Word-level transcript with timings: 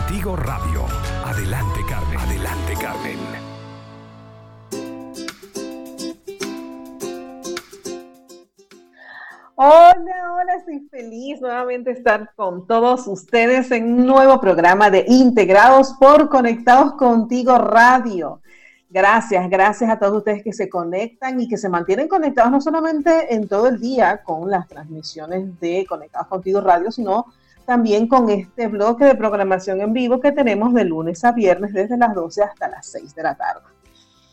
Contigo 0.00 0.34
Radio. 0.34 0.86
Adelante, 1.24 1.80
Carmen. 1.88 2.18
Adelante, 2.18 2.74
Carmen. 2.80 3.18
Hola, 9.56 10.32
hola, 10.32 10.54
estoy 10.58 10.88
feliz 10.90 11.40
nuevamente 11.40 11.90
estar 11.90 12.32
con 12.34 12.66
todos 12.66 13.06
ustedes 13.08 13.70
en 13.72 13.92
un 13.92 14.06
nuevo 14.06 14.40
programa 14.40 14.90
de 14.90 15.04
Integrados 15.06 15.94
por 16.00 16.30
Conectados 16.30 16.94
Contigo 16.94 17.58
Radio. 17.58 18.40
Gracias, 18.88 19.50
gracias 19.50 19.90
a 19.90 19.98
todos 19.98 20.18
ustedes 20.18 20.42
que 20.42 20.54
se 20.54 20.70
conectan 20.70 21.40
y 21.40 21.48
que 21.48 21.58
se 21.58 21.68
mantienen 21.68 22.08
conectados 22.08 22.50
no 22.50 22.60
solamente 22.60 23.34
en 23.34 23.46
todo 23.46 23.68
el 23.68 23.78
día 23.78 24.22
con 24.22 24.50
las 24.50 24.66
transmisiones 24.66 25.60
de 25.60 25.84
Conectados 25.86 26.28
Contigo 26.28 26.60
Radio, 26.62 26.90
sino 26.90 27.26
también 27.70 28.08
con 28.08 28.28
este 28.30 28.66
bloque 28.66 29.04
de 29.04 29.14
programación 29.14 29.80
en 29.80 29.92
vivo 29.92 30.18
que 30.18 30.32
tenemos 30.32 30.74
de 30.74 30.82
lunes 30.82 31.24
a 31.24 31.30
viernes 31.30 31.72
desde 31.72 31.96
las 31.96 32.16
12 32.16 32.42
hasta 32.42 32.68
las 32.68 32.84
6 32.88 33.14
de 33.14 33.22
la 33.22 33.36
tarde. 33.36 33.62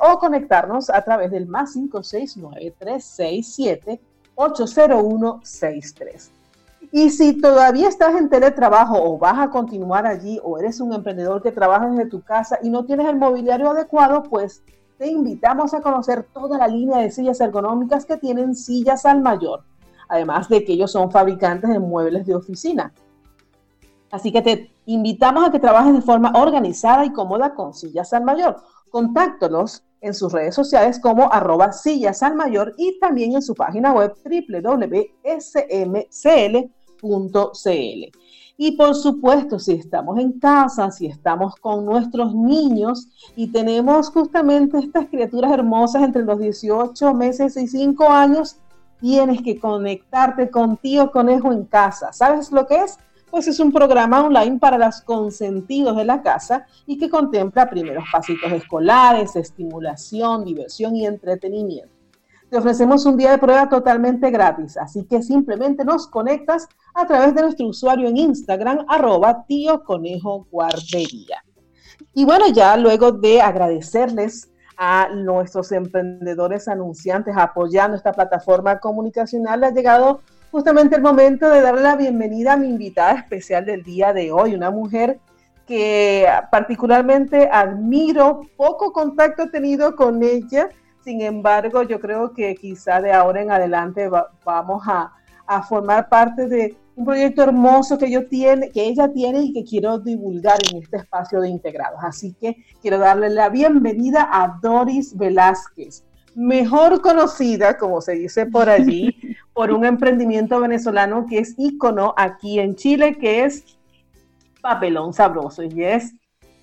o 0.00 0.18
conectarnos 0.18 0.90
a 0.90 1.02
través 1.02 1.30
del 1.30 1.46
más 1.46 1.72
569 1.72 2.74
367 2.78 4.00
80163. 4.34 6.30
Y 6.92 7.10
si 7.10 7.40
todavía 7.40 7.88
estás 7.88 8.14
en 8.14 8.28
teletrabajo 8.28 9.02
o 9.02 9.18
vas 9.18 9.38
a 9.38 9.50
continuar 9.50 10.06
allí 10.06 10.40
o 10.42 10.58
eres 10.58 10.80
un 10.80 10.94
emprendedor 10.94 11.42
que 11.42 11.50
trabaja 11.52 11.88
desde 11.88 12.08
tu 12.08 12.22
casa 12.22 12.58
y 12.62 12.70
no 12.70 12.84
tienes 12.84 13.08
el 13.08 13.16
mobiliario 13.16 13.70
adecuado, 13.70 14.22
pues 14.22 14.62
te 14.96 15.08
invitamos 15.08 15.74
a 15.74 15.80
conocer 15.80 16.24
toda 16.32 16.56
la 16.56 16.68
línea 16.68 16.98
de 16.98 17.10
sillas 17.10 17.40
ergonómicas 17.40 18.06
que 18.06 18.16
tienen 18.16 18.54
sillas 18.54 19.04
al 19.06 19.20
mayor, 19.20 19.64
además 20.08 20.48
de 20.48 20.64
que 20.64 20.72
ellos 20.72 20.92
son 20.92 21.10
fabricantes 21.10 21.70
de 21.70 21.78
muebles 21.78 22.26
de 22.26 22.34
oficina. 22.34 22.92
Así 24.10 24.32
que 24.32 24.42
te 24.42 24.70
invitamos 24.86 25.44
a 25.46 25.50
que 25.50 25.58
trabajes 25.58 25.94
de 25.94 26.00
forma 26.00 26.32
organizada 26.34 27.04
y 27.04 27.12
cómoda 27.12 27.54
con 27.54 27.74
sillas 27.74 28.12
al 28.12 28.24
mayor. 28.24 28.56
Contáctalos 28.90 29.84
en 30.00 30.14
sus 30.14 30.32
redes 30.32 30.54
sociales 30.54 30.98
como 30.98 31.32
arroba 31.32 31.72
sillas 31.72 32.22
al 32.22 32.34
mayor 32.34 32.74
y 32.78 32.98
también 33.00 33.34
en 33.34 33.42
su 33.42 33.54
página 33.54 33.92
web 33.92 34.14
www.smcl.cl. 34.24 35.18
Y 38.60 38.72
por 38.72 38.96
supuesto, 38.96 39.60
si 39.60 39.72
estamos 39.72 40.18
en 40.18 40.32
casa, 40.40 40.90
si 40.90 41.06
estamos 41.06 41.54
con 41.56 41.84
nuestros 41.84 42.34
niños 42.34 43.06
y 43.36 43.52
tenemos 43.52 44.10
justamente 44.10 44.78
estas 44.78 45.06
criaturas 45.06 45.52
hermosas 45.52 46.02
entre 46.02 46.24
los 46.24 46.40
18 46.40 47.14
meses 47.14 47.56
y 47.56 47.68
5 47.68 48.08
años, 48.08 48.56
tienes 49.00 49.42
que 49.42 49.60
conectarte 49.60 50.50
con 50.50 50.76
Tío 50.76 51.12
Conejo 51.12 51.52
en 51.52 51.66
casa. 51.66 52.12
¿Sabes 52.12 52.50
lo 52.50 52.66
que 52.66 52.78
es? 52.82 52.98
Pues 53.30 53.48
es 53.48 53.60
un 53.60 53.72
programa 53.72 54.24
online 54.24 54.58
para 54.58 54.78
los 54.78 55.00
consentidos 55.02 55.96
de 55.96 56.04
la 56.04 56.22
casa 56.22 56.66
y 56.86 56.98
que 56.98 57.10
contempla 57.10 57.68
primeros 57.68 58.04
pasitos 58.10 58.50
escolares, 58.52 59.36
estimulación, 59.36 60.44
diversión 60.44 60.96
y 60.96 61.06
entretenimiento. 61.06 61.98
Te 62.50 62.56
ofrecemos 62.56 63.04
un 63.04 63.18
día 63.18 63.32
de 63.32 63.38
prueba 63.38 63.68
totalmente 63.68 64.30
gratis, 64.30 64.78
así 64.78 65.04
que 65.04 65.22
simplemente 65.22 65.84
nos 65.84 66.06
conectas 66.06 66.66
a 66.94 67.06
través 67.06 67.34
de 67.34 67.42
nuestro 67.42 67.66
usuario 67.66 68.08
en 68.08 68.16
Instagram, 68.16 68.86
arroba 68.88 69.44
tío 69.46 69.84
conejo 69.84 70.46
guardería. 70.50 71.44
Y 72.14 72.24
bueno, 72.24 72.46
ya 72.48 72.76
luego 72.78 73.12
de 73.12 73.42
agradecerles 73.42 74.50
a 74.78 75.08
nuestros 75.14 75.72
emprendedores 75.72 76.68
anunciantes 76.68 77.36
apoyando 77.36 77.96
esta 77.96 78.12
plataforma 78.12 78.78
comunicacional, 78.78 79.64
ha 79.64 79.70
llegado 79.70 80.20
justamente 80.50 80.96
el 80.96 81.02
momento 81.02 81.48
de 81.50 81.60
darle 81.60 81.82
la 81.82 81.96
bienvenida 81.96 82.54
a 82.54 82.56
mi 82.56 82.68
invitada 82.68 83.12
especial 83.12 83.64
del 83.64 83.82
día 83.82 84.12
de 84.12 84.32
hoy, 84.32 84.54
una 84.54 84.70
mujer 84.70 85.18
que 85.66 86.26
particularmente 86.50 87.48
admiro, 87.52 88.40
poco 88.56 88.92
contacto 88.92 89.42
he 89.42 89.50
tenido 89.50 89.94
con 89.94 90.22
ella, 90.22 90.70
sin 91.04 91.20
embargo 91.20 91.82
yo 91.82 92.00
creo 92.00 92.32
que 92.32 92.54
quizá 92.54 93.02
de 93.02 93.12
ahora 93.12 93.42
en 93.42 93.50
adelante 93.50 94.08
vamos 94.44 94.82
a, 94.86 95.12
a, 95.46 95.62
formar 95.62 96.08
parte 96.08 96.48
de 96.48 96.74
un 96.96 97.04
proyecto 97.04 97.42
hermoso 97.42 97.98
que, 97.98 98.10
yo 98.10 98.26
tiene, 98.26 98.70
que 98.70 98.86
ella 98.86 99.12
tiene 99.12 99.42
y 99.42 99.52
que 99.52 99.64
quiero 99.64 99.98
divulgar 99.98 100.56
en 100.70 100.82
este 100.82 100.96
espacio 100.96 101.40
de 101.42 101.50
integrados. 101.50 102.00
Así 102.02 102.34
que 102.40 102.56
quiero 102.80 102.98
darle 102.98 103.28
la 103.28 103.50
bienvenida 103.50 104.28
a 104.32 104.58
Doris 104.62 105.14
Velázquez 105.16 106.02
mejor 106.38 107.00
conocida, 107.00 107.76
como 107.76 108.00
se 108.00 108.12
dice 108.12 108.46
por 108.46 108.68
allí, 108.68 109.16
por 109.58 109.72
un 109.72 109.84
emprendimiento 109.84 110.60
venezolano 110.60 111.26
que 111.28 111.40
es 111.40 111.56
ícono 111.58 112.14
aquí 112.16 112.60
en 112.60 112.76
Chile, 112.76 113.18
que 113.18 113.44
es 113.44 113.76
Papelón 114.60 115.12
Sabroso, 115.12 115.64
y 115.64 115.82
es 115.82 116.14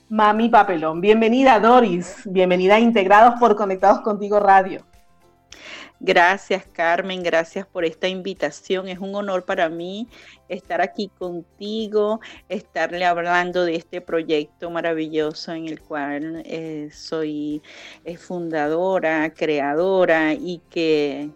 Mami 0.07 0.47
Papelón. 0.47 1.01
Bienvenida, 1.01 1.59
Doris. 1.59 2.21
Bienvenida 2.23 2.75
a 2.75 2.79
Integrados 2.79 3.37
por 3.37 3.57
Conectados 3.57 3.99
Contigo 3.99 4.39
Radio. 4.39 4.85
Gracias, 5.99 6.65
Carmen. 6.71 7.21
Gracias 7.21 7.67
por 7.67 7.83
esta 7.83 8.07
invitación. 8.07 8.87
Es 8.87 8.99
un 8.99 9.13
honor 9.13 9.43
para 9.43 9.67
mí 9.67 10.07
estar 10.47 10.79
aquí 10.79 11.11
contigo, 11.17 12.21
estarle 12.47 13.03
hablando 13.03 13.65
de 13.65 13.75
este 13.75 13.99
proyecto 13.99 14.69
maravilloso 14.69 15.51
en 15.51 15.67
el 15.67 15.81
cual 15.81 16.43
eh, 16.45 16.87
soy 16.93 17.61
eh, 18.05 18.15
fundadora, 18.15 19.33
creadora 19.33 20.33
y 20.33 20.61
que 20.69 21.29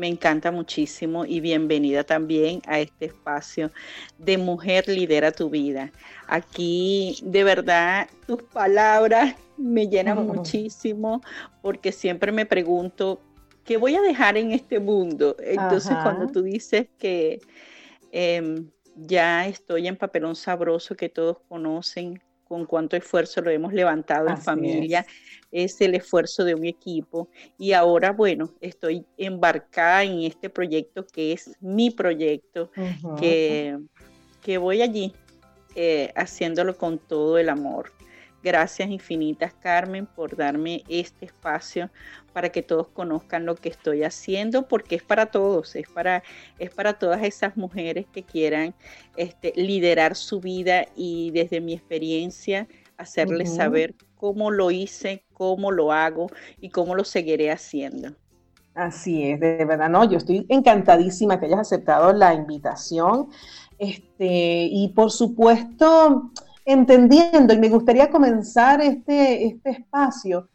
me 0.00 0.08
encanta 0.08 0.50
muchísimo 0.50 1.26
y 1.26 1.40
bienvenida 1.40 2.04
también 2.04 2.62
a 2.66 2.80
este 2.80 3.04
espacio 3.04 3.70
de 4.16 4.38
Mujer 4.38 4.88
Lidera 4.88 5.30
tu 5.30 5.50
Vida. 5.50 5.92
Aquí 6.26 7.18
de 7.22 7.44
verdad 7.44 8.08
tus 8.26 8.42
palabras 8.42 9.36
me 9.58 9.88
llenan 9.88 10.26
muchísimo 10.26 11.20
porque 11.60 11.92
siempre 11.92 12.32
me 12.32 12.46
pregunto 12.46 13.20
¿qué 13.62 13.76
voy 13.76 13.94
a 13.94 14.00
dejar 14.00 14.38
en 14.38 14.52
este 14.52 14.80
mundo? 14.80 15.36
Entonces, 15.38 15.94
cuando 16.02 16.28
tú 16.28 16.40
dices 16.42 16.86
que 16.98 17.40
em, 18.10 18.70
ya 18.96 19.46
estoy 19.46 19.86
en 19.86 19.96
papelón 19.96 20.34
sabroso 20.34 20.96
que 20.96 21.10
todos 21.10 21.40
conocen 21.46 22.22
con 22.50 22.66
cuánto 22.66 22.96
esfuerzo 22.96 23.40
lo 23.42 23.50
hemos 23.52 23.72
levantado 23.72 24.28
en 24.28 24.36
familia. 24.36 25.06
Es. 25.52 25.80
el 25.80 25.94
esfuerzo 25.94 26.42
de 26.42 26.56
un 26.56 26.64
equipo. 26.66 27.28
Y 27.56 27.74
ahora, 27.74 28.10
bueno, 28.10 28.50
estoy 28.60 29.06
embarcada 29.16 30.02
en 30.02 30.22
este 30.22 30.50
proyecto 30.50 31.06
que 31.06 31.32
es 31.32 31.52
mi 31.60 31.90
proyecto, 31.90 32.72
que, 33.20 33.78
que 34.42 34.58
voy 34.58 34.82
allí 34.82 35.14
eh, 35.76 36.12
haciéndolo 36.16 36.76
con 36.76 36.98
todo 36.98 37.38
el 37.38 37.50
amor. 37.50 37.92
Gracias 38.42 38.88
infinitas, 38.88 39.52
Carmen, 39.52 40.06
por 40.06 40.34
darme 40.34 40.82
este 40.88 41.26
espacio 41.26 41.90
para 42.32 42.48
que 42.48 42.62
todos 42.62 42.88
conozcan 42.88 43.44
lo 43.44 43.54
que 43.54 43.68
estoy 43.68 44.02
haciendo, 44.02 44.66
porque 44.66 44.94
es 44.94 45.02
para 45.02 45.26
todos, 45.26 45.76
es 45.76 45.88
para, 45.88 46.22
es 46.58 46.70
para 46.70 46.94
todas 46.94 47.22
esas 47.22 47.56
mujeres 47.58 48.06
que 48.10 48.22
quieran 48.22 48.74
este, 49.16 49.52
liderar 49.56 50.16
su 50.16 50.40
vida 50.40 50.86
y 50.96 51.32
desde 51.32 51.60
mi 51.60 51.74
experiencia 51.74 52.66
hacerles 52.96 53.54
saber 53.54 53.94
cómo 54.16 54.50
lo 54.50 54.70
hice, 54.70 55.24
cómo 55.34 55.70
lo 55.70 55.92
hago 55.92 56.28
y 56.60 56.70
cómo 56.70 56.94
lo 56.94 57.04
seguiré 57.04 57.50
haciendo. 57.50 58.14
Así 58.74 59.24
es, 59.24 59.40
de 59.40 59.64
verdad, 59.64 59.90
no, 59.90 60.04
yo 60.08 60.16
estoy 60.18 60.46
encantadísima 60.48 61.40
que 61.40 61.46
hayas 61.46 61.60
aceptado 61.60 62.12
la 62.12 62.32
invitación. 62.34 63.28
Este, 63.78 64.68
y 64.70 64.88
por 64.94 65.10
supuesto, 65.10 66.30
entendiendo, 66.70 67.52
y 67.52 67.58
me 67.58 67.68
gustaría 67.68 68.10
comenzar 68.10 68.80
este, 68.80 69.46
este 69.46 69.70
espacio 69.70 70.48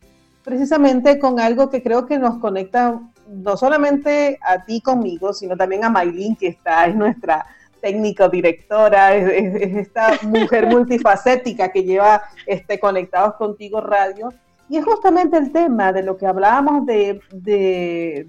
precisamente 0.44 1.18
con 1.18 1.40
algo 1.40 1.70
que 1.70 1.82
creo 1.82 2.06
que 2.06 2.20
nos 2.20 2.38
conecta 2.38 3.02
no 3.28 3.58
solamente 3.58 4.38
a 4.42 4.64
ti 4.64 4.80
conmigo, 4.80 5.34
sino 5.34 5.58
también 5.58 5.84
a 5.84 5.90
Maylin, 5.90 6.36
que 6.36 6.48
está, 6.48 6.86
es 6.86 6.96
nuestra 6.96 7.46
técnico 7.82 8.30
directora, 8.30 9.16
es, 9.16 9.56
esta 9.78 10.14
mujer 10.24 10.68
multifacética 10.72 11.70
que 11.70 11.84
lleva 11.84 12.24
este, 12.46 12.80
Conectados 12.80 13.36
Contigo 13.36 13.82
Radio. 13.82 14.34
Y 14.70 14.78
es 14.78 14.86
justamente 14.86 15.38
el 15.38 15.52
tema 15.52 15.94
de 15.94 16.04
lo 16.04 16.18
que 16.18 16.26
hablábamos 16.26 16.86
de, 16.86 17.22
de, 17.32 18.28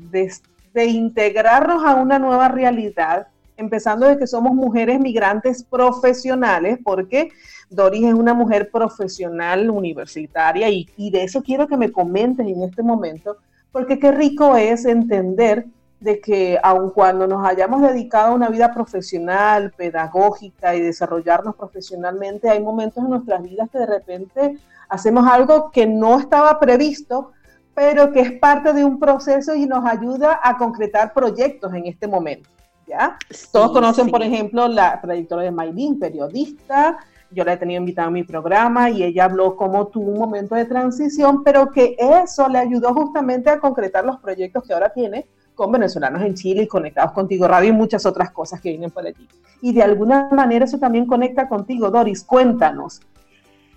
de 0.75 0.85
integrarnos 0.85 1.85
a 1.85 1.94
una 1.94 2.19
nueva 2.19 2.49
realidad, 2.49 3.29
empezando 3.56 4.06
de 4.06 4.19
que 4.19 4.26
somos 4.26 4.55
mujeres 4.55 5.00
migrantes 5.00 5.62
profesionales, 5.62 6.79
porque 6.85 7.31
Doris 7.70 8.05
es 8.05 8.14
una 8.14 8.35
mujer 8.35 8.70
profesional 8.70 9.70
universitaria 9.70 10.69
y, 10.69 11.11
de 11.11 11.25
eso 11.25 11.43
quiero 11.43 11.67
que 11.67 11.76
me 11.76 11.91
comentes 11.91 12.47
en 12.47 12.62
este 12.62 12.82
momento, 12.82 13.38
porque 13.73 13.99
qué 13.99 14.12
rico 14.12 14.56
es 14.56 14.85
entender 14.85 15.67
de 16.00 16.20
que 16.20 16.58
aun 16.62 16.91
cuando 16.91 17.26
nos 17.26 17.47
hayamos 17.47 17.81
dedicado 17.82 18.29
a 18.29 18.35
una 18.35 18.50
vida 18.50 18.73
profesional, 18.73 19.73
pedagógica 19.76 20.76
y 20.76 20.81
desarrollarnos 20.81 21.56
profesionalmente, 21.56 22.50
hay 22.50 22.62
momentos 22.62 23.02
en 23.02 23.11
nuestras 23.11 23.43
vidas 23.43 23.70
que 23.70 23.79
de 23.79 23.87
repente 23.87 24.59
hacemos 24.88 25.26
algo 25.26 25.70
que 25.70 25.87
no 25.87 26.19
estaba 26.19 26.61
previsto, 26.61 27.32
pero 27.75 28.12
que 28.12 28.20
es 28.20 28.32
parte 28.32 28.73
de 28.73 28.85
un 28.85 29.00
proceso 29.00 29.55
y 29.55 29.67
nos 29.67 29.85
ayuda 29.85 30.38
a 30.43 30.56
concretar 30.56 31.12
proyectos 31.12 31.73
en 31.75 31.87
este 31.87 32.06
momento. 32.06 32.49
¿Ya? 32.87 33.19
Todos 33.53 33.73
conocen, 33.73 34.11
por 34.11 34.23
ejemplo, 34.23 34.69
la 34.69 35.00
trayectoria 35.00 35.47
de 35.47 35.50
Maylin, 35.50 35.99
periodista, 35.99 36.99
yo 37.31 37.44
la 37.44 37.55
he 37.55 37.56
tenido 37.56 37.81
invitada 37.81 38.09
a 38.09 38.11
mi 38.11 38.23
programa 38.23 38.91
y 38.91 39.03
ella 39.03 39.25
habló 39.25 39.56
cómo 39.56 39.88
tuvo 39.88 40.12
un 40.12 40.19
momento 40.19 40.55
de 40.55 40.65
transición, 40.65 41.43
pero 41.43 41.71
que 41.71 41.97
eso 41.99 42.49
le 42.49 42.59
ayudó 42.59 42.94
justamente 42.94 43.50
a 43.50 43.59
concretar 43.59 44.05
los 44.05 44.19
proyectos 44.19 44.65
que 44.65 44.73
ahora 44.73 44.91
tiene 44.91 45.27
con 45.55 45.73
venezolanos 45.73 46.23
en 46.23 46.35
Chile 46.35 46.62
y 46.62 46.67
conectados 46.67 47.12
contigo 47.12 47.49
radio 47.49 47.71
y 47.71 47.73
muchas 47.73 48.06
otras 48.06 48.31
cosas 48.31 48.61
que 48.61 48.71
vienen 48.71 48.91
por 48.91 49.06
allí. 49.06 49.27
Y 49.61 49.73
de 49.73 49.83
alguna 49.83 50.29
manera 50.31 50.67
eso 50.67 50.79
también 50.79 51.06
conecta 51.06 51.49
contigo, 51.49 51.91
Doris. 51.91 52.23
Cuéntanos, 52.23 53.00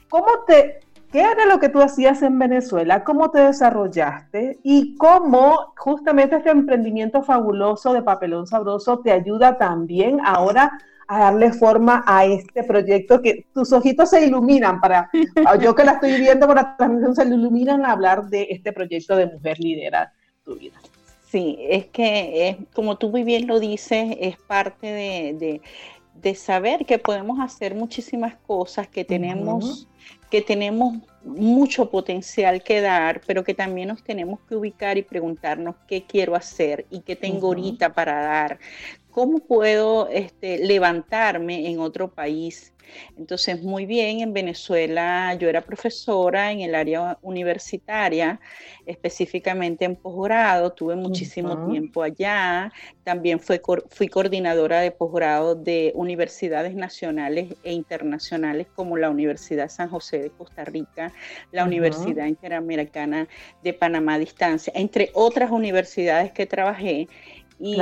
¿cómo 0.10 0.28
te, 0.46 0.82
¿qué 1.12 1.22
era 1.22 1.46
lo 1.46 1.60
que 1.60 1.70
tú 1.70 1.82
hacías 1.82 2.22
en 2.22 2.38
Venezuela? 2.38 3.04
¿Cómo 3.04 3.32
te 3.32 3.40
desarrollaste? 3.40 4.60
Y 4.64 4.96
cómo 4.96 5.74
justamente 5.78 6.36
este 6.36 6.50
emprendimiento 6.50 7.24
fabuloso 7.24 7.94
de 7.94 8.02
Papelón 8.02 8.48
Sabroso 8.48 9.00
te 9.00 9.12
ayuda 9.12 9.58
también 9.58 10.20
ahora 10.24 10.72
a 11.08 11.20
darle 11.20 11.52
forma 11.52 12.04
a 12.06 12.26
este 12.26 12.64
proyecto 12.64 13.20
que 13.22 13.48
tus 13.52 13.74
ojitos 13.74 14.12
se 14.12 14.26
iluminan 14.26 14.80
para, 14.80 15.10
yo 15.60 15.74
que 15.74 15.84
la 15.84 15.94
estoy 15.94 16.20
viendo 16.20 16.46
por 16.46 16.56
la 16.56 16.78
transmisión, 16.78 17.16
se 17.16 17.26
iluminan 17.26 17.84
a 17.84 17.94
hablar 17.94 18.26
de 18.28 18.48
este 18.52 18.72
proyecto 18.72 19.16
de 19.16 19.26
Mujer 19.26 19.60
Lidera 19.60 20.14
tu 20.44 20.56
vida. 20.56 20.78
Sí, 21.26 21.58
es 21.68 21.86
que 21.88 22.50
es, 22.50 22.58
como 22.74 22.98
tú 22.98 23.10
muy 23.10 23.24
bien 23.24 23.48
lo 23.48 23.60
dices, 23.60 24.18
es 24.20 24.38
parte 24.38 24.88
de, 24.88 25.36
de, 25.40 25.62
saber 26.36 26.86
que 26.86 27.00
podemos 27.00 27.40
hacer 27.40 27.76
muchísimas 27.76 28.36
cosas, 28.36 28.88
que 28.88 29.06
tenemos, 29.06 29.88
que 30.30 30.42
tenemos 30.42 30.98
mucho 31.24 31.90
potencial 31.90 32.64
que 32.64 32.82
dar, 32.82 33.22
pero 33.26 33.44
que 33.44 33.54
también 33.54 33.90
nos 33.90 34.04
tenemos 34.04 34.40
que 34.48 34.56
ubicar 34.56 34.98
y 34.98 35.04
preguntarnos 35.04 35.76
qué 35.88 36.06
quiero 36.06 36.36
hacer 36.36 36.86
y 36.90 37.02
qué 37.02 37.16
tengo 37.16 37.48
ahorita 37.48 37.94
para 37.94 38.22
dar, 38.22 38.60
¿Cómo 39.20 39.40
puedo 39.40 40.08
este, 40.08 40.60
levantarme 40.60 41.70
en 41.70 41.80
otro 41.80 42.10
país? 42.10 42.72
Entonces, 43.18 43.62
muy 43.62 43.86
bien, 43.86 44.22
en 44.22 44.32
Venezuela 44.32 45.34
yo 45.34 45.50
era 45.50 45.60
profesora 45.60 46.54
en 46.54 46.62
el 46.62 46.74
área 46.74 47.18
universitaria, 47.22 48.40
específicamente 48.86 49.84
en 49.84 49.98
posgrado, 49.98 50.72
tuve 50.72 50.96
muchísimo 50.96 51.70
tiempo 51.70 52.02
allá, 52.02 52.72
también 53.04 53.42
fui, 53.42 53.60
fui 53.90 54.08
coordinadora 54.08 54.80
de 54.80 54.92
posgrado 54.92 55.54
de 55.54 55.92
universidades 55.96 56.74
nacionales 56.74 57.56
e 57.64 57.74
internacionales 57.74 58.68
como 58.74 58.96
la 58.96 59.10
Universidad 59.10 59.68
San 59.68 59.90
José 59.90 60.20
de 60.20 60.30
Costa 60.30 60.64
Rica, 60.64 61.12
la 61.52 61.66
Universidad 61.66 62.26
Interamericana 62.26 63.28
de 63.62 63.74
Panamá 63.74 64.14
a 64.14 64.20
Distancia, 64.20 64.72
entre 64.78 65.12
otras 65.14 65.52
universidades 65.52 66.32
que 66.32 66.46
trabajé. 66.46 67.10
Y 67.62 67.76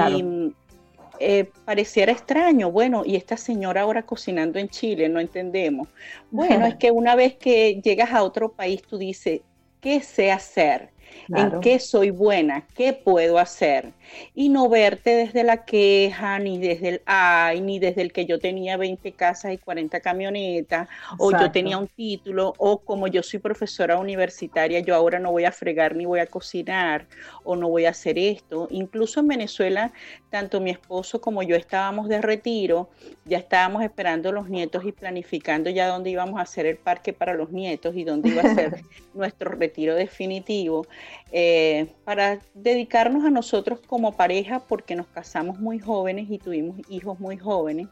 eh, 1.20 1.50
pareciera 1.66 2.12
extraño, 2.12 2.72
bueno, 2.72 3.04
y 3.06 3.16
esta 3.16 3.38
señora 3.38 3.82
ahora 3.82 4.04
cocinando 4.04 4.60
en 4.60 4.70
Chile, 4.70 5.10
no 5.10 5.20
entendemos. 5.20 5.88
Bueno, 6.32 6.66
es 6.66 6.76
que 6.76 6.92
una 6.92 7.16
vez 7.16 7.36
que 7.36 7.82
llegas 7.84 8.12
a 8.12 8.24
otro 8.24 8.52
país, 8.52 8.82
tú 8.84 8.98
dices, 8.98 9.42
¿qué 9.82 10.02
sé 10.02 10.32
hacer? 10.32 10.92
en 11.30 11.60
qué 11.60 11.80
soy 11.80 12.10
buena, 12.10 12.66
qué 12.76 12.94
puedo 12.94 13.38
hacer. 13.38 13.92
Y 14.34 14.50
no 14.50 14.70
verte 14.70 15.16
desde 15.16 15.44
la 15.44 15.66
queja, 15.66 16.40
ni 16.40 16.58
desde 16.58 16.90
el 16.90 17.02
ay, 17.06 17.62
ni 17.62 17.80
desde 17.80 18.02
el 18.02 18.14
que 18.14 18.26
yo 18.26 18.40
tenía 18.40 18.78
20 18.78 19.12
casas 19.14 19.54
y 19.54 19.58
40 19.58 20.00
camionetas, 20.00 20.88
o 21.18 21.32
yo 21.32 21.52
tenía 21.52 21.78
un 21.78 21.88
título, 21.88 22.54
o 22.58 22.80
como 22.80 23.08
yo 23.08 23.24
soy 23.24 23.40
profesora 23.40 23.98
universitaria, 23.98 24.80
yo 24.80 24.96
ahora 24.96 25.20
no 25.20 25.32
voy 25.32 25.46
a 25.46 25.52
fregar 25.52 25.96
ni 25.96 26.06
voy 26.06 26.20
a 26.20 26.28
cocinar, 26.28 27.06
o 27.48 27.56
no 27.56 27.70
voy 27.70 27.86
a 27.86 27.92
hacer 27.92 28.20
esto. 28.20 28.68
Incluso 28.70 29.22
en 29.22 29.30
Venezuela, 29.30 29.94
tanto 30.30 30.60
mi 30.60 30.70
esposo 30.70 31.22
como 31.22 31.42
yo 31.44 31.56
estábamos 31.56 32.10
de 32.10 32.22
retiro, 32.22 32.90
ya 33.26 33.38
estábamos 33.38 33.84
esperando 33.84 34.34
los 34.34 34.50
nietos 34.50 34.84
y 34.86 34.92
planificando 34.92 35.70
ya 35.70 35.88
dónde 35.88 36.10
íbamos 36.10 36.40
a 36.40 36.44
hacer 36.44 36.66
el 36.66 36.76
parque 36.76 37.14
para 37.14 37.34
los 37.34 37.52
nietos 37.52 37.96
y 37.96 38.04
dónde 38.04 38.30
iba 38.30 38.42
a 38.42 38.54
ser 38.54 38.82
nuestro 39.14 39.52
retiro 39.52 39.96
definitivo. 39.96 40.86
Eh, 41.32 41.88
para 42.04 42.40
dedicarnos 42.54 43.24
a 43.24 43.30
nosotros 43.30 43.80
como 43.88 44.12
pareja 44.12 44.60
porque 44.60 44.96
nos 44.96 45.08
casamos 45.08 45.58
muy 45.60 45.80
jóvenes 45.80 46.30
y 46.30 46.40
tuvimos 46.40 46.78
hijos 46.90 47.18
muy 47.20 47.38
jóvenes. 47.38 47.88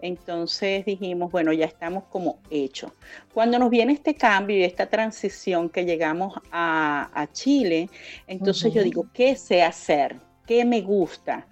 Entonces 0.00 0.84
dijimos, 0.84 1.32
bueno, 1.32 1.52
ya 1.52 1.64
estamos 1.64 2.04
como 2.04 2.38
hechos. 2.50 2.92
Cuando 3.32 3.58
nos 3.58 3.70
viene 3.70 3.94
este 3.94 4.14
cambio 4.14 4.56
y 4.58 4.64
esta 4.64 4.86
transición 4.86 5.70
que 5.70 5.84
llegamos 5.84 6.34
a, 6.52 7.26
Chile, 7.32 7.88
entonces 8.26 8.72
yo 8.74 8.82
digo, 8.82 9.06
¿qué 9.14 9.34
sé 9.36 9.62
hacer? 9.62 10.16
¿Qué 10.46 10.64
me 10.64 10.82
gusta? 10.82 11.46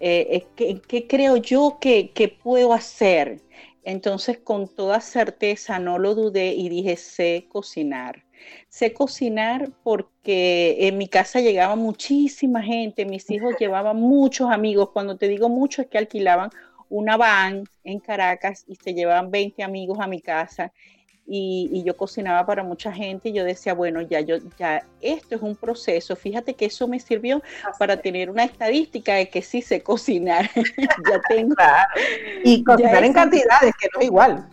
Eh, 0.00 0.46
eh, 0.56 0.80
¿qué, 0.88 1.06
creo 1.06 1.36
yo 1.36 1.78
que, 1.80 2.10
que 2.10 2.28
puedo 2.28 2.72
hacer? 2.72 3.42
Entonces 3.84 4.38
con 4.38 4.68
toda 4.68 5.00
certeza 5.00 5.78
no 5.78 5.98
lo 5.98 6.14
dudé 6.14 6.54
y 6.54 6.68
dije, 6.68 6.96
sé 6.96 7.46
cocinar. 7.48 8.24
Sé 8.68 8.92
cocinar 8.92 9.70
porque 9.82 10.76
en 10.86 10.98
mi 10.98 11.08
casa 11.08 11.40
llegaba 11.40 11.76
muchísima 11.76 12.62
gente, 12.62 13.04
mis 13.04 13.30
hijos 13.30 13.54
llevaban 13.60 13.96
muchos 13.96 14.50
amigos. 14.50 14.90
Cuando 14.90 15.16
te 15.16 15.28
digo 15.28 15.48
mucho 15.48 15.82
es 15.82 15.88
que 15.88 15.98
alquilaban 15.98 16.50
una 16.90 17.16
van 17.16 17.64
en 17.84 18.00
Caracas 18.00 18.64
y 18.66 18.76
se 18.76 18.92
llevaban 18.92 19.30
20 19.30 19.62
amigos 19.62 19.98
a 20.00 20.06
mi 20.06 20.20
casa 20.20 20.72
y, 21.32 21.84
yo 21.84 21.96
cocinaba 21.96 22.44
para 22.44 22.64
mucha 22.64 22.92
gente 22.92 23.28
y 23.28 23.32
yo 23.32 23.44
decía, 23.44 23.72
bueno, 23.72 24.02
ya 24.02 24.20
yo 24.20 24.38
ya 24.58 24.84
esto 25.00 25.36
es 25.36 25.42
un 25.42 25.54
proceso. 25.54 26.16
Fíjate 26.16 26.54
que 26.54 26.66
eso 26.66 26.88
me 26.88 26.98
sirvió 26.98 27.40
para 27.78 27.96
tener 27.98 28.30
una 28.30 28.42
estadística 28.42 29.14
de 29.14 29.28
que 29.28 29.40
sí 29.40 29.62
sé 29.62 29.80
cocinar. 29.80 30.50
ya 30.76 31.20
tengo. 31.28 31.54
Y 32.44 32.64
cocinar 32.64 33.04
en 33.04 33.12
cantidades, 33.12 33.72
que 33.80 33.88
no 33.94 34.00
es 34.00 34.06
igual. 34.06 34.48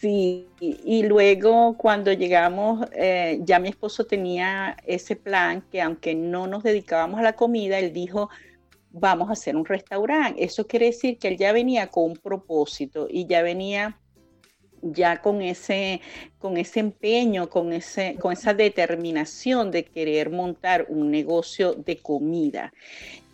Sí, 0.00 0.46
y, 0.60 1.02
luego 1.02 1.76
cuando 1.76 2.12
llegamos, 2.12 2.86
eh, 2.92 3.40
ya 3.42 3.58
mi 3.58 3.68
esposo 3.68 4.06
tenía 4.06 4.76
ese 4.86 5.16
plan 5.16 5.62
que 5.72 5.82
aunque 5.82 6.14
no 6.14 6.46
nos 6.46 6.62
dedicábamos 6.62 7.18
a 7.18 7.22
la 7.22 7.32
comida, 7.34 7.78
él 7.80 7.92
dijo, 7.92 8.30
vamos 8.90 9.28
a 9.28 9.32
hacer 9.32 9.56
un 9.56 9.64
restaurante. 9.64 10.44
Eso 10.44 10.66
quiere 10.66 10.86
decir 10.86 11.18
que 11.18 11.28
él 11.28 11.36
ya 11.36 11.52
venía 11.52 11.88
con 11.88 12.04
un 12.04 12.16
propósito 12.16 13.06
y 13.10 13.26
ya 13.26 13.42
venía 13.42 13.98
ya 14.82 15.20
con 15.20 15.42
ese, 15.42 16.00
con 16.38 16.56
ese 16.56 16.80
empeño, 16.80 17.48
con, 17.48 17.72
ese, 17.72 18.16
con 18.20 18.32
esa 18.32 18.54
determinación 18.54 19.70
de 19.70 19.84
querer 19.84 20.30
montar 20.30 20.86
un 20.88 21.10
negocio 21.10 21.74
de 21.74 21.98
comida. 21.98 22.72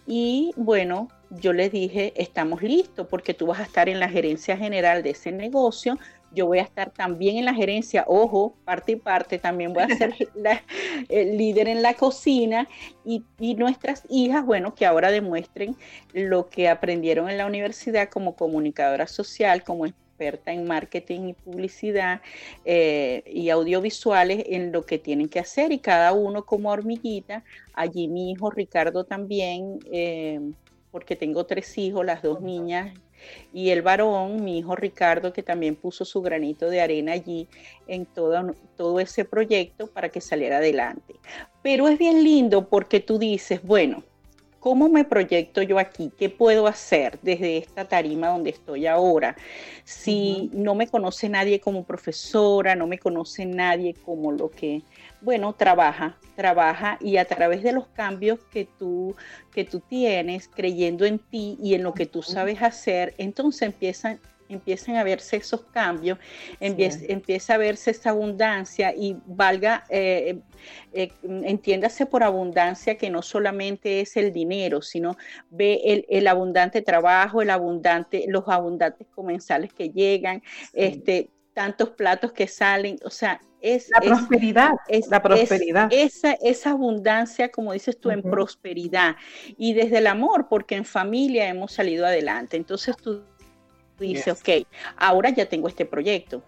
Y 0.06 0.52
bueno, 0.56 1.08
yo 1.30 1.52
les 1.52 1.72
dije, 1.72 2.12
estamos 2.16 2.62
listos 2.62 3.06
porque 3.08 3.34
tú 3.34 3.46
vas 3.46 3.60
a 3.60 3.64
estar 3.64 3.88
en 3.88 4.00
la 4.00 4.08
gerencia 4.08 4.56
general 4.56 5.02
de 5.02 5.10
ese 5.10 5.32
negocio, 5.32 5.98
yo 6.34 6.46
voy 6.46 6.58
a 6.58 6.62
estar 6.62 6.90
también 6.90 7.36
en 7.36 7.44
la 7.44 7.54
gerencia, 7.54 8.04
ojo, 8.06 8.56
parte 8.64 8.92
y 8.92 8.96
parte, 8.96 9.38
también 9.38 9.72
voy 9.72 9.84
a 9.84 9.96
ser 9.96 10.14
la, 10.34 10.62
el 11.08 11.38
líder 11.38 11.68
en 11.68 11.82
la 11.82 11.94
cocina 11.94 12.68
y, 13.04 13.22
y, 13.38 13.54
nuestras 13.54 14.04
hijas, 14.10 14.44
bueno, 14.44 14.74
que 14.74 14.86
ahora 14.86 15.10
demuestren 15.10 15.76
lo 16.12 16.48
que 16.48 16.68
aprendieron 16.68 17.30
en 17.30 17.38
la 17.38 17.46
universidad 17.46 18.08
como 18.08 18.36
comunicadora 18.36 19.06
social, 19.06 19.62
como 19.62 19.86
experta 19.86 20.52
en 20.52 20.66
marketing 20.66 21.28
y 21.28 21.32
publicidad 21.32 22.20
eh, 22.64 23.24
y 23.26 23.50
audiovisuales 23.50 24.44
en 24.46 24.70
lo 24.70 24.86
que 24.86 24.98
tienen 24.98 25.28
que 25.28 25.40
hacer 25.40 25.72
y 25.72 25.78
cada 25.78 26.12
uno 26.12 26.46
como 26.46 26.70
hormiguita. 26.70 27.44
Allí 27.72 28.06
mi 28.06 28.30
hijo 28.30 28.50
Ricardo 28.50 29.04
también, 29.04 29.80
eh, 29.90 30.40
porque 30.92 31.16
tengo 31.16 31.46
tres 31.46 31.76
hijos, 31.78 32.06
las 32.06 32.22
dos 32.22 32.40
niñas 32.40 32.94
y 33.52 33.70
el 33.70 33.82
varón, 33.82 34.44
mi 34.44 34.58
hijo 34.58 34.74
Ricardo, 34.76 35.32
que 35.32 35.42
también 35.42 35.76
puso 35.76 36.04
su 36.04 36.22
granito 36.22 36.68
de 36.68 36.80
arena 36.80 37.12
allí 37.12 37.48
en 37.86 38.06
todo, 38.06 38.54
todo 38.76 39.00
ese 39.00 39.24
proyecto 39.24 39.86
para 39.86 40.08
que 40.08 40.20
saliera 40.20 40.58
adelante. 40.58 41.14
Pero 41.62 41.88
es 41.88 41.98
bien 41.98 42.24
lindo 42.24 42.68
porque 42.68 43.00
tú 43.00 43.18
dices, 43.18 43.62
bueno, 43.62 44.02
¿cómo 44.64 44.88
me 44.88 45.04
proyecto 45.04 45.60
yo 45.60 45.78
aquí? 45.78 46.10
¿Qué 46.18 46.30
puedo 46.30 46.66
hacer 46.66 47.18
desde 47.20 47.58
esta 47.58 47.84
tarima 47.84 48.28
donde 48.28 48.48
estoy 48.48 48.86
ahora? 48.86 49.36
Si 49.84 50.48
no 50.54 50.74
me 50.74 50.86
conoce 50.86 51.28
nadie 51.28 51.60
como 51.60 51.84
profesora, 51.84 52.74
no 52.74 52.86
me 52.86 52.98
conoce 52.98 53.44
nadie 53.44 53.92
como 53.92 54.32
lo 54.32 54.50
que 54.50 54.80
bueno, 55.24 55.54
trabaja, 55.54 56.16
trabaja 56.36 56.98
y 57.00 57.16
a 57.16 57.24
través 57.24 57.62
de 57.62 57.72
los 57.72 57.86
cambios 57.88 58.38
que 58.52 58.66
tú, 58.78 59.16
que 59.52 59.64
tú 59.64 59.80
tienes, 59.80 60.48
creyendo 60.48 61.06
en 61.06 61.18
ti 61.18 61.58
y 61.62 61.74
en 61.74 61.82
lo 61.82 61.94
que 61.94 62.06
tú 62.06 62.22
sabes 62.22 62.60
hacer, 62.62 63.14
entonces 63.16 63.62
empiezan, 63.62 64.20
empiezan 64.50 64.96
a 64.96 65.04
verse 65.04 65.36
esos 65.36 65.62
cambios, 65.64 66.18
empieza, 66.60 67.54
a 67.54 67.58
verse 67.58 67.90
esa 67.92 68.10
abundancia 68.10 68.94
y 68.94 69.16
valga, 69.24 69.84
eh, 69.88 70.40
eh, 70.92 71.10
entiéndase 71.22 72.04
por 72.04 72.22
abundancia 72.22 72.96
que 72.96 73.08
no 73.08 73.22
solamente 73.22 74.02
es 74.02 74.18
el 74.18 74.30
dinero, 74.30 74.82
sino 74.82 75.16
ve 75.48 76.04
el, 76.08 76.26
abundante 76.26 76.82
trabajo, 76.82 77.40
el 77.40 77.48
abundante, 77.48 78.26
los 78.28 78.46
abundantes 78.46 79.06
comensales 79.08 79.72
que 79.72 79.88
llegan, 79.88 80.42
este, 80.74 81.30
tantos 81.54 81.90
platos 81.90 82.32
que 82.32 82.46
salen, 82.46 82.98
o 83.04 83.10
sea, 83.10 83.40
es 83.64 83.88
la 83.88 84.00
prosperidad, 84.00 84.72
es, 84.88 85.08
la 85.08 85.22
prosperidad. 85.22 85.88
esa, 85.90 86.32
esa 86.34 86.72
abundancia, 86.72 87.50
como 87.50 87.72
dices 87.72 87.98
tú, 87.98 88.10
en 88.10 88.20
prosperidad 88.22 89.16
y 89.56 89.72
desde 89.72 89.98
el 89.98 90.06
amor, 90.06 90.48
porque 90.50 90.76
en 90.76 90.84
familia 90.84 91.48
hemos 91.48 91.72
salido 91.72 92.04
adelante. 92.04 92.58
Entonces 92.58 92.94
tú 92.94 93.22
dices, 93.98 94.38
ok, 94.38 94.66
ahora 94.96 95.30
ya 95.30 95.46
tengo 95.46 95.68
este 95.68 95.86
proyecto, 95.86 96.42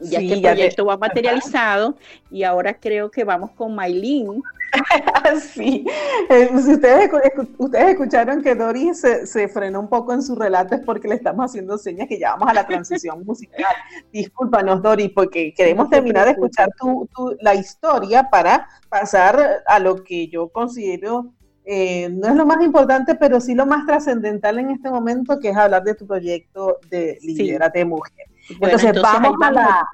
ya 0.00 0.20
este 0.20 0.40
proyecto 0.40 0.84
va 0.84 0.96
materializado 0.98 1.96
y 2.30 2.42
ahora 2.42 2.74
creo 2.74 3.10
que 3.10 3.24
vamos 3.24 3.50
con 3.52 3.74
Maylin. 3.74 4.42
sí, 5.52 5.84
eh, 6.28 6.48
si 6.62 6.74
ustedes, 6.74 7.10
ustedes 7.58 7.88
escucharon 7.90 8.42
que 8.42 8.54
Doris 8.54 9.00
se, 9.24 9.48
frenó 9.48 9.80
un 9.80 9.88
poco 9.88 10.12
en 10.12 10.22
su 10.22 10.36
relato 10.36 10.76
es 10.76 10.82
porque 10.82 11.08
le 11.08 11.16
estamos 11.16 11.44
haciendo 11.46 11.76
señas 11.76 12.06
que 12.08 12.18
ya 12.18 12.32
vamos 12.32 12.50
a 12.50 12.54
la 12.54 12.66
transición 12.66 13.24
musical. 13.26 13.74
Discúlpanos, 14.12 14.80
Doris, 14.82 15.10
porque 15.14 15.52
queremos 15.54 15.90
terminar 15.90 16.26
de 16.26 16.32
escuchar 16.32 16.70
tu, 16.78 17.08
la 17.40 17.54
historia 17.54 18.30
para 18.30 18.68
pasar 18.88 19.62
a 19.66 19.78
lo 19.80 20.04
que 20.04 20.28
yo 20.28 20.48
considero 20.48 21.32
eh, 21.64 22.08
no 22.08 22.28
es 22.28 22.34
lo 22.34 22.46
más 22.46 22.62
importante, 22.64 23.14
pero 23.14 23.40
sí 23.40 23.54
lo 23.54 23.66
más 23.66 23.86
trascendental 23.86 24.58
en 24.58 24.70
este 24.70 24.90
momento, 24.90 25.38
que 25.38 25.50
es 25.50 25.56
hablar 25.56 25.84
de 25.84 25.94
tu 25.94 26.06
proyecto 26.06 26.78
de 26.88 27.18
Liderate 27.22 27.84
Mujer 27.84 28.29
entonces, 28.60 29.00
vamos 29.00 29.34
a 29.42 29.50
la... 29.50 29.88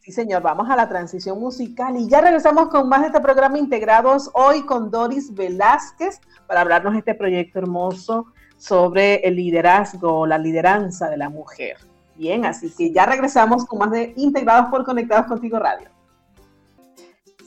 Sí, 0.00 0.12
señor, 0.12 0.42
vamos 0.42 0.68
a 0.68 0.76
la 0.76 0.86
transición 0.86 1.40
musical 1.40 1.96
y 1.96 2.06
ya 2.08 2.20
regresamos 2.20 2.68
con 2.68 2.90
más 2.90 3.00
de 3.00 3.06
este 3.06 3.20
programa 3.22 3.58
integrados 3.58 4.30
hoy 4.34 4.66
con 4.66 4.90
Doris 4.90 5.32
Velázquez 5.32 6.20
para 6.46 6.60
hablarnos 6.60 6.92
de 6.92 6.98
este 6.98 7.14
proyecto 7.14 7.58
hermoso 7.58 8.26
sobre 8.58 9.26
el 9.26 9.36
liderazgo, 9.36 10.26
la 10.26 10.36
lideranza 10.36 11.08
de 11.08 11.16
la 11.16 11.30
mujer. 11.30 11.78
Bien, 12.16 12.44
así 12.44 12.70
que 12.70 12.92
ya 12.92 13.06
regresamos 13.06 13.64
con 13.64 13.78
más 13.78 13.90
de 13.92 14.12
Integrados 14.16 14.70
por 14.70 14.84
Conectados 14.84 15.26
Contigo 15.26 15.58
Radio. 15.58 15.88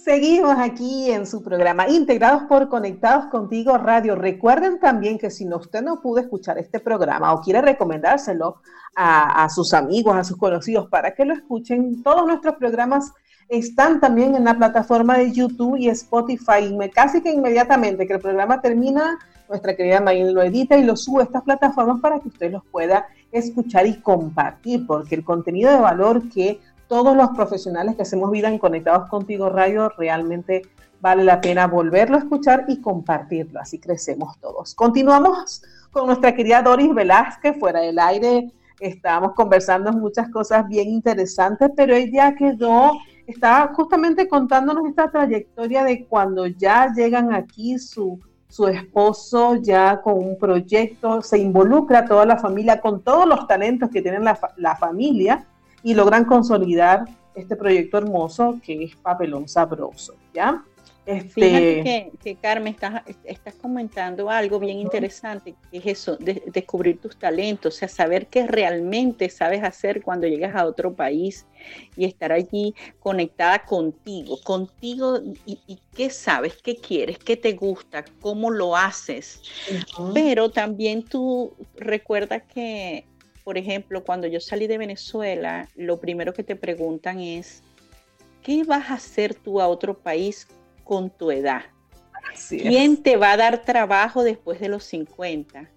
Seguimos 0.08 0.56
aquí 0.58 1.12
en 1.12 1.28
su 1.28 1.44
programa 1.44 1.90
Integrados 1.90 2.44
por 2.44 2.70
Conectados 2.70 3.26
Contigo 3.26 3.78
Radio. 3.78 4.16
Recuerden 4.16 4.80
también 4.80 5.18
que 5.18 5.30
si 5.30 5.44
no, 5.44 5.58
usted 5.58 5.82
no 5.82 6.00
pudo 6.00 6.22
escuchar 6.22 6.58
este 6.58 6.80
programa 6.80 7.34
o 7.34 7.42
quiere 7.42 7.62
recomendárselo 7.62 8.62
a, 8.96 9.50
sus 9.50 9.74
amigos, 9.74 10.16
a 10.16 10.24
sus 10.24 10.38
conocidos 10.38 10.88
para 10.88 11.14
que 11.14 11.26
lo 11.26 11.34
escuchen, 11.34 12.02
todos 12.04 12.26
nuestros 12.26 12.56
programas 12.56 13.12
están 13.50 14.00
también 14.00 14.34
en 14.36 14.46
la 14.46 14.58
plataforma 14.58 15.18
de 15.18 15.34
YouTube 15.34 15.76
y 15.76 15.90
Spotify. 15.90 16.74
Casi 16.96 17.22
que 17.22 17.34
inmediatamente 17.34 18.08
que 18.08 18.14
el 18.14 18.22
programa 18.22 18.62
termina, 18.62 19.20
nuestra 19.50 19.76
querida 19.76 20.00
Maylin 20.00 20.34
lo 20.34 20.42
edita 20.42 20.78
y 20.78 20.86
lo 20.86 20.96
sube 20.96 21.24
a 21.24 21.26
estas 21.26 21.44
plataformas 21.44 22.00
para 22.00 22.22
que 22.22 22.30
usted 22.30 22.50
los 22.50 22.64
pueda 22.72 23.08
escuchar 23.34 23.86
y 23.86 24.00
compartir, 24.00 24.88
porque 24.88 25.16
el 25.16 25.26
contenido 25.26 25.70
de 25.70 25.82
valor 25.82 26.30
que 26.30 26.62
todos 26.88 27.16
los 27.16 27.30
profesionales 27.30 27.96
que 27.96 28.04
hacemos 28.04 28.32
vida 28.32 28.48
en 28.48 28.58
Conectados 28.58 29.10
Contigo 29.10 29.50
Radio, 29.50 29.90
realmente 29.98 30.64
vale 31.02 31.24
la 31.24 31.42
pena 31.42 31.68
volverlo 31.68 32.16
a 32.16 32.20
escuchar 32.20 32.66
y 32.68 32.82
compartirlo, 32.82 33.60
así 33.60 33.80
crecemos 33.80 34.38
todos. 34.40 34.74
Continuamos 34.74 35.62
con 35.92 36.08
nuestra 36.08 36.34
querida 36.34 36.62
Doris 36.62 36.94
Velázquez, 36.94 37.60
fuera 37.60 37.82
del 37.82 38.00
aire, 38.00 38.52
estábamos 38.80 39.34
conversando 39.34 39.92
muchas 39.92 40.30
cosas 40.30 40.68
bien 40.68 40.90
interesantes, 40.90 41.70
pero 41.76 41.96
ella 41.96 42.36
quedó, 42.36 42.94
estaba 43.26 43.74
justamente 43.74 44.28
contándonos 44.28 44.86
esta 44.86 45.12
trayectoria 45.12 45.84
de 45.84 46.06
cuando 46.06 46.48
ya 46.48 46.94
llegan 46.96 47.34
aquí 47.34 47.78
su, 47.80 48.20
su 48.48 48.68
esposo 48.68 49.56
ya 49.56 50.02
con 50.02 50.18
un 50.18 50.38
proyecto, 50.38 51.22
se 51.22 51.38
involucra 51.38 52.06
toda 52.06 52.26
la 52.26 52.38
familia 52.38 52.80
con 52.80 53.02
todos 53.02 53.28
los 53.28 53.46
talentos 53.48 53.90
que 53.90 54.02
tiene 54.02 54.20
la, 54.20 54.40
la 54.58 54.76
familia 54.76 55.46
y 55.84 55.94
logran 55.94 56.26
consolidar 56.26 57.06
este 57.36 57.56
proyecto 57.56 57.98
hermoso 57.98 58.60
que 58.64 58.84
es 58.84 58.96
Papelón 58.96 59.48
Sabroso, 59.48 60.16
¿ya? 60.34 60.64
Este... 61.08 61.30
Fíjate 61.30 62.12
que, 62.22 62.36
Carmen, 62.36 62.74
estás, 62.74 63.02
estás, 63.24 63.56
comentando 63.56 64.30
algo 64.30 64.60
bien 64.60 64.78
interesante, 64.78 65.56
que 65.72 65.78
es 65.78 65.86
eso, 65.86 66.18
de, 66.18 66.44
descubrir 66.48 67.00
tus 67.00 67.18
talentos, 67.18 67.76
o 67.76 67.78
sea, 67.78 67.88
saber 67.88 68.28
qué 68.28 68.46
realmente 68.46 69.30
sabes 69.30 69.64
hacer 69.64 70.02
cuando 70.02 70.28
llegas 70.28 70.54
a 70.54 70.66
otro 70.66 70.94
país 70.94 71.46
y 71.96 72.04
estar 72.04 72.34
allí 72.34 72.76
conectada 73.00 73.64
contigo, 73.64 74.38
contigo 74.44 75.22
y, 75.46 75.80
qué 75.96 76.10
sabes, 76.10 76.58
qué 76.62 76.76
quieres, 76.76 77.18
qué 77.20 77.38
te 77.38 77.54
gusta, 77.54 78.04
cómo 78.20 78.52
lo 78.52 78.76
haces. 78.76 79.42
Pero 80.14 80.52
también 80.52 81.04
tú 81.04 81.54
recuerdas 81.78 82.44
que 82.54 83.06
por 83.48 83.58
ejemplo, 83.58 84.04
cuando 84.04 84.28
yo 84.28 84.42
salí 84.42 84.68
de 84.68 84.78
Venezuela, 84.78 85.70
lo 85.74 86.02
primero 86.02 86.34
que 86.34 86.44
te 86.44 86.58
preguntan 86.58 87.22
es, 87.22 87.64
¿qué 88.44 88.66
vas 88.66 88.92
a 88.92 88.96
hacer 88.96 89.36
tú 89.36 89.62
a 89.62 89.70
otro 89.70 89.98
país 89.98 90.50
con 90.84 91.10
tu 91.10 91.32
edad? 91.32 91.62
¿Quién 92.50 93.02
te 93.02 93.16
va 93.16 93.32
a 93.32 93.38
dar 93.38 93.62
trabajo 93.62 94.26
después 94.26 94.60
de 94.60 94.68
los 94.68 94.84
50? 94.84 95.72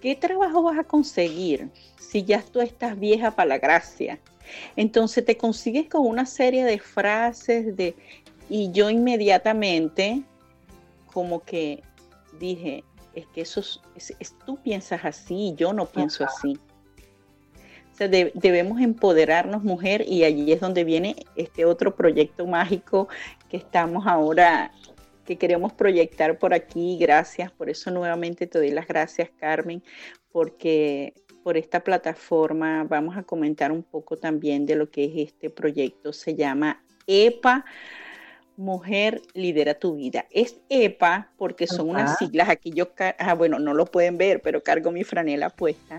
¿Qué 0.00 0.14
trabajo 0.14 0.62
vas 0.62 0.78
a 0.78 0.84
conseguir 0.84 1.68
si 1.98 2.22
ya 2.22 2.40
tú 2.40 2.62
estás 2.62 2.98
vieja 2.98 3.32
para 3.32 3.48
la 3.50 3.58
gracia? 3.58 4.18
Entonces 4.76 5.26
te 5.26 5.36
consigues 5.36 5.90
con 5.90 6.06
una 6.06 6.24
serie 6.24 6.64
de 6.64 6.78
frases 6.78 7.76
de 7.76 7.94
y 8.48 8.72
yo 8.72 8.88
inmediatamente 8.88 10.22
como 11.12 11.40
que 11.40 11.82
dije, 12.40 12.82
es 13.14 13.26
que 13.28 13.40
eso 13.42 13.60
es, 13.94 14.34
tú 14.44 14.56
piensas 14.62 15.04
así, 15.04 15.54
yo 15.56 15.72
no 15.72 15.86
pienso 15.86 16.24
así. 16.24 16.58
O 17.92 17.96
sea, 17.96 18.08
debemos 18.08 18.80
empoderarnos, 18.80 19.62
mujer, 19.62 20.04
y 20.06 20.24
allí 20.24 20.50
es 20.52 20.60
donde 20.60 20.82
viene 20.82 21.14
este 21.36 21.64
otro 21.64 21.94
proyecto 21.94 22.44
mágico 22.44 23.08
que 23.48 23.56
estamos 23.56 24.04
ahora, 24.06 24.72
que 25.24 25.36
queremos 25.36 25.72
proyectar 25.72 26.38
por 26.38 26.54
aquí. 26.54 26.98
Gracias, 26.98 27.52
por 27.52 27.70
eso 27.70 27.92
nuevamente 27.92 28.48
te 28.48 28.58
doy 28.58 28.70
las 28.70 28.88
gracias, 28.88 29.30
Carmen, 29.38 29.82
porque 30.32 31.14
por 31.44 31.56
esta 31.56 31.84
plataforma 31.84 32.82
vamos 32.82 33.16
a 33.16 33.22
comentar 33.22 33.70
un 33.70 33.84
poco 33.84 34.16
también 34.16 34.66
de 34.66 34.74
lo 34.74 34.90
que 34.90 35.04
es 35.04 35.28
este 35.28 35.48
proyecto. 35.50 36.12
Se 36.12 36.34
llama 36.34 36.82
EPA 37.06 37.64
Mujer 38.56 39.20
lidera 39.34 39.74
tu 39.74 39.96
vida. 39.96 40.26
Es 40.30 40.56
EPA 40.68 41.30
porque 41.36 41.66
son 41.66 41.90
unas 41.90 42.18
siglas, 42.18 42.48
aquí 42.48 42.70
yo, 42.70 42.88
ah, 43.18 43.34
bueno, 43.34 43.58
no 43.58 43.74
lo 43.74 43.86
pueden 43.86 44.16
ver, 44.16 44.40
pero 44.42 44.62
cargo 44.62 44.90
mi 44.92 45.02
franela 45.02 45.50
puesta. 45.50 45.98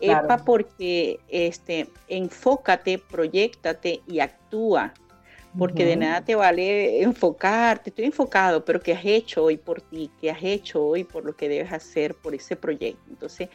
EPA 0.00 0.38
porque 0.44 1.18
este, 1.28 1.88
enfócate, 2.08 2.98
proyectate 2.98 4.00
y 4.06 4.20
actúa. 4.20 4.94
Porque 5.58 5.86
de 5.86 5.96
nada 5.96 6.22
te 6.22 6.34
vale 6.34 7.00
enfocarte, 7.02 7.88
estoy 7.88 8.04
enfocado, 8.04 8.62
pero 8.62 8.78
¿qué 8.78 8.92
has 8.92 9.04
hecho 9.06 9.44
hoy 9.44 9.56
por 9.56 9.80
ti? 9.80 10.10
¿Qué 10.20 10.30
has 10.30 10.42
hecho 10.42 10.84
hoy 10.84 11.02
por 11.02 11.24
lo 11.24 11.34
que 11.34 11.48
debes 11.48 11.72
hacer 11.72 12.14
por 12.14 12.34
ese 12.34 12.56
proyecto? 12.56 13.02
Entonces, 13.08 13.48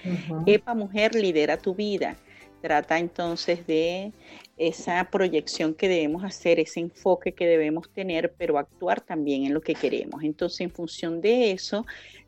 EPA 0.48 0.74
Mujer 0.74 1.13
lidera 1.13 1.58
tu 1.58 1.75
vida. 1.75 2.17
Trata 2.62 3.00
entonces 3.00 3.65
de 3.65 4.12
esa 4.56 5.03
proyección 5.12 5.74
que 5.74 5.89
debemos 5.89 6.24
hacer, 6.24 6.60
ese 6.60 6.80
enfoque 6.80 7.34
que 7.34 7.48
debemos 7.48 7.89
tener, 7.91 8.34
pero 8.38 8.60
actuar 8.60 9.01
también 9.01 9.46
en 9.46 9.53
lo 9.53 9.62
que 9.62 9.74
queremos. 9.74 10.24
Entonces, 10.24 10.62
en 10.62 10.72
función 10.72 11.22
de 11.22 11.51
eso, 11.51 11.86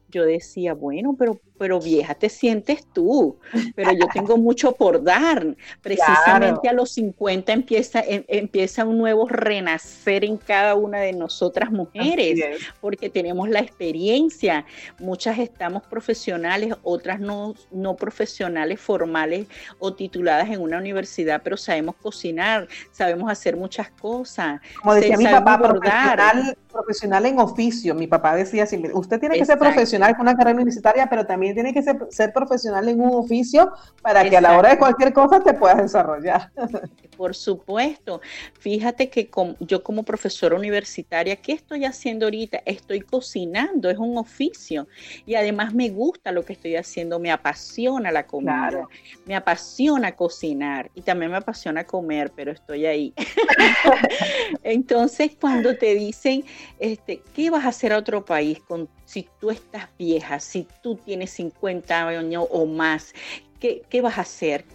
yo 0.10 0.26
decía, 0.26 0.74
bueno, 0.74 1.16
pero 1.18 1.40
pero 1.58 1.80
vieja 1.80 2.16
te 2.16 2.30
sientes 2.30 2.86
tú, 2.94 3.38
pero 3.76 3.92
yo 3.92 4.08
tengo 4.14 4.38
mucho 4.38 4.74
por 4.74 5.04
dar. 5.04 5.56
Precisamente 5.82 6.68
a 6.68 6.74
los 6.74 6.92
50 6.92 7.54
empieza, 7.54 8.02
em, 8.02 8.24
empieza 8.28 8.86
un 8.86 8.98
nuevo 8.98 9.28
renacer 9.28 10.26
en 10.26 10.38
cada 10.38 10.76
una 10.76 11.00
de 11.00 11.14
nosotras 11.14 11.72
mujeres, 11.72 12.40
porque 12.82 13.10
tenemos 13.10 13.50
la 13.50 13.60
experiencia. 13.60 14.66
Muchas 15.00 15.40
estamos 15.40 15.84
profesionales, 15.84 16.76
otras 16.84 17.20
no, 17.20 17.54
no 17.72 17.96
profesionales 17.96 18.80
formales 18.80 19.48
o 19.80 19.94
tituladas 19.94 20.50
en 20.50 20.62
una 20.62 20.78
universidad, 20.78 21.42
pero 21.44 21.58
sabemos 21.58 21.96
cocinar, 21.96 22.68
sabemos 22.92 23.32
hacer 23.32 23.56
muchas 23.56 23.90
cosas. 23.92 24.60
Como 24.82 24.96
decía 24.96 25.18
mi 25.18 25.26
papá, 25.26 25.58
profesional, 25.58 26.58
profesional, 26.72 27.26
en 27.26 27.40
oficio. 27.40 27.96
Mi 27.96 28.08
papá 28.08 28.36
decía, 28.36 28.66
usted 28.94 29.20
tiene 29.20 29.38
que 29.38 29.46
ser 29.46 29.58
profesional 29.58 30.16
con 30.16 30.22
una 30.22 30.36
carrera 30.36 30.56
universitaria, 30.56 31.08
pero 31.08 31.26
también 31.26 31.43
tiene 31.54 31.74
que 31.74 31.82
ser, 31.82 32.34
profesional 32.34 32.88
en 32.88 33.02
un 33.02 33.16
oficio 33.16 33.72
para 34.02 34.30
que 34.30 34.38
a 34.38 34.42
la 34.42 34.58
hora 34.58 34.70
de 34.70 34.78
cualquier 34.78 35.14
cosa 35.14 35.42
te 35.42 35.54
puedas 35.54 35.78
desarrollar. 35.78 36.52
Por 37.18 37.36
supuesto. 37.36 38.22
Fíjate 38.60 39.10
que 39.10 39.30
yo 39.60 39.84
como 39.84 40.04
profesora 40.04 40.56
universitaria, 40.56 41.36
¿qué 41.36 41.54
estoy 41.54 41.86
haciendo 41.86 42.26
ahorita? 42.26 42.62
Estoy 42.66 43.02
cocinando, 43.02 43.90
es 43.90 43.98
un 43.98 44.18
oficio. 44.18 44.88
Y 45.26 45.36
además 45.36 45.74
me 45.74 45.90
gusta 45.90 46.32
lo 46.32 46.44
que 46.44 46.54
estoy 46.54 46.76
haciendo, 46.76 47.20
me 47.20 47.32
apasiona 47.32 48.12
la 48.12 48.26
comida, 48.26 48.88
me 49.26 49.36
apasiona 49.36 50.14
cocinar 50.16 50.90
y 50.96 51.02
también 51.02 51.32
me 51.32 51.38
apasiona 51.38 51.84
comer, 51.86 52.32
pero 52.36 52.52
estoy 52.52 52.86
ahí. 52.86 53.14
Entonces, 54.64 55.32
cuando 55.40 55.76
te 55.78 55.96
dicen, 55.96 56.44
este, 56.80 57.22
¿qué 57.36 57.50
vas 57.50 57.66
a 57.66 57.70
hacer 57.70 57.94
a 57.94 57.98
otro 57.98 58.26
país 58.26 58.60
con 58.60 58.90
si 59.14 59.30
tú 59.40 59.52
estás 59.52 59.88
vieja, 60.00 60.40
si 60.40 60.68
tú 60.82 60.96
tienes 60.96 61.30
50 61.30 62.08
años 62.08 62.48
o 62.50 62.66
más, 62.66 63.14
¿qué, 63.60 63.84
qué 63.88 64.02
vas 64.02 64.18
a 64.18 64.22
hacer? 64.22 64.66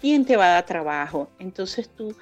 ¿Quién 0.00 0.24
te 0.24 0.36
va 0.36 0.46
a 0.46 0.54
dar 0.54 0.66
trabajo? 0.66 1.28
Entonces 1.40 1.88
tú 1.88 2.14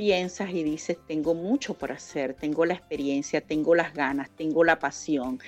piensas 0.00 0.48
y 0.48 0.62
dices, 0.62 0.96
tengo 1.06 1.34
mucho 1.34 1.74
por 1.74 1.92
hacer, 1.92 2.32
tengo 2.32 2.64
la 2.64 2.72
experiencia, 2.72 3.42
tengo 3.42 3.74
las 3.74 3.92
ganas, 3.92 4.30
tengo 4.30 4.64
la 4.64 4.78
pasión, 4.78 5.38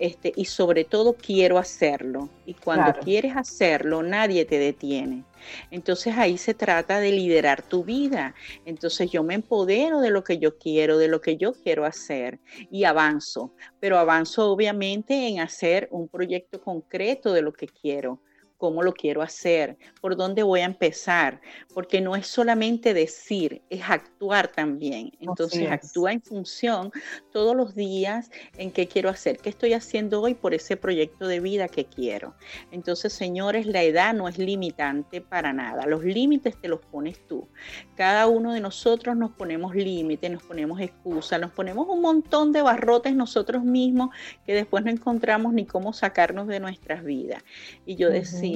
este, 0.00 0.32
y 0.34 0.46
sobre 0.46 0.82
todo 0.82 1.14
quiero 1.14 1.58
hacerlo. 1.58 2.28
Y 2.44 2.54
cuando 2.54 2.92
quieres 2.98 3.36
hacerlo, 3.36 4.02
nadie 4.02 4.44
te 4.46 4.58
detiene. 4.58 5.22
Entonces 5.70 6.18
ahí 6.18 6.38
se 6.38 6.54
trata 6.54 6.98
de 6.98 7.12
liderar 7.12 7.62
tu 7.62 7.84
vida. 7.84 8.34
Entonces 8.64 9.12
yo 9.12 9.22
me 9.22 9.34
empodero 9.34 10.00
de 10.00 10.10
lo 10.10 10.24
que 10.24 10.38
yo 10.38 10.58
quiero, 10.58 10.98
de 10.98 11.06
lo 11.06 11.20
que 11.20 11.36
yo 11.36 11.52
quiero 11.52 11.84
hacer 11.84 12.40
y 12.68 12.82
avanzo, 12.82 13.54
pero 13.78 13.96
avanzo 13.96 14.50
obviamente 14.50 15.28
en 15.28 15.38
hacer 15.38 15.86
un 15.92 16.08
proyecto 16.08 16.60
concreto 16.60 17.32
de 17.32 17.42
lo 17.42 17.52
que 17.52 17.68
quiero 17.68 18.20
cómo 18.60 18.82
lo 18.82 18.92
quiero 18.92 19.22
hacer, 19.22 19.78
por 20.02 20.16
dónde 20.16 20.42
voy 20.42 20.60
a 20.60 20.66
empezar, 20.66 21.40
porque 21.72 22.02
no 22.02 22.14
es 22.14 22.26
solamente 22.26 22.92
decir, 22.92 23.62
es 23.70 23.80
actuar 23.88 24.48
también. 24.48 25.12
Entonces 25.18 25.66
actúa 25.70 26.12
en 26.12 26.20
función 26.20 26.92
todos 27.32 27.56
los 27.56 27.74
días 27.74 28.30
en 28.58 28.70
qué 28.70 28.86
quiero 28.86 29.08
hacer, 29.08 29.38
qué 29.38 29.48
estoy 29.48 29.72
haciendo 29.72 30.20
hoy 30.20 30.34
por 30.34 30.52
ese 30.52 30.76
proyecto 30.76 31.26
de 31.26 31.40
vida 31.40 31.68
que 31.68 31.86
quiero. 31.86 32.34
Entonces, 32.70 33.14
señores, 33.14 33.64
la 33.64 33.82
edad 33.82 34.12
no 34.12 34.28
es 34.28 34.36
limitante 34.36 35.22
para 35.22 35.54
nada, 35.54 35.86
los 35.86 36.04
límites 36.04 36.60
te 36.60 36.68
los 36.68 36.80
pones 36.80 37.26
tú. 37.26 37.48
Cada 37.96 38.26
uno 38.26 38.52
de 38.52 38.60
nosotros 38.60 39.16
nos 39.16 39.30
ponemos 39.30 39.74
límites, 39.74 40.30
nos 40.30 40.42
ponemos 40.42 40.80
excusas, 40.80 41.40
nos 41.40 41.52
ponemos 41.52 41.88
un 41.88 42.02
montón 42.02 42.52
de 42.52 42.60
barrotes 42.60 43.14
nosotros 43.14 43.64
mismos 43.64 44.10
que 44.44 44.52
después 44.52 44.84
no 44.84 44.90
encontramos 44.90 45.54
ni 45.54 45.64
cómo 45.64 45.94
sacarnos 45.94 46.46
de 46.46 46.60
nuestras 46.60 47.02
vidas. 47.02 47.42
Y 47.86 47.96
yo 47.96 48.10
decía, 48.10 48.49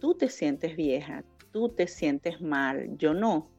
tú 0.00 0.14
te 0.14 0.28
sientes 0.28 0.76
vieja, 0.76 1.24
tú 1.52 1.68
te 1.68 1.86
sientes 1.86 2.40
mal, 2.40 2.96
yo 2.96 3.14
no. 3.14 3.50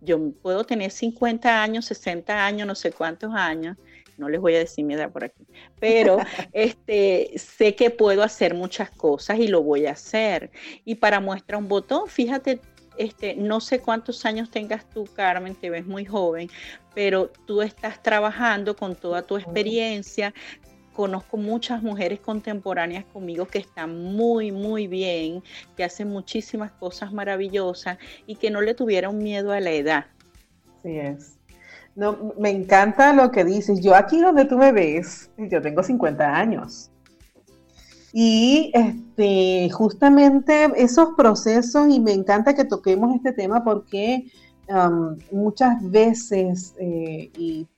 Yo 0.00 0.32
puedo 0.32 0.64
tener 0.64 0.90
50 0.90 1.62
años, 1.62 1.86
60 1.86 2.46
años, 2.46 2.66
no 2.66 2.74
sé 2.74 2.92
cuántos 2.92 3.34
años, 3.34 3.76
no 4.16 4.28
les 4.28 4.40
voy 4.40 4.54
a 4.54 4.58
decir 4.58 4.84
mi 4.84 4.94
edad 4.94 5.10
por 5.10 5.24
aquí, 5.24 5.46
pero 5.80 6.18
este, 6.52 7.32
sé 7.36 7.74
que 7.74 7.90
puedo 7.90 8.22
hacer 8.22 8.54
muchas 8.54 8.90
cosas 8.90 9.38
y 9.38 9.48
lo 9.48 9.62
voy 9.62 9.86
a 9.86 9.92
hacer. 9.92 10.50
Y 10.84 10.96
para 10.96 11.20
muestra 11.20 11.58
un 11.58 11.68
botón, 11.68 12.08
fíjate, 12.08 12.60
este, 12.98 13.36
no 13.36 13.60
sé 13.60 13.80
cuántos 13.80 14.24
años 14.24 14.50
tengas 14.50 14.88
tú, 14.90 15.04
Carmen, 15.14 15.54
te 15.54 15.70
ves 15.70 15.86
muy 15.86 16.04
joven, 16.04 16.50
pero 16.94 17.30
tú 17.46 17.62
estás 17.62 18.02
trabajando 18.02 18.74
con 18.76 18.96
toda 18.96 19.22
tu 19.22 19.36
experiencia, 19.36 20.34
conozco 20.98 21.36
muchas 21.36 21.80
mujeres 21.80 22.18
contemporáneas 22.18 23.04
conmigo 23.12 23.46
que 23.46 23.58
están 23.58 24.16
muy, 24.16 24.50
muy 24.50 24.88
bien, 24.88 25.44
que 25.76 25.84
hacen 25.84 26.08
muchísimas 26.08 26.72
cosas 26.72 27.12
maravillosas 27.12 27.98
y 28.26 28.34
que 28.34 28.50
no 28.50 28.60
le 28.62 28.74
tuvieron 28.74 29.16
miedo 29.18 29.52
a 29.52 29.60
la 29.60 29.70
edad. 29.70 30.06
Así 30.76 30.98
es. 30.98 31.38
No, 31.94 32.34
me 32.36 32.50
encanta 32.50 33.12
lo 33.12 33.30
que 33.30 33.44
dices. 33.44 33.80
Yo 33.80 33.94
aquí 33.94 34.20
donde 34.20 34.44
tú 34.44 34.58
me 34.58 34.72
ves, 34.72 35.30
yo 35.38 35.62
tengo 35.62 35.84
50 35.84 36.34
años. 36.34 36.90
Y 38.12 38.72
este, 38.74 39.70
justamente 39.70 40.68
esos 40.74 41.10
procesos, 41.16 41.88
y 41.90 42.00
me 42.00 42.12
encanta 42.12 42.56
que 42.56 42.64
toquemos 42.64 43.14
este 43.14 43.32
tema 43.32 43.62
porque 43.62 44.32
um, 44.68 45.16
muchas 45.30 45.76
veces, 45.88 46.74
eh, 46.80 47.30
y, 47.38 47.68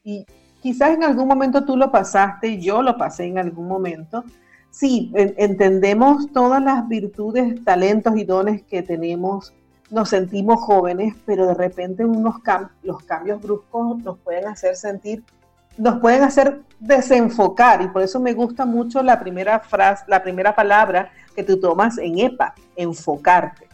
quizás 0.60 0.90
en 0.90 1.04
algún 1.04 1.28
momento 1.28 1.64
tú 1.64 1.76
lo 1.76 1.90
pasaste, 1.90 2.60
yo 2.60 2.82
lo 2.82 2.96
pasé 2.96 3.24
en 3.24 3.38
algún 3.38 3.66
momento. 3.66 4.24
Sí, 4.70 5.10
entendemos 5.14 6.32
todas 6.32 6.62
las 6.62 6.86
virtudes, 6.86 7.64
talentos 7.64 8.16
y 8.16 8.24
dones 8.24 8.62
que 8.62 8.82
tenemos, 8.82 9.52
nos 9.90 10.10
sentimos 10.10 10.60
jóvenes, 10.60 11.14
pero 11.26 11.46
de 11.46 11.54
repente 11.54 12.04
unos 12.04 12.36
los 12.82 13.02
cambios 13.02 13.42
bruscos 13.42 13.98
nos 13.98 14.18
pueden 14.18 14.46
hacer 14.46 14.76
sentir, 14.76 15.24
nos 15.76 15.98
pueden 15.98 16.22
hacer 16.22 16.62
desenfocar 16.78 17.82
y 17.82 17.88
por 17.88 18.02
eso 18.02 18.20
me 18.20 18.32
gusta 18.32 18.64
mucho 18.64 19.02
la 19.02 19.18
primera 19.18 19.58
frase, 19.58 20.04
la 20.06 20.22
primera 20.22 20.54
palabra 20.54 21.10
que 21.34 21.42
tú 21.42 21.58
tomas 21.58 21.98
en 21.98 22.18
EPA, 22.18 22.54
enfocarte. 22.76 23.66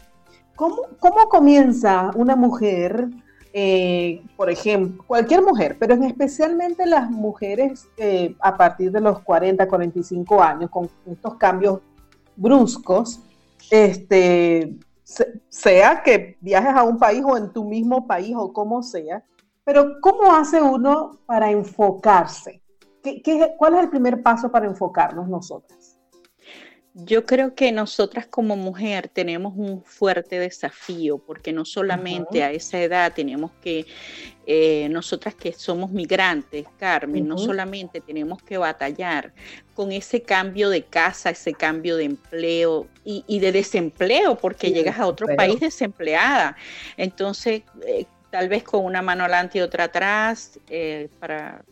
¿Cómo, 0.55 0.77
cómo 0.99 1.29
comienza 1.29 2.09
una 2.15 2.35
mujer 2.35 3.09
eh, 3.59 4.21
por 4.35 4.51
ejemplo, 4.51 5.03
cualquier 5.07 5.41
mujer, 5.41 5.77
pero 5.79 5.95
en 5.95 6.03
especialmente 6.03 6.85
las 6.85 7.09
mujeres 7.09 7.87
eh, 7.97 8.35
a 8.39 8.55
partir 8.55 8.91
de 8.91 9.01
los 9.01 9.21
40, 9.21 9.67
45 9.67 10.43
años, 10.43 10.69
con 10.69 10.87
estos 11.07 11.37
cambios 11.37 11.79
bruscos, 12.35 13.19
este, 13.71 14.75
sea 15.49 16.03
que 16.03 16.37
viajes 16.39 16.75
a 16.75 16.83
un 16.83 16.99
país 16.99 17.23
o 17.25 17.35
en 17.35 17.51
tu 17.51 17.65
mismo 17.65 18.05
país 18.05 18.35
o 18.37 18.53
como 18.53 18.83
sea, 18.83 19.23
pero 19.63 19.99
¿cómo 20.01 20.31
hace 20.35 20.61
uno 20.61 21.17
para 21.25 21.49
enfocarse? 21.49 22.61
¿Qué, 23.01 23.55
cuál 23.57 23.73
es 23.73 23.79
el 23.79 23.89
primer 23.89 24.21
paso 24.21 24.51
para 24.51 24.67
enfocarnos 24.67 25.27
nosotras? 25.27 25.86
Yo 26.99 27.27
creo 27.27 27.53
que 27.53 27.71
nosotras 27.71 28.25
como 28.25 28.55
mujer 28.55 29.07
tenemos 29.07 29.53
un 29.55 29.83
fuerte 29.83 30.39
desafío 30.39 31.19
porque 31.19 31.53
no 31.53 31.63
solamente 31.63 32.41
a 32.41 32.49
esa 32.49 32.81
edad 32.81 33.13
tenemos 33.13 33.51
que, 33.61 33.85
eh, 34.47 34.89
nosotras 34.89 35.35
que 35.35 35.53
somos 35.53 35.91
migrantes, 35.91 36.65
Carmen, 36.79 37.27
no 37.27 37.37
solamente 37.37 38.01
tenemos 38.01 38.41
que 38.41 38.57
batallar 38.57 39.31
con 39.75 39.91
ese 39.91 40.23
cambio 40.23 40.71
de 40.71 40.85
casa, 40.85 41.29
ese 41.29 41.53
cambio 41.53 41.97
de 41.97 42.05
empleo 42.05 42.87
y, 43.03 43.39
de 43.39 43.51
desempleo 43.51 44.35
porque 44.35 44.71
llegas 44.71 44.97
a 44.97 45.05
otro 45.05 45.27
país 45.35 45.59
desempleada. 45.59 46.57
Entonces, 46.97 47.61
eh, 47.85 48.07
tal 48.31 48.49
vez 48.49 48.63
con 48.63 48.83
una 48.83 49.03
mano 49.03 49.25
adelante 49.25 49.59
y 49.59 49.61
otra 49.61 49.83
atrás 49.83 50.59
eh, 50.67 51.09
para 51.19 51.63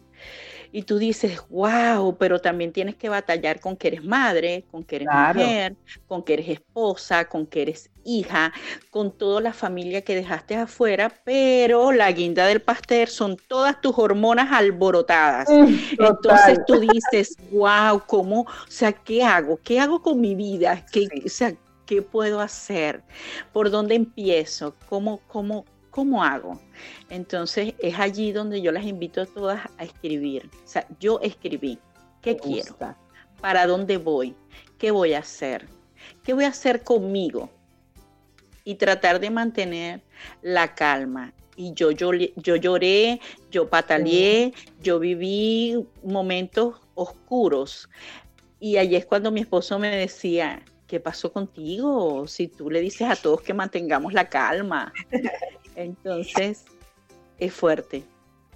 y 0.76 0.84
tú 0.84 0.98
dices, 0.98 1.40
wow, 1.50 2.18
pero 2.18 2.42
también 2.42 2.74
tienes 2.74 2.96
que 2.98 3.08
batallar 3.08 3.62
con 3.62 3.78
que 3.78 3.88
eres 3.88 4.04
madre, 4.04 4.66
con 4.70 4.84
que 4.84 4.98
eres 4.98 5.08
mujer, 5.08 5.78
con 6.06 6.22
que 6.22 6.34
eres 6.34 6.50
esposa, 6.50 7.30
con 7.30 7.48
que 7.48 7.62
eres 7.62 7.90
hija, 8.04 8.52
con 8.90 9.18
toda 9.18 9.40
la 9.40 9.54
familia 9.54 10.02
que 10.02 10.16
dejaste 10.16 10.54
afuera, 10.58 11.10
pero 11.24 11.94
la 11.94 12.12
guinda 12.12 12.46
del 12.46 12.62
pastel 12.62 13.08
son 13.08 13.38
todas 13.48 13.80
tus 13.80 13.98
hormonas 13.98 14.52
alborotadas. 14.52 15.48
Mm, 15.50 15.76
Entonces 15.98 16.60
tú 16.68 16.82
dices, 16.82 17.38
wow, 17.52 18.02
¿cómo? 18.06 18.42
O 18.42 18.68
sea, 18.68 18.92
¿qué 18.92 19.24
hago? 19.24 19.58
¿Qué 19.64 19.80
hago 19.80 20.02
con 20.02 20.20
mi 20.20 20.36
vida? 20.36 20.86
¿Qué, 20.92 21.08
O 21.26 21.30
sea, 21.30 21.56
¿Qué 21.86 22.02
puedo 22.02 22.40
hacer? 22.42 23.04
¿Por 23.54 23.70
dónde 23.70 23.96
empiezo? 23.96 24.76
¿Cómo, 24.90 25.22
cómo, 25.28 25.66
cómo 25.95 26.25
hago? 26.25 26.60
Entonces 27.10 27.73
es 27.79 27.97
allí 27.97 28.34
donde 28.34 28.62
yo 28.62 28.73
las 28.73 28.84
invito 28.84 29.21
a 29.21 29.25
todas 29.25 29.65
a 29.77 29.86
escribir. 29.86 30.49
O 30.65 30.67
sea, 30.67 30.86
yo 30.99 31.21
escribí. 31.21 31.79
¿Qué 32.21 32.36
quiero? 32.36 32.75
¿Para 33.39 33.65
dónde 33.65 33.95
voy? 33.97 34.36
¿Qué 34.77 34.91
voy 34.91 35.13
a 35.13 35.19
hacer? 35.19 35.65
¿Qué 36.21 36.34
voy 36.34 36.43
a 36.43 36.49
hacer 36.49 36.84
conmigo? 36.84 37.49
Y 38.65 38.75
tratar 38.75 39.21
de 39.21 39.29
mantener 39.29 40.01
la 40.41 40.75
calma. 40.75 41.34
Y 41.55 41.73
yo, 41.73 41.91
yo, 41.91 42.12
yo 42.12 42.58
lloré, 42.58 43.21
yo 43.49 43.69
pataleé, 43.69 44.53
yo 44.81 44.99
viví 44.99 45.81
momentos 46.03 46.81
oscuros. 46.95 47.88
Y 48.60 48.75
allí 48.75 48.97
es 48.97 49.05
cuando 49.05 49.31
mi 49.31 49.41
esposo 49.41 49.79
me 49.79 49.95
decía, 49.95 50.62
¿qué 50.88 50.99
pasó 50.99 51.31
contigo? 51.31 52.27
Si 52.27 52.49
tú 52.49 52.69
le 52.69 52.81
dices 52.81 53.08
a 53.10 53.15
todos 53.15 53.41
que 53.41 53.53
mantengamos 53.53 54.12
la 54.12 54.27
calma. 54.27 54.91
Entonces, 55.76 56.66
es 57.38 57.54
fuerte. 57.54 58.04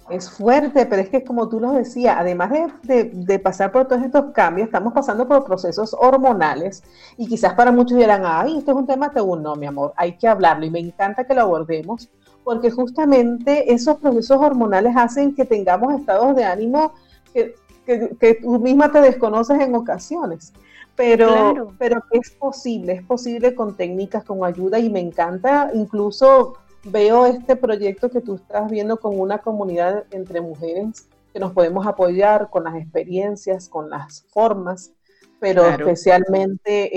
Es 0.08 0.28
fuerte, 0.28 0.86
pero 0.86 1.02
es 1.02 1.08
que 1.08 1.22
como 1.22 1.48
tú 1.48 1.60
lo 1.60 1.72
decías, 1.72 2.16
además 2.18 2.50
de, 2.82 3.38
pasar 3.38 3.70
por 3.70 3.86
todos 3.86 4.02
estos 4.02 4.32
cambios, 4.32 4.66
estamos 4.66 4.92
pasando 4.92 5.28
por 5.28 5.44
procesos 5.44 5.94
hormonales 5.96 6.82
y 7.16 7.28
quizás 7.28 7.54
para 7.54 7.70
muchos 7.70 7.96
dirán, 7.96 8.22
ay, 8.24 8.58
esto 8.58 8.72
es 8.72 8.76
un 8.76 8.86
tema 8.86 9.12
tabú. 9.12 9.36
No, 9.36 9.54
mi 9.54 9.66
amor, 9.66 9.92
hay 9.96 10.16
que 10.16 10.26
hablarlo 10.26 10.66
y 10.66 10.70
me 10.70 10.80
encanta 10.80 11.24
que 11.24 11.34
lo 11.34 11.42
abordemos 11.42 12.08
porque 12.42 12.70
justamente 12.70 13.72
esos 13.72 13.98
procesos 13.98 14.38
hormonales 14.38 14.96
hacen 14.96 15.34
que 15.34 15.44
tengamos 15.44 15.94
estados 15.94 16.34
de 16.34 16.44
ánimo 16.44 16.92
que, 17.32 17.54
que, 17.86 18.34
tú 18.34 18.58
misma 18.58 18.90
te 18.90 19.00
desconoces 19.00 19.60
en 19.60 19.74
ocasiones. 19.76 20.52
Pero, 20.96 21.72
pero 21.78 22.02
es 22.10 22.30
posible, 22.32 22.94
es 22.94 23.02
posible 23.02 23.54
con 23.54 23.76
técnicas, 23.76 24.24
con 24.24 24.44
ayuda 24.44 24.78
y 24.78 24.90
me 24.90 25.00
encanta 25.00 25.70
incluso 25.72 26.56
veo 26.84 27.26
este 27.26 27.56
proyecto 27.56 28.10
que 28.10 28.20
tú 28.20 28.36
estás 28.36 28.70
viendo 28.70 28.98
como 28.98 29.22
una 29.22 29.38
comunidad 29.38 30.04
entre 30.10 30.40
mujeres 30.40 31.06
que 31.32 31.40
nos 31.40 31.52
podemos 31.52 31.86
apoyar 31.86 32.50
con 32.50 32.64
las 32.64 32.74
experiencias, 32.76 33.68
con 33.68 33.90
las 33.90 34.24
formas, 34.30 34.92
pero 35.38 35.66
especialmente 35.68 36.90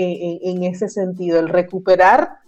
en, 0.50 0.64
ese 0.64 0.88
sentido, 0.88 1.38
el 1.38 1.48
recuperar, 1.48 2.38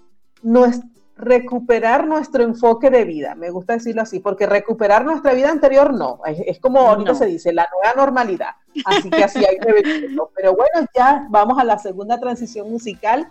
nuestro, 0.42 0.88
recuperar 1.16 2.07
nuestro 2.07 2.42
enfoque 2.42 2.90
de 2.90 3.05
vida, 3.05 3.35
me 3.35 3.51
gusta 3.51 3.75
decirlo 3.75 4.03
así, 4.03 4.20
porque 4.20 4.46
recuperar 4.46 5.05
nuestra 5.05 5.33
vida 5.33 5.51
anterior 5.51 5.94
no, 5.94 6.20
es, 6.27 6.59
como 6.61 6.81
ahorita 6.81 7.14
se 7.14 7.27
dice, 7.27 7.53
la 7.53 7.66
nueva 7.72 7.94
normalidad, 7.96 8.51
así 8.85 9.09
que 9.09 9.25
así 9.25 9.38
hay 9.44 9.59
que 9.59 9.72
decirlo. 9.72 10.31
Pero 10.35 10.55
bueno, 10.55 10.87
ya 10.94 11.27
vamos 11.31 11.59
a 11.59 11.64
la 11.64 11.79
segunda 11.79 12.20
transición 12.20 12.70
musical 12.70 13.29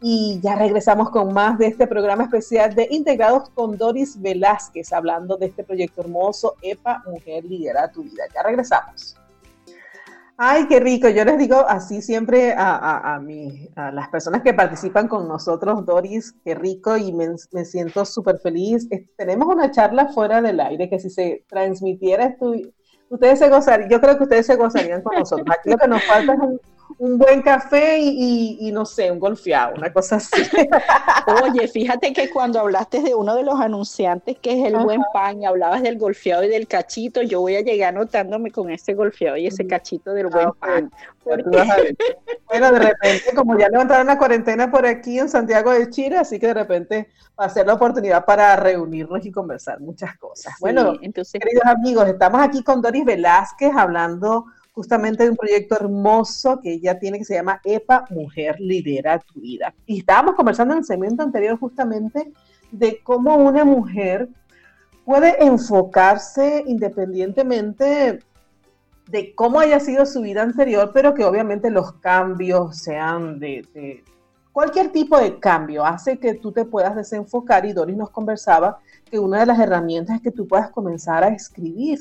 y 0.00 0.38
ya 0.42 0.54
regresamos 0.54 1.10
con 1.10 1.32
más 1.32 1.58
de 1.58 1.66
este 1.66 1.86
programa 1.86 2.24
especial 2.24 2.74
de 2.74 2.86
Integrados 2.90 3.50
con 3.50 3.76
Doris 3.76 4.20
Velázquez, 4.20 4.92
hablando 4.92 5.36
de 5.36 5.46
este 5.46 5.64
proyecto 5.64 6.02
hermoso, 6.02 6.54
EPA 6.62 7.02
Mujer 7.06 7.44
Lidera 7.44 7.90
tu 7.90 8.02
Vida. 8.02 8.24
Ya 8.34 8.42
regresamos. 8.42 9.16
Ay, 10.40 10.68
qué 10.68 10.78
rico. 10.78 11.08
Yo 11.08 11.24
les 11.24 11.36
digo 11.36 11.64
así 11.68 12.00
siempre 12.00 12.52
a, 12.56 13.16
a, 13.16 13.90
las 13.90 14.08
personas 14.08 14.42
que 14.42 14.54
participan 14.54 15.08
con 15.08 15.26
nosotros, 15.26 15.84
Doris, 15.84 16.32
qué 16.44 16.54
rico 16.54 16.96
y 16.96 17.12
me, 17.12 17.36
siento 17.64 18.04
súper 18.04 18.38
feliz. 18.38 18.88
tenemos 19.16 19.48
una 19.48 19.72
charla 19.72 20.06
fuera 20.12 20.40
del 20.40 20.60
aire 20.60 20.88
que 20.88 21.00
si 21.00 21.10
se 21.10 21.44
transmitiera, 21.48 22.26
esto, 22.26 22.52
ustedes 23.08 23.40
se 23.40 23.48
gozarían, 23.48 23.90
yo 23.90 24.00
creo 24.00 24.16
que 24.16 24.22
ustedes 24.22 24.46
se 24.46 24.54
gozarían 24.54 25.02
con 25.02 25.18
nosotros. 25.18 25.48
Aquí 25.58 25.70
lo 25.70 25.76
que 25.76 25.88
nos 25.88 26.04
falta 26.04 26.34
es 26.34 26.38
un, 26.38 26.60
un 26.98 27.16
buen 27.16 27.42
café 27.42 27.98
y, 28.00 28.70
no 28.72 28.84
sé, 28.84 29.10
un 29.10 29.20
golfeado, 29.20 29.74
una 29.76 29.92
cosa 29.92 30.16
así. 30.16 30.42
Oye, 31.44 31.68
fíjate 31.68 32.12
que 32.12 32.28
cuando 32.28 32.58
hablaste 32.60 33.00
de 33.02 33.14
uno 33.14 33.36
de 33.36 33.44
los 33.44 33.60
anunciantes 33.60 34.36
que 34.38 34.58
es 34.58 34.66
el 34.66 34.76
buen 34.78 35.02
pan, 35.12 35.40
y 35.40 35.46
hablabas 35.46 35.82
del 35.82 35.96
golfeado 35.96 36.42
y 36.42 36.48
del 36.48 36.66
cachito, 36.66 37.22
yo 37.22 37.40
voy 37.40 37.54
a 37.54 37.60
llegar 37.60 37.94
anotándome 37.94 38.50
con 38.50 38.70
ese 38.70 38.94
golfeado 38.94 39.36
y 39.36 39.46
ese 39.46 39.66
cachito 39.66 40.12
del 40.12 40.26
buen 40.26 40.48
ah, 40.48 40.54
pan. 40.58 40.90
Bueno, 41.24 42.72
de 42.72 42.78
repente, 42.78 43.34
como 43.34 43.56
ya 43.58 43.68
levantaron 43.68 44.06
la 44.06 44.18
cuarentena 44.18 44.70
por 44.70 44.86
aquí 44.86 45.18
en 45.18 45.28
Santiago 45.28 45.72
de 45.72 45.90
Chile, 45.90 46.16
así 46.16 46.40
que 46.40 46.48
de 46.48 46.54
repente 46.54 47.08
va 47.38 47.44
a 47.44 47.48
ser 47.48 47.66
la 47.66 47.74
oportunidad 47.74 48.24
para 48.24 48.56
reunirnos 48.56 49.24
y 49.24 49.30
conversar 49.30 49.78
muchas 49.80 50.16
cosas. 50.18 50.54
bueno, 50.60 50.94
entonces... 51.02 51.40
queridos 51.40 51.66
amigos, 51.66 52.08
estamos 52.08 52.40
aquí 52.42 52.62
con 52.64 52.80
Doris 52.80 53.04
Velázquez 53.04 53.72
hablando 53.76 54.46
justamente 54.78 55.24
de 55.24 55.30
un 55.30 55.36
proyecto 55.36 55.74
hermoso 55.74 56.60
que 56.60 56.74
ella 56.74 57.00
tiene 57.00 57.18
que 57.18 57.24
se 57.24 57.34
llama 57.34 57.60
EPA 57.64 58.04
Mujer 58.10 58.60
Lidera 58.60 59.18
tu 59.18 59.40
Vida. 59.40 59.74
Y 59.86 59.98
estábamos 59.98 60.36
conversando 60.36 60.72
en 60.72 60.78
el 60.78 60.84
segmento 60.84 61.24
anterior 61.24 61.58
justamente 61.58 62.32
de 62.70 63.00
cómo 63.02 63.34
una 63.34 63.64
mujer 63.64 64.28
puede 65.04 65.44
enfocarse 65.44 66.62
independientemente 66.64 68.20
de 69.10 69.34
cómo 69.34 69.58
haya 69.58 69.80
sido 69.80 70.06
su 70.06 70.20
vida 70.20 70.42
anterior, 70.42 70.92
pero 70.94 71.12
que 71.12 71.24
obviamente 71.24 71.70
los 71.70 71.94
cambios 71.94 72.78
sean 72.78 73.40
de, 73.40 73.66
de 73.74 74.04
cualquier 74.52 74.92
tipo 74.92 75.18
de 75.18 75.40
cambio 75.40 75.84
hace 75.84 76.20
que 76.20 76.34
tú 76.34 76.52
te 76.52 76.64
puedas 76.64 76.94
desenfocar 76.94 77.66
y 77.66 77.72
Doris 77.72 77.96
nos 77.96 78.10
conversaba 78.10 78.78
que 79.10 79.18
una 79.18 79.40
de 79.40 79.46
las 79.46 79.58
herramientas 79.58 80.14
es 80.14 80.22
que 80.22 80.30
tú 80.30 80.46
puedas 80.46 80.70
comenzar 80.70 81.24
a 81.24 81.30
escribir 81.30 81.98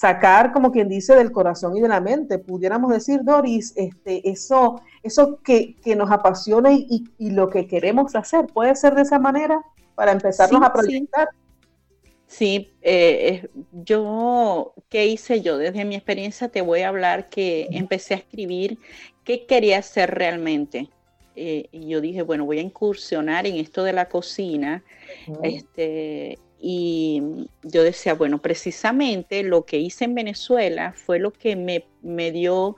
sacar, 0.00 0.50
como 0.52 0.72
quien 0.72 0.88
dice, 0.88 1.14
del 1.14 1.30
corazón 1.30 1.76
y 1.76 1.80
de 1.82 1.88
la 1.88 2.00
mente. 2.00 2.38
Pudiéramos 2.38 2.90
decir, 2.90 3.20
Doris, 3.22 3.74
este, 3.76 4.30
eso, 4.30 4.80
eso 5.02 5.38
que, 5.44 5.76
nos 5.94 6.10
apasiona 6.10 6.72
y, 6.72 7.04
lo 7.18 7.50
que 7.50 7.66
queremos 7.66 8.16
hacer, 8.16 8.46
¿puede 8.46 8.74
ser 8.76 8.94
de 8.94 9.02
esa 9.02 9.18
manera 9.18 9.62
para 9.94 10.12
empezarnos 10.12 10.62
a 10.62 10.72
proyectar? 10.72 11.28
Sí, 12.26 12.72
eh, 12.80 13.46
yo, 13.72 14.72
¿qué 14.88 15.06
hice 15.06 15.42
yo? 15.42 15.58
Desde 15.58 15.84
mi 15.84 15.96
experiencia 15.96 16.48
te 16.48 16.62
voy 16.62 16.80
a 16.80 16.88
hablar 16.88 17.28
que 17.28 17.68
empecé 17.70 18.14
a 18.14 18.18
escribir 18.18 18.78
qué 19.22 19.44
quería 19.44 19.80
hacer 19.80 20.14
realmente. 20.14 20.88
Eh, 21.36 21.68
y 21.72 21.88
yo 21.88 22.00
dije, 22.00 22.22
bueno, 22.22 22.46
voy 22.46 22.58
a 22.58 22.62
incursionar 22.62 23.46
en 23.46 23.56
esto 23.56 23.84
de 23.84 23.92
la 23.92 24.08
cocina. 24.08 24.82
este, 25.42 26.38
y 26.60 27.48
yo 27.62 27.82
decía, 27.82 28.14
bueno, 28.14 28.38
precisamente 28.38 29.42
lo 29.42 29.64
que 29.64 29.78
hice 29.78 30.04
en 30.04 30.14
Venezuela 30.14 30.92
fue 30.92 31.18
lo 31.18 31.32
que 31.32 31.56
me, 31.56 31.84
me 32.02 32.32
dio 32.32 32.76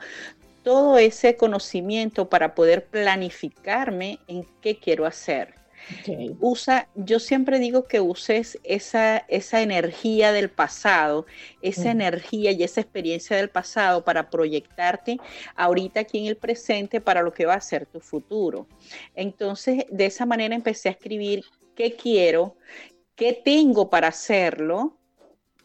todo 0.62 0.98
ese 0.98 1.36
conocimiento 1.36 2.28
para 2.28 2.54
poder 2.54 2.84
planificarme 2.86 4.20
en 4.28 4.46
qué 4.60 4.78
quiero 4.78 5.06
hacer. 5.06 5.54
Usa, 6.40 6.88
yo 6.94 7.18
siempre 7.18 7.58
digo 7.58 7.88
que 7.88 8.00
uses 8.00 8.56
esa, 8.62 9.18
esa 9.28 9.62
energía 9.62 10.32
del 10.32 10.48
pasado, 10.48 11.26
esa 11.60 11.90
energía 11.90 12.52
y 12.52 12.62
esa 12.62 12.80
experiencia 12.80 13.36
del 13.36 13.50
pasado 13.50 14.04
para 14.04 14.30
proyectarte 14.30 15.18
ahorita 15.56 16.00
aquí 16.00 16.18
en 16.18 16.26
el 16.26 16.36
presente 16.36 17.00
para 17.00 17.22
lo 17.22 17.32
que 17.32 17.46
va 17.46 17.54
a 17.54 17.60
ser 17.60 17.86
tu 17.86 17.98
futuro. 17.98 18.68
Entonces, 19.16 19.84
de 19.90 20.06
esa 20.06 20.24
manera 20.24 20.54
empecé 20.54 20.88
a 20.88 20.92
escribir 20.92 21.44
qué 21.74 21.94
quiero, 21.94 22.54
qué 23.16 23.33
tengo 23.33 23.90
para 23.90 24.09
hacerlo, 24.09 24.96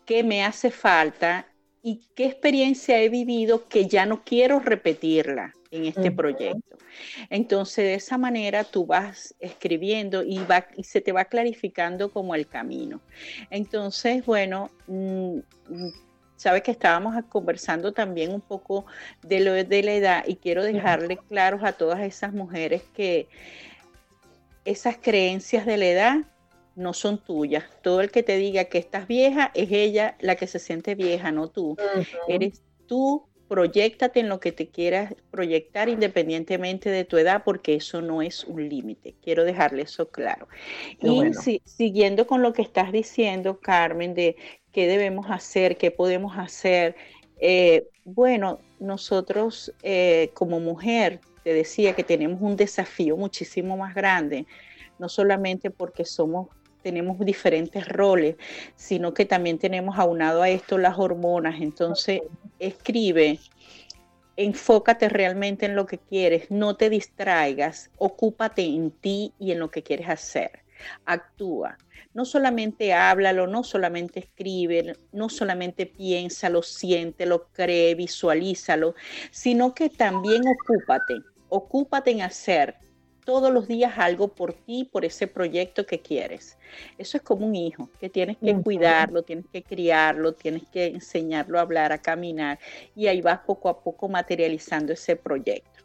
qué 0.06 0.24
me 0.24 0.44
hace 0.44 0.72
falta 0.72 1.48
y 1.82 2.02
qué 2.16 2.26
experiencia 2.26 3.00
he 3.00 3.10
vivido 3.10 3.68
que 3.68 3.88
ya 3.88 4.06
no 4.06 4.24
quiero 4.24 4.60
repetirla 4.60 5.54
en 5.72 5.86
este 5.86 6.12
proyecto. 6.12 6.78
Entonces, 7.30 7.86
de 7.86 7.94
esa 7.96 8.18
manera 8.18 8.64
tú 8.64 8.86
vas 8.86 9.36
escribiendo 9.40 10.24
y, 10.24 10.40
va, 10.40 10.68
y 10.76 10.84
se 10.84 11.02
te 11.02 11.12
va 11.12 11.26
clarificando 11.26 12.10
como 12.12 12.36
el 12.36 12.48
camino. 12.48 13.02
Entonces, 13.50 14.26
bueno, 14.26 14.70
mm, 14.88 15.38
mm, 15.70 15.92
sabes 16.36 16.64
que 16.64 16.72
estábamos 16.72 17.16
conversando 17.30 17.94
también 17.94 18.34
un 18.34 18.42
poco 18.42 18.86
de 19.24 19.40
lo 19.42 19.54
de 19.54 19.84
la 19.84 19.94
edad 19.94 20.24
y 20.28 20.36
quiero 20.36 20.64
dejarle 20.64 21.18
claros 21.18 21.64
a 21.64 21.74
todas 21.74 22.00
esas 22.02 22.34
mujeres 22.34 22.84
que 22.94 23.28
esas 24.66 24.98
creencias 24.98 25.66
de 25.66 25.78
la 25.78 25.86
edad 25.86 26.18
no 26.78 26.94
son 26.94 27.18
tuyas. 27.18 27.66
Todo 27.82 28.02
el 28.02 28.12
que 28.12 28.24
te 28.24 28.38
diga 28.38 28.66
que 28.66 28.78
estás 28.78 29.08
vieja 29.08 29.52
es 29.56 29.72
ella 29.72 30.16
la 30.20 30.36
que 30.36 30.48
se 30.48 30.60
siente 30.60 30.96
vieja, 30.96 31.32
no 31.32 31.50
tú. 31.50 31.76
Eres 32.28 32.62
tú, 32.86 33.26
proyectate 33.48 34.20
en 34.20 34.30
lo 34.30 34.40
que 34.40 34.52
te 34.52 34.68
quieras 34.68 35.16
proyectar 35.32 35.90
independientemente 35.90 36.90
de 36.92 37.04
tu 37.04 37.18
edad, 37.18 37.42
porque 37.44 37.76
eso 37.76 38.02
no 38.02 38.22
es 38.22 38.44
un 38.44 38.70
límite. 38.70 39.16
Quiero 39.24 39.44
dejarle 39.44 39.84
eso 39.84 40.10
claro. 40.10 40.48
y 41.02 41.62
siguiendo 41.66 42.28
con 42.28 42.44
lo 42.44 42.54
que 42.54 42.62
estás 42.62 42.92
diciendo, 42.92 43.60
Carmen, 43.60 44.14
de 44.14 44.36
qué 44.72 44.88
debemos 44.88 45.26
hacer, 45.32 45.78
qué 45.78 45.90
podemos 45.90 46.38
hacer. 46.38 46.96
Eh, 47.40 47.88
bueno, 48.06 48.60
nosotros 48.80 49.74
eh, 49.82 50.30
como 50.36 50.60
mujer, 50.60 51.22
te 51.44 51.54
decía 51.54 51.96
que 51.96 52.04
tenemos 52.04 52.40
un 52.42 52.56
desafío 52.56 53.18
muchísimo 53.18 53.78
más 53.78 53.96
grande 53.96 54.46
no 55.00 55.10
solamente 55.10 55.70
porque 55.72 56.06
somos 56.06 56.50
tenemos 56.88 57.20
diferentes 57.20 57.86
roles, 57.86 58.38
sino 58.78 59.14
que 59.14 59.26
también 59.26 59.60
tenemos 59.60 60.00
aunado 60.00 60.42
a 60.42 60.48
esto 60.48 60.78
las 60.78 60.98
hormonas. 60.98 61.60
Entonces, 61.60 62.22
escribe 62.60 63.40
enfócate 64.38 65.10
realmente 65.10 65.66
en 65.66 65.76
lo 65.76 65.86
que 65.86 65.98
quieres, 65.98 66.50
no 66.50 66.78
te 66.78 66.90
distraigas, 66.90 67.90
ocúpate 67.98 68.64
en 68.64 68.92
ti 68.92 69.34
y 69.38 69.52
en 69.52 69.60
lo 69.60 69.70
que 69.70 69.84
quieres 69.84 70.08
hacer. 70.08 70.60
Actúa. 71.06 71.78
No 72.14 72.24
solamente 72.24 72.94
háblalo, 72.94 73.48
no 73.48 73.64
solamente 73.64 74.20
escribe, 74.20 74.96
no 75.12 75.28
solamente 75.28 75.88
piénsalo, 75.88 76.62
siéntelo, 76.62 77.50
cree, 77.52 77.96
visualízalo, 77.96 78.96
sino 79.32 79.74
que 79.74 79.90
también 79.90 80.44
ocúpate. 80.48 81.16
Ocúpate 81.50 82.12
en 82.12 82.22
hacer 82.22 82.76
todos 83.28 83.52
los 83.52 83.68
días 83.68 83.96
algo 83.98 84.30
por 84.30 84.54
ti, 84.54 84.88
por 84.90 85.04
ese 85.04 85.28
proyecto 85.28 85.86
que 85.86 86.00
quieres. 86.00 86.58
Eso 86.98 87.18
es 87.18 87.24
como 87.24 87.46
un 87.46 87.58
hijo, 87.58 87.90
que 88.00 88.10
tienes 88.10 88.38
que 88.38 88.56
cuidarlo, 88.56 89.22
tienes 89.22 89.48
que 89.52 89.64
criarlo, 89.64 90.32
tienes 90.32 90.64
que 90.72 90.86
enseñarlo 90.86 91.60
a 91.60 91.64
hablar, 91.64 91.92
a 91.92 91.98
caminar, 91.98 92.58
y 92.96 93.08
ahí 93.08 93.20
vas 93.20 93.40
poco 93.40 93.68
a 93.68 93.82
poco 93.82 94.08
materializando 94.08 94.94
ese 94.94 95.18
proyecto. 95.18 95.82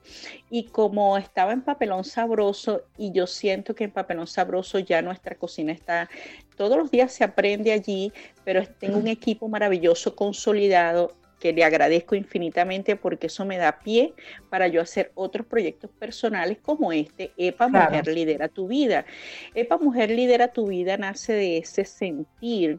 Y 0.51 0.67
como 0.67 1.19
estaba 1.19 1.53
en 1.53 1.63
Papelón 1.63 2.05
Sabroso, 2.05 2.83
y 2.97 3.11
yo 3.11 3.27
siento 3.27 3.75
que 3.75 3.83
en 3.83 3.91
Papelón 3.91 4.29
Sabroso 4.29 4.79
ya 4.79 5.03
nuestra 5.03 5.35
cocina 5.35 5.73
está, 5.73 6.09
todos 6.57 6.79
los 6.79 6.93
días 6.93 7.13
se 7.13 7.25
aprende 7.25 7.73
allí, 7.73 8.13
pero 8.45 8.65
tengo 8.79 8.99
un 8.99 9.09
equipo 9.09 9.49
maravilloso, 9.49 10.15
consolidado, 10.15 11.13
que 11.43 11.53
le 11.53 11.65
agradezco 11.65 12.15
infinitamente 12.15 12.95
porque 12.95 13.27
eso 13.27 13.45
me 13.45 13.59
da 13.59 13.81
pie 13.81 14.15
para 14.49 14.69
yo 14.69 14.81
hacer 14.81 15.11
otros 15.17 15.45
proyectos 15.45 15.91
personales 15.91 16.59
como 16.63 16.93
este, 16.93 17.33
EPA 17.37 17.67
Mujer 17.67 18.07
Lidera 18.07 18.47
tu 18.47 18.69
Vida. 18.69 19.05
EPA 19.53 19.77
Mujer 19.79 20.11
Lidera 20.11 20.53
tu 20.53 20.69
Vida 20.69 20.97
nace 20.97 21.33
de 21.33 21.59
ese 21.59 21.85
sentir 21.85 22.79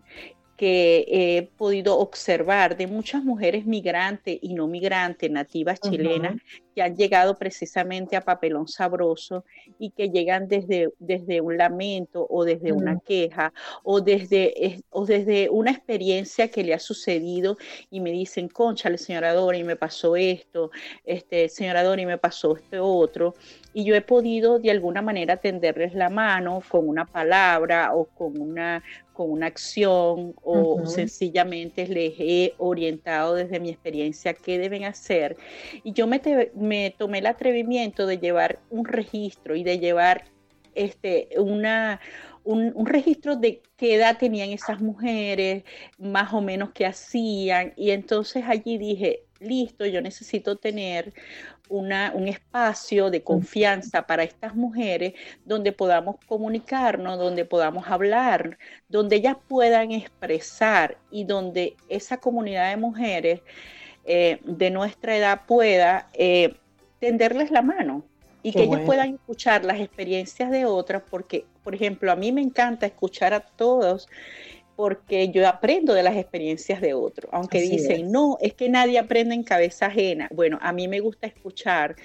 que 0.64 1.06
he 1.10 1.42
podido 1.58 2.00
observar 2.00 2.78
de 2.78 2.88
muchas 2.88 3.22
mujeres 3.22 3.66
migrantes 3.66 4.40
y 4.42 4.54
no 4.54 4.66
migrantes, 4.66 5.30
nativas 5.30 5.78
chilenas, 5.82 6.38
que 6.74 6.82
han 6.82 6.96
llegado 6.96 7.36
precisamente 7.36 8.16
a 8.16 8.22
papelón 8.22 8.70
sabroso 8.70 9.44
y 9.78 9.90
que 9.90 10.10
llegan 10.10 10.48
desde, 10.48 10.94
desde 11.00 11.42
un 11.42 11.58
lamento 11.58 12.26
o 12.30 12.46
desde 12.46 12.72
una 12.72 12.98
queja 13.02 13.52
o 13.84 14.00
desde, 14.00 14.82
o 14.90 15.06
desde 15.06 15.50
una 15.50 15.72
experiencia 15.72 16.48
que 16.48 16.64
le 16.64 16.74
ha 16.74 16.80
sucedido 16.80 17.58
y 17.92 18.00
me 18.00 18.12
dicen, 18.12 18.48
conchale, 18.48 18.98
señora 18.98 19.34
Dori, 19.34 19.66
me 19.66 19.76
pasó 19.76 20.16
esto, 20.16 20.72
este, 21.04 21.50
señora 21.50 21.84
Dori, 21.84 22.06
me 22.06 22.18
pasó 22.18 22.56
este 22.56 22.80
otro. 22.80 23.36
Y 23.74 23.84
yo 23.84 23.96
he 23.96 24.02
podido 24.02 24.60
de 24.60 24.72
alguna 24.72 25.02
manera 25.02 25.38
tenderles 25.38 25.94
la 25.94 26.10
mano 26.10 26.62
con 26.70 26.88
una 26.88 27.06
palabra 27.06 27.94
o 27.94 28.06
con 28.06 28.40
una, 28.40 28.82
con 29.14 29.32
una 29.32 29.48
acción 29.48 30.34
o 30.44 30.86
sencillamente 30.86 31.88
les 31.88 32.14
he 32.20 32.54
orientado 32.58 33.36
desde 33.36 33.60
mi 33.60 33.70
experiencia 33.70 34.34
qué 34.34 34.58
deben 34.58 34.86
hacer. 34.86 35.38
Y 35.84 35.94
yo 35.94 36.08
me, 36.08 36.22
me 36.56 36.96
tomé 36.98 37.20
el 37.20 37.28
atrevimiento 37.28 38.06
de 38.06 38.18
llevar 38.18 38.60
un 38.70 38.86
registro 38.86 39.56
y 39.56 39.64
de 39.64 39.80
llevar 39.80 40.26
este, 40.76 41.30
una, 41.38 42.02
un, 42.44 42.86
registro 42.86 43.36
de 43.36 43.62
qué 43.78 43.96
edad 43.96 44.18
tenían 44.18 44.50
esas 44.50 44.82
mujeres, 44.82 45.64
más 45.98 46.34
o 46.34 46.42
menos 46.42 46.72
qué 46.72 46.86
hacían. 46.86 47.74
Y 47.76 47.92
entonces 47.92 48.44
allí 48.48 48.78
dije, 48.78 49.24
listo, 49.40 49.86
yo 49.86 50.02
necesito 50.02 50.58
tener 50.58 51.14
una, 51.70 52.12
un 52.14 52.28
espacio 52.28 53.10
de 53.10 53.24
confianza 53.24 54.06
para 54.06 54.24
estas 54.24 54.56
mujeres 54.56 55.14
donde 55.46 55.72
podamos 55.72 56.18
comunicarnos, 56.28 57.18
donde 57.18 57.46
podamos 57.46 57.88
hablar, 57.88 58.58
donde 58.90 59.18
ellas 59.18 59.38
puedan 59.48 59.92
expresar 59.92 60.98
y 61.10 61.24
donde 61.24 61.76
esa 61.90 62.18
comunidad 62.18 62.70
de 62.70 62.78
mujeres 62.78 63.42
eh, 64.06 64.40
de 64.44 64.70
nuestra 64.70 65.16
edad 65.16 65.42
pueda 65.48 66.10
eh, 66.14 66.56
tenderles 67.00 67.52
la 67.52 67.62
mano 67.62 68.04
y 68.44 68.52
que 68.52 68.64
ellas 68.64 68.82
puedan 68.86 69.16
escuchar 69.16 69.64
las 69.64 69.80
experiencias 69.80 70.52
de 70.52 70.66
otras, 70.66 71.02
porque, 71.10 71.46
por 71.64 71.74
ejemplo, 71.74 72.12
a 72.12 72.16
mí 72.18 72.34
me 72.34 72.42
encanta 72.42 72.86
escuchar 72.86 73.34
a 73.34 73.40
todos 73.40 74.10
porque 74.76 75.30
yo 75.30 75.48
aprendo 75.48 75.94
de 75.94 76.04
las 76.04 76.16
experiencias 76.16 76.82
de 76.82 76.94
otros, 76.94 77.30
aunque 77.32 77.62
dicen, 77.62 78.12
no, 78.12 78.38
es 78.42 78.54
que 78.54 78.70
nadie 78.70 78.98
aprende 78.98 79.36
en 79.36 79.44
cabeza 79.44 79.86
ajena. 79.86 80.28
Bueno, 80.34 80.58
a 80.62 80.74
mí 80.74 80.88
me 80.88 81.00
gusta 81.00 81.28
escuchar 81.28 81.96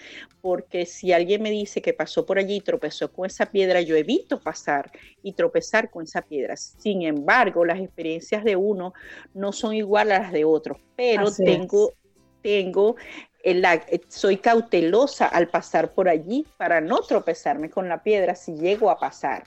porque 0.43 0.85
si 0.85 1.13
alguien 1.13 1.43
me 1.43 1.51
dice 1.51 1.81
que 1.81 1.95
pasó 1.95 2.27
por 2.27 2.39
allí 2.39 2.57
y 2.57 2.61
tropezó 2.61 3.11
con 3.11 3.27
esa 3.27 3.47
piedra, 3.47 3.81
yo 3.81 3.97
evito 3.97 4.41
pasar 4.41 4.91
y 5.23 5.33
tropezar 5.33 5.91
con 5.91 6.05
esa 6.05 6.23
piedra. 6.23 6.57
Sin 6.57 7.03
embargo, 7.03 7.65
las 7.65 7.81
experiencias 7.81 8.45
de 8.45 8.57
uno 8.57 8.93
no 9.33 9.53
son 9.53 9.75
iguales 9.75 10.19
a 10.19 10.23
las 10.23 10.33
de 10.33 10.45
otros, 10.45 10.79
pero 10.95 11.33
tengo, 11.33 11.95
tengo 12.43 12.97
eh, 13.45 14.01
soy 14.09 14.37
cautelosa 14.39 15.27
al 15.27 15.49
pasar 15.49 15.93
por 15.93 16.09
allí 16.09 16.47
para 16.59 16.81
no 16.81 16.99
tropezarme 17.01 17.71
con 17.71 17.89
la 17.89 18.03
piedra 18.03 18.35
si 18.35 18.55
llego 18.55 18.91
a 18.91 18.99
pasar. 18.99 19.45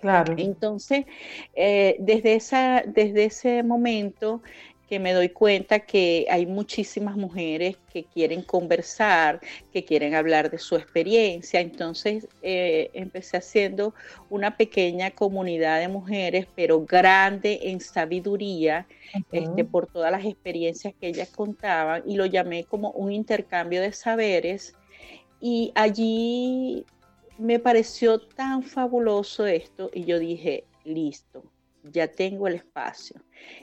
Claro. 0.00 0.34
Entonces, 0.36 1.06
eh, 1.54 1.96
desde, 1.98 2.34
esa, 2.34 2.82
desde 2.86 3.24
ese 3.24 3.62
momento 3.62 4.42
que 4.88 4.98
me 4.98 5.12
doy 5.12 5.28
cuenta 5.28 5.80
que 5.80 6.26
hay 6.30 6.46
muchísimas 6.46 7.14
mujeres 7.14 7.76
que 7.92 8.04
quieren 8.04 8.42
conversar, 8.42 9.38
que 9.70 9.84
quieren 9.84 10.14
hablar 10.14 10.50
de 10.50 10.56
su 10.58 10.76
experiencia. 10.76 11.60
Entonces 11.60 12.26
eh, 12.40 12.90
empecé 12.94 13.36
haciendo 13.36 13.94
una 14.30 14.56
pequeña 14.56 15.10
comunidad 15.10 15.80
de 15.80 15.88
mujeres, 15.88 16.46
pero 16.54 16.86
grande 16.86 17.60
en 17.64 17.80
sabiduría, 17.80 18.86
este, 19.30 19.64
por 19.64 19.88
todas 19.88 20.10
las 20.10 20.24
experiencias 20.24 20.94
que 20.98 21.08
ellas 21.08 21.28
contaban, 21.28 22.02
y 22.06 22.16
lo 22.16 22.24
llamé 22.24 22.64
como 22.64 22.90
un 22.92 23.12
intercambio 23.12 23.82
de 23.82 23.92
saberes. 23.92 24.74
Y 25.38 25.70
allí 25.74 26.86
me 27.38 27.58
pareció 27.58 28.20
tan 28.20 28.62
fabuloso 28.62 29.46
esto, 29.46 29.90
y 29.92 30.04
yo 30.04 30.18
dije, 30.18 30.64
listo, 30.84 31.44
ya 31.84 32.08
tengo 32.08 32.48
el 32.48 32.56
espacio. 32.56 33.22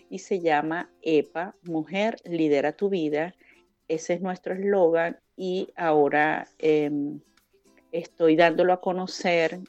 Y 0.10 0.20
se 0.20 0.40
llama 0.40 0.90
EPA, 1.02 1.56
Mujer 1.64 2.18
Lidera 2.24 2.72
tu 2.72 2.90
Vida. 2.90 3.36
Ese 3.88 4.14
es 4.14 4.22
nuestro 4.22 4.54
eslogan 4.54 5.20
y 5.36 5.70
ahora 5.76 6.48
em, 6.58 7.20
estoy 7.92 8.36
dándolo 8.36 8.74
a 8.74 8.82
conocer 8.82 9.60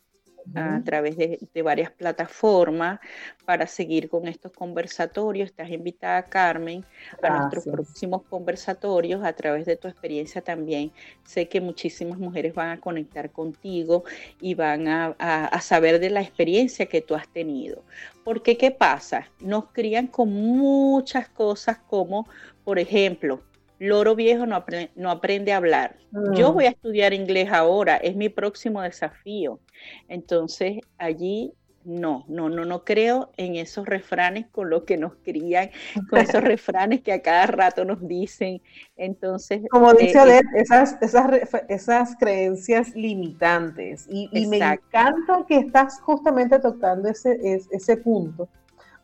a 0.54 0.80
través 0.84 1.16
de, 1.16 1.62
varias 1.62 1.90
plataformas 1.90 3.00
para 3.44 3.66
seguir 3.66 4.08
con 4.08 4.28
estos 4.28 4.52
conversatorios. 4.52 5.50
Estás 5.50 5.70
invitada, 5.70 6.22
Carmen, 6.22 6.84
a 7.22 7.38
nuestros 7.38 7.64
próximos 7.64 8.22
conversatorios 8.22 9.24
a 9.24 9.32
través 9.32 9.66
de 9.66 9.76
tu 9.76 9.88
experiencia 9.88 10.42
también. 10.42 10.92
Sé 11.24 11.48
que 11.48 11.60
muchísimas 11.60 12.18
mujeres 12.18 12.54
van 12.54 12.70
a 12.70 12.80
conectar 12.80 13.30
contigo 13.30 14.04
y 14.40 14.54
van 14.54 14.88
a, 14.88 15.60
saber 15.60 15.98
de 15.98 16.10
la 16.10 16.20
experiencia 16.20 16.86
que 16.86 17.00
tú 17.00 17.14
has 17.14 17.28
tenido. 17.28 17.82
Porque, 18.24 18.56
¿qué 18.56 18.70
pasa? 18.70 19.28
Nos 19.40 19.66
crían 19.72 20.06
con 20.06 20.32
muchas 20.32 21.28
cosas 21.28 21.78
como, 21.78 22.28
por 22.64 22.78
ejemplo, 22.78 23.42
loro 23.78 24.14
viejo 24.14 24.46
no, 24.46 24.64
no 24.94 25.10
aprende 25.10 25.52
a 25.52 25.58
hablar. 25.58 25.96
Yo 26.34 26.50
mm. 26.50 26.54
voy 26.54 26.64
a 26.64 26.70
estudiar 26.70 27.12
inglés 27.12 27.50
ahora, 27.52 27.96
es 27.96 28.16
mi 28.16 28.28
próximo 28.28 28.82
desafío. 28.82 29.60
Entonces, 30.08 30.78
allí 30.98 31.52
no, 31.84 32.24
no, 32.26 32.48
no, 32.48 32.64
no 32.64 32.84
creo 32.84 33.30
en 33.36 33.54
esos 33.54 33.86
refranes 33.86 34.46
con 34.48 34.68
los 34.70 34.82
que 34.82 34.96
nos 34.96 35.14
crían, 35.22 35.70
con 36.10 36.18
esos 36.18 36.42
refranes 36.44 37.00
que 37.02 37.12
a 37.12 37.22
cada 37.22 37.46
rato 37.46 37.84
nos 37.84 38.06
dicen. 38.06 38.60
Entonces, 38.96 39.62
como 39.70 39.92
eh, 39.92 39.96
dice 40.00 40.18
Alet, 40.18 40.44
esas, 40.54 41.00
esas, 41.00 41.30
esas 41.68 42.16
creencias 42.16 42.94
limitantes. 42.96 44.06
Y, 44.10 44.46
me 44.46 44.56
encanta 44.56 45.44
que 45.46 45.58
estás 45.58 46.00
justamente 46.00 46.58
tocando 46.58 47.08
ese, 47.08 47.38
ese 47.70 47.96
punto 47.96 48.48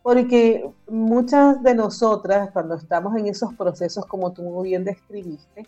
porque 0.03 0.69
muchas 0.88 1.62
de 1.62 1.75
nosotras, 1.75 2.51
cuando 2.53 2.75
estamos 2.75 3.17
en 3.17 3.27
esos 3.29 3.55
procesos, 3.55 4.05
como 4.07 4.33
tú 4.33 4.43
muy 4.43 4.71
bien 4.71 4.85
describiste, 4.85 5.67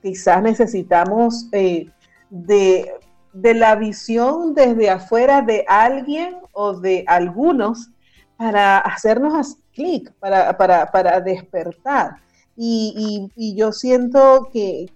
quizás 0.00 0.42
necesitamos 0.42 1.48
eh, 1.52 1.90
de, 2.30 2.92
la 3.32 3.74
visión 3.74 4.54
desde 4.54 4.90
afuera 4.90 5.42
de 5.42 5.64
alguien 5.66 6.36
o 6.52 6.74
de 6.74 7.04
algunos 7.06 7.90
para 8.36 8.78
hacernos 8.78 9.56
clic, 9.74 10.12
para, 10.20 10.56
para, 10.56 11.20
despertar. 11.20 12.16
Y, 12.56 13.54
yo 13.56 13.72
siento 13.72 14.48
que, 14.52 14.90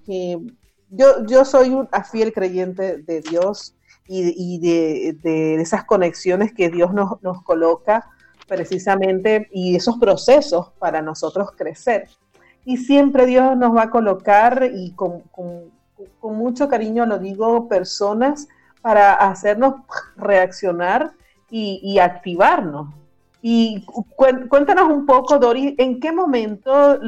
yo, 0.91 1.27
yo, 1.27 1.45
soy 1.45 1.71
un 1.71 1.89
fiel 2.11 2.33
creyente 2.33 2.99
de 2.99 3.21
Dios 3.21 3.75
y, 4.07 4.59
de, 4.59 5.61
esas 5.61 5.85
conexiones 5.85 6.53
que 6.53 6.71
Dios 6.71 6.93
nos, 6.93 7.21
nos 7.23 7.43
coloca 7.43 8.11
precisamente 8.47 9.49
y 9.53 9.77
esos 9.77 9.99
procesos 9.99 10.71
para 10.79 11.03
nosotros 11.03 11.51
crecer. 11.57 12.09
Y 12.65 12.79
siempre 12.79 13.27
Dios 13.27 13.57
nos 13.57 13.77
va 13.77 13.85
a 13.85 13.91
colocar, 13.91 14.69
y 14.75 14.93
con, 14.93 15.23
mucho 16.23 16.69
cariño 16.69 17.07
lo 17.07 17.19
digo, 17.19 17.69
personas 17.69 18.49
para 18.83 19.15
hacernos 19.15 19.75
reaccionar 20.17 21.13
y, 21.51 21.99
activarnos. 21.99 22.89
Y 23.41 23.87
cuéntanos 24.49 24.91
un 24.91 25.07
poco, 25.07 25.39
Dori, 25.39 25.77
¿en 25.79 26.01
qué 26.01 26.11
momento, 26.11 26.99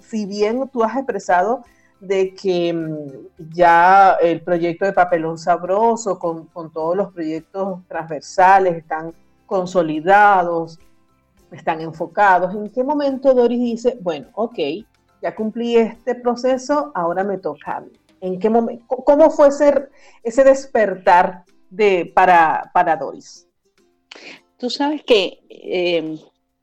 si 0.00 0.24
bien 0.24 0.68
tú 0.72 0.82
has 0.82 0.96
expresado 0.96 1.62
de 2.02 2.34
que 2.34 2.72
mm, 2.72 3.52
ya 3.54 4.16
el 4.20 4.42
proyecto 4.42 4.84
de 4.84 4.92
Papelón 4.92 5.38
Sabroso, 5.38 6.18
con, 6.18 6.48
todos 6.72 6.96
los 6.96 7.12
proyectos 7.12 7.80
transversales, 7.86 8.76
están 8.76 9.14
consolidados, 9.52 10.78
están 11.50 11.82
enfocados. 11.82 12.54
¿En 12.54 12.70
qué 12.70 12.82
momento 12.82 13.34
Doris 13.34 13.60
dice, 13.60 13.98
bueno, 14.00 14.28
ok, 14.32 14.58
ya 15.20 15.34
cumplí 15.34 15.76
este 15.76 16.14
proceso, 16.14 16.90
ahora 16.94 17.22
me 17.22 17.36
toca 17.36 17.84
¿En 18.22 18.38
qué 18.38 18.48
momento? 18.48 18.86
¿Cómo 18.86 19.30
fue 19.30 19.48
ese, 19.48 19.88
ese 20.22 20.42
despertar 20.42 21.44
de, 21.68 22.10
para, 22.14 22.70
para 22.72 22.96
Doris? 22.96 23.46
Tú 24.56 24.70
sabes 24.70 25.02
que 25.04 25.40
em, 25.50 26.18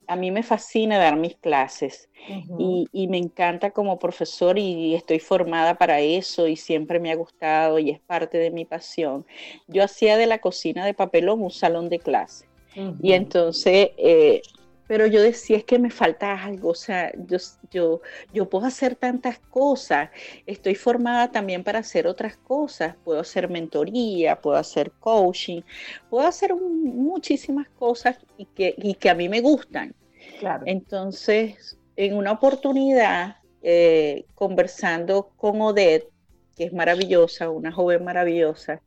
a 0.08 0.15
mí 0.15 0.32
me 0.32 0.41
fascina 0.41 0.97
dar 0.97 1.15
mis 1.15 1.36
clases 1.36 2.10
y, 2.58 3.08
me 3.08 3.19
encanta 3.19 3.69
como 3.69 3.99
profesor 3.99 4.58
y 4.58 4.95
estoy 4.95 5.19
formada 5.19 5.75
para 5.75 5.99
eso 5.99 6.47
y 6.47 6.56
siempre 6.56 6.99
me 6.99 7.12
ha 7.12 7.15
gustado 7.15 7.78
y 7.78 7.91
es 7.91 7.99
parte 7.99 8.39
de 8.39 8.49
mi 8.49 8.65
pasión. 8.65 9.28
Yo 9.67 9.84
hacía 9.84 10.17
de 10.17 10.25
la 10.25 10.39
cocina 10.39 10.86
de 10.88 10.95
papelón 10.95 11.43
un 11.43 11.52
salón 11.52 11.88
de 11.89 11.99
clase. 11.99 12.48
Y 12.75 13.13
entonces 13.13 13.89
eh, 13.97 14.41
pero 14.89 15.05
yo 15.05 15.21
decía, 15.21 15.58
es 15.58 15.65
que 15.65 15.77
me 15.77 15.91
falta 15.91 16.34
algo, 16.43 16.69
o 16.69 16.73
sea, 16.73 17.13
yo, 17.27 17.38
yo, 17.69 18.01
yo 18.34 18.49
puedo 18.49 18.65
hacer 18.65 18.95
tantas 18.95 19.38
cosas, 19.38 20.10
estoy 20.47 20.73
formada 20.73 21.32
también 21.32 21.63
para 21.63 21.77
hacer 21.77 22.08
otras 22.08 22.38
cosas, 22.38 22.95
puedo 23.03 23.19
hacer 23.19 23.51
mentoría, 23.51 24.41
puedo 24.41 24.58
hacer 24.58 24.91
coaching, 24.99 25.62
puedo 26.10 26.25
hacer 26.25 26.55
muchísimas 26.55 27.69
cosas 27.69 28.17
y 28.36 28.45
que, 28.45 28.73
y 28.79 28.95
que 28.95 29.12
a 29.12 29.13
mí 29.13 29.29
me 29.29 29.41
gustan. 29.41 29.93
Claro. 30.39 30.63
Entonces, 30.65 31.77
en 31.95 32.15
una 32.15 32.32
oportunidad, 32.32 33.36
eh, 33.62 34.25
conversando 34.34 35.29
con 35.38 35.62
Odette, 35.62 36.10
que 36.58 36.63
es 36.63 36.73
maravillosa, 36.73 37.51
una 37.51 37.71
joven 37.71 38.03
maravillosa, 38.03 38.82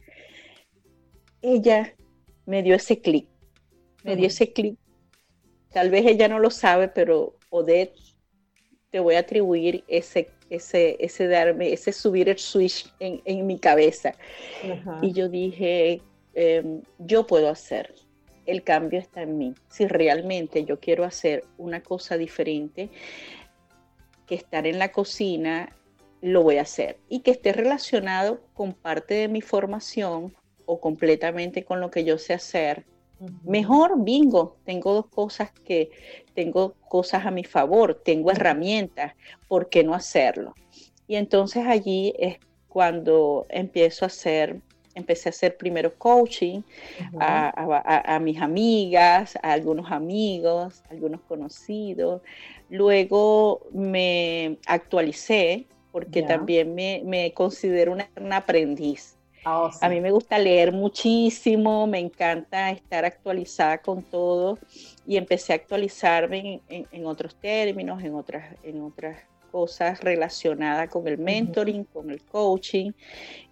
ella 1.43 1.95
me 2.45 2.65
dio 2.65 2.75
ese 2.75 3.01
clic, 3.01 3.29
me 4.05 4.17
dio 4.17 4.27
ese 4.27 4.53
clic 4.53 4.77
Tal 5.73 5.91
vez 5.91 6.05
ella 6.07 6.29
no 6.29 6.39
lo 6.39 6.51
sabe, 6.51 6.89
pero 6.89 7.35
Odette, 7.49 7.97
te 8.91 9.01
voy 9.01 9.15
a 9.15 9.21
atribuir 9.21 9.85
ese, 9.89 10.29
ese, 10.51 10.97
ese 11.01 11.27
darme, 11.29 11.73
ese 11.73 11.93
subir 11.93 12.29
el 12.29 12.39
switch 12.39 12.93
en, 13.01 13.47
mi 13.47 13.59
cabeza. 13.59 14.15
Y 15.01 15.13
yo 15.13 15.31
dije, 15.31 16.03
em, 16.35 16.83
yo 16.99 17.27
puedo 17.27 17.49
hacer. 17.49 17.95
El 18.45 18.63
cambio 18.63 18.99
está 18.99 19.23
en 19.23 19.39
mí. 19.39 19.55
Si 19.71 19.87
realmente 19.87 20.65
yo 20.65 20.79
quiero 20.79 21.05
hacer 21.05 21.45
una 21.57 21.83
cosa 21.83 22.19
diferente 22.19 22.91
que 24.27 24.35
estar 24.35 24.67
en 24.67 24.79
la 24.79 24.93
cocina, 24.93 25.75
lo 26.21 26.43
voy 26.43 26.59
a 26.59 26.63
hacer. 26.63 26.99
Y 27.09 27.21
que 27.21 27.31
esté 27.31 27.53
relacionado 27.53 28.43
con 28.53 28.75
parte 28.75 29.15
de 29.15 29.29
mi 29.29 29.41
formación 29.41 30.35
o 30.67 30.81
completamente 30.81 31.65
con 31.65 31.81
lo 31.81 31.91
que 31.91 32.05
yo 32.05 32.19
sé 32.19 32.35
hacer, 32.35 32.85
Mejor, 33.45 34.03
bingo, 34.03 34.57
tengo 34.65 34.95
dos 34.95 35.07
cosas 35.07 35.51
que, 35.65 35.91
tengo 36.35 36.75
cosas 36.89 37.27
a 37.27 37.31
mi 37.31 37.45
favor, 37.45 38.01
tengo 38.05 38.31
herramientas, 38.31 39.15
¿por 39.49 39.69
qué 39.69 39.85
no 39.85 39.95
hacerlo? 39.95 40.55
Y 41.07 41.17
entonces 41.17 41.67
allí 41.67 42.15
es 42.19 42.39
cuando 42.69 43.47
empiezo 43.51 44.05
a 44.05 44.07
hacer, 44.07 44.61
empecé 44.95 45.29
a 45.29 45.31
hacer 45.31 45.57
primero 45.57 45.95
coaching 45.99 46.63
a, 47.21 48.19
mis 48.21 48.41
amigas, 48.41 49.37
a 49.43 49.53
algunos 49.53 49.91
amigos, 49.91 50.83
algunos 50.89 51.21
conocidos. 51.23 52.23
Luego 52.71 53.67
me 53.73 54.59
actualicé 54.67 55.67
porque 55.91 56.23
también 56.23 56.75
me, 56.75 57.03
me 57.05 57.35
considero 57.35 57.93
una, 57.93 58.09
una 58.17 58.39
aprendiz. 58.39 59.19
Oh, 59.45 59.71
a 59.81 59.89
mí 59.89 60.01
me 60.01 60.13
gusta 60.13 60.39
leer 60.39 60.73
muchísimo, 60.73 61.87
me 61.89 61.99
encanta 61.99 62.71
estar 62.71 63.05
actualizada 63.05 63.79
con 63.79 64.03
todo 64.03 64.57
y 65.05 65.17
empecé 65.17 65.53
a 65.53 65.57
actualizarme 65.57 66.61
en, 66.69 67.07
otros 67.07 67.35
términos, 67.35 68.05
en 68.05 68.15
otras, 68.15 68.55
en 68.63 68.81
otras 68.83 69.19
cosas 69.51 70.01
relacionadas 70.01 70.89
con 70.89 71.09
el 71.09 71.19
mentoring, 71.19 71.85
con 71.85 72.11
el 72.11 72.23
coaching. 72.23 72.93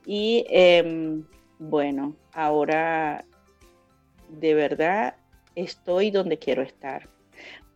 Y 0.06 0.44
em, 0.48 1.24
bueno, 1.58 2.14
ahora 2.32 3.24
de 4.28 4.54
verdad 4.54 5.16
estoy 5.56 6.12
donde 6.12 6.38
quiero 6.38 6.62
estar, 6.62 7.08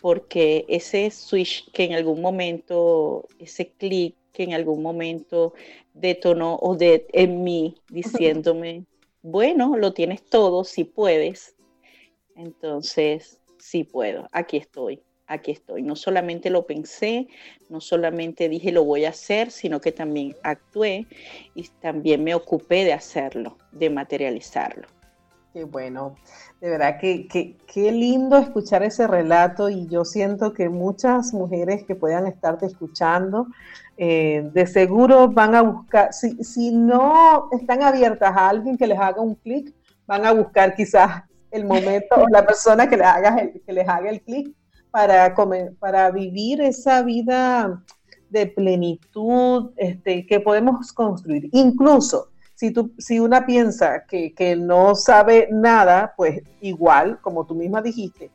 porque 0.01 0.65
ese 0.69 1.11
switch 1.11 1.69
que 1.73 1.83
en 1.83 1.95
algún 1.95 2.21
momento, 2.21 3.27
ese 3.41 3.73
clic 3.73 4.15
que 4.35 4.43
en 4.43 4.53
algún 4.53 4.83
momento 4.83 5.55
detonó 5.95 6.57
o 6.61 6.77
de 6.77 7.07
en 7.13 7.43
mí 7.43 7.77
diciéndome, 7.89 8.85
bueno, 9.23 9.79
lo 9.79 9.95
tienes 9.95 10.23
todo, 10.23 10.65
si 10.65 10.85
puedes. 10.85 11.57
Entonces, 12.37 13.41
sí 13.59 13.85
puedo, 13.85 14.29
aquí 14.33 14.59
estoy, 14.59 15.01
aquí 15.27 15.53
estoy. 15.53 15.83
No 15.83 15.97
solamente 15.97 16.51
lo 16.51 16.67
pensé, 16.67 17.29
no 17.71 17.81
solamente 17.81 18.51
dije 18.51 18.73
lo 18.73 18.85
voy 18.85 19.07
a 19.07 19.11
hacer, 19.11 19.51
sino 19.51 19.81
que 19.81 19.93
también 19.93 20.37
actué 20.43 21.07
y 21.55 21.67
también 21.81 22.23
me 22.23 22.35
ocupé 22.35 22.85
de 22.85 22.93
hacerlo, 22.93 23.57
de 23.73 23.89
materializarlo. 23.89 24.89
Qué 25.55 25.63
bueno, 25.63 26.17
de 26.61 26.69
verdad 26.69 26.99
que, 26.99 27.29
qué 27.29 27.93
lindo 27.93 28.37
escuchar 28.39 28.83
ese 28.83 29.07
relato 29.07 29.69
y 29.69 29.87
yo 29.87 30.05
siento 30.05 30.53
que 30.53 30.69
muchas 30.69 31.33
mujeres 31.33 31.85
que 31.85 31.95
puedan 31.95 32.27
estarte 32.27 32.67
escuchando, 32.67 33.47
eh, 33.97 34.51
de 34.53 34.67
seguro 34.67 35.29
van 35.29 35.55
a 35.55 35.63
buscar, 35.63 36.13
si, 36.13 36.43
si 36.43 36.73
no 36.73 37.51
están 37.53 37.85
abiertas 37.85 38.37
a 38.37 38.49
alguien 38.49 38.77
que 38.77 38.89
les 38.89 38.99
haga 38.99 39.21
un 39.21 39.37
clic, 39.37 39.73
van 40.09 40.27
a 40.27 40.33
buscar 40.33 40.75
quizás 40.75 41.23
el 41.53 41.67
momento 41.67 42.17
o 42.17 42.29
la 42.29 42.45
persona 42.45 42.89
que 42.89 42.97
les 42.97 43.07
haga 43.07 43.37
el, 43.37 43.63
que 43.65 43.73
les 43.73 43.89
haga 43.89 44.11
el 44.11 44.23
clic 44.23 44.53
para, 44.91 45.37
para 45.79 46.11
vivir 46.11 46.63
esa 46.63 47.03
vida 47.03 47.81
de 48.29 48.49
plenitud 48.49 49.71
este, 49.77 50.27
que 50.27 50.41
podemos 50.41 50.93
construir. 50.93 51.49
Incluso 51.53 52.34
si, 52.55 52.71
tú, 52.73 52.93
si 52.99 53.19
una 53.19 53.47
piensa 53.47 54.05
que, 54.07 54.57
no 54.57 54.95
sabe 54.95 55.49
nada, 55.51 56.15
pues 56.17 56.43
igual, 56.61 57.19
como 57.21 57.45
tú 57.47 57.55
misma 57.55 57.83
dijiste, 57.83 58.31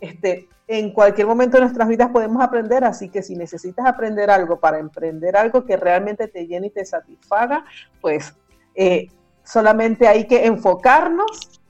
este, 0.00 0.48
en 0.66 0.92
cualquier 0.92 1.26
momento 1.26 1.56
de 1.56 1.62
nuestras 1.62 1.88
vidas 1.88 2.10
podemos 2.10 2.42
aprender, 2.42 2.84
así 2.84 3.08
que 3.08 3.22
si 3.22 3.36
necesitas 3.36 3.86
aprender 3.86 4.30
algo 4.30 4.60
para 4.60 4.78
emprender 4.78 5.36
algo 5.36 5.64
que 5.64 5.76
realmente 5.76 6.28
te 6.28 6.46
llene 6.46 6.68
y 6.68 6.70
te 6.70 6.84
satisfaga, 6.84 7.64
pues 8.00 8.34
eh, 8.74 9.08
solamente 9.42 10.08
hay 10.08 10.26
que 10.26 10.46
enfocarnos 10.46 11.60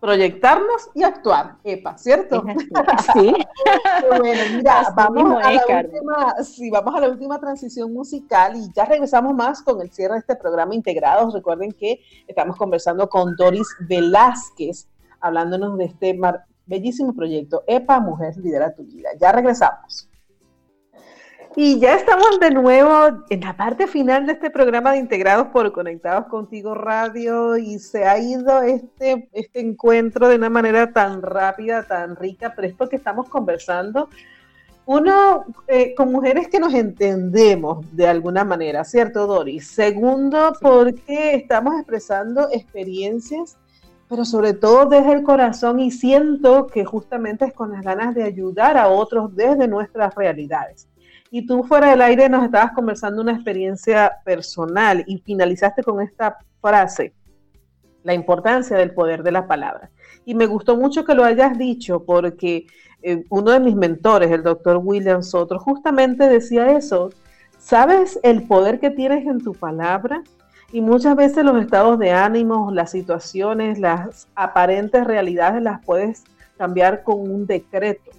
proyectarnos 0.00 0.90
y 0.94 1.02
actuar, 1.02 1.56
EPA, 1.64 1.96
¿cierto? 1.98 2.44
Sí. 3.12 3.34
bueno, 4.08 4.42
mira, 4.56 4.92
vamos 4.94 5.42
a, 5.42 5.52
la 5.52 5.80
última, 5.80 6.34
sí, 6.42 6.70
vamos 6.70 6.94
a 6.94 7.00
la 7.00 7.08
última 7.08 7.38
transición 7.38 7.92
musical 7.92 8.56
y 8.56 8.70
ya 8.74 8.84
regresamos 8.84 9.34
más 9.34 9.62
con 9.62 9.80
el 9.80 9.90
cierre 9.90 10.14
de 10.14 10.20
este 10.20 10.36
programa 10.36 10.74
Integrados. 10.74 11.32
Recuerden 11.32 11.72
que 11.72 12.00
estamos 12.26 12.56
conversando 12.56 13.08
con 13.08 13.36
Doris 13.36 13.68
Velázquez, 13.80 14.88
hablándonos 15.20 15.78
de 15.78 15.84
este 15.86 16.18
bellísimo 16.66 17.14
proyecto 17.14 17.64
EPA, 17.66 18.00
Mujer 18.00 18.36
Lidera 18.36 18.74
tu 18.74 18.84
Vida. 18.84 19.10
Ya 19.18 19.32
regresamos. 19.32 20.08
Y 21.58 21.80
ya 21.80 21.94
estamos 21.94 22.38
de 22.38 22.50
nuevo 22.50 23.24
en 23.30 23.40
la 23.40 23.56
parte 23.56 23.86
final 23.86 24.26
de 24.26 24.34
este 24.34 24.50
programa 24.50 24.92
de 24.92 24.98
Integrados 24.98 25.46
por 25.46 25.72
Conectados 25.72 26.26
Contigo 26.26 26.74
Radio 26.74 27.56
y 27.56 27.78
se 27.78 28.04
ha 28.04 28.18
ido 28.18 28.60
este, 28.60 29.30
este 29.32 29.60
encuentro 29.60 30.28
de 30.28 30.36
una 30.36 30.50
manera 30.50 30.92
tan 30.92 31.22
rápida, 31.22 31.84
tan 31.84 32.14
rica, 32.14 32.52
pero 32.54 32.68
es 32.68 32.74
porque 32.74 32.96
estamos 32.96 33.30
conversando, 33.30 34.10
uno, 34.84 35.46
eh, 35.66 35.94
con 35.94 36.12
mujeres 36.12 36.48
que 36.48 36.60
nos 36.60 36.74
entendemos 36.74 37.86
de 37.96 38.06
alguna 38.06 38.44
manera, 38.44 38.84
¿cierto, 38.84 39.26
Doris? 39.26 39.66
Segundo, 39.66 40.52
porque 40.60 41.36
estamos 41.36 41.74
expresando 41.76 42.50
experiencias 42.52 43.56
pero 44.08 44.24
sobre 44.24 44.52
todo 44.52 44.86
desde 44.86 45.12
el 45.12 45.24
corazón 45.24 45.80
y 45.80 45.90
siento 45.90 46.68
que 46.68 46.84
justamente 46.84 47.46
es 47.46 47.52
con 47.52 47.72
las 47.72 47.82
ganas 47.82 48.14
de 48.14 48.22
ayudar 48.22 48.76
a 48.76 48.86
otros 48.86 49.34
desde 49.34 49.66
nuestras 49.66 50.14
realidades. 50.14 50.86
Y 51.30 51.46
tú 51.46 51.64
fuera 51.64 51.90
del 51.90 52.02
aire 52.02 52.28
nos 52.28 52.44
estabas 52.44 52.72
conversando 52.72 53.22
una 53.22 53.32
experiencia 53.32 54.12
personal 54.24 55.04
y 55.06 55.18
finalizaste 55.18 55.82
con 55.82 56.00
esta 56.00 56.38
frase, 56.60 57.12
la 58.02 58.14
importancia 58.14 58.76
del 58.76 58.94
poder 58.94 59.22
de 59.22 59.32
la 59.32 59.46
palabra. 59.46 59.90
Y 60.24 60.34
me 60.34 60.46
gustó 60.46 60.76
mucho 60.76 61.04
que 61.04 61.14
lo 61.14 61.24
hayas 61.24 61.58
dicho 61.58 62.04
porque 62.04 62.66
eh, 63.02 63.24
uno 63.28 63.50
de 63.50 63.60
mis 63.60 63.76
mentores, 63.76 64.30
el 64.30 64.42
doctor 64.42 64.80
William 64.82 65.22
Soto, 65.22 65.58
justamente 65.58 66.28
decía 66.28 66.76
eso. 66.76 67.10
¿Sabes 67.58 68.18
el 68.22 68.46
poder 68.46 68.78
que 68.78 68.90
tienes 68.90 69.26
en 69.26 69.42
tu 69.42 69.52
palabra? 69.52 70.22
Y 70.72 70.80
muchas 70.80 71.16
veces 71.16 71.44
los 71.44 71.60
estados 71.60 71.98
de 71.98 72.10
ánimo, 72.10 72.70
las 72.72 72.90
situaciones, 72.90 73.78
las 73.78 74.28
aparentes 74.34 75.04
realidades 75.04 75.62
las 75.62 75.84
puedes 75.84 76.24
cambiar 76.58 77.02
con 77.02 77.20
un 77.20 77.46
decreto. 77.46 78.10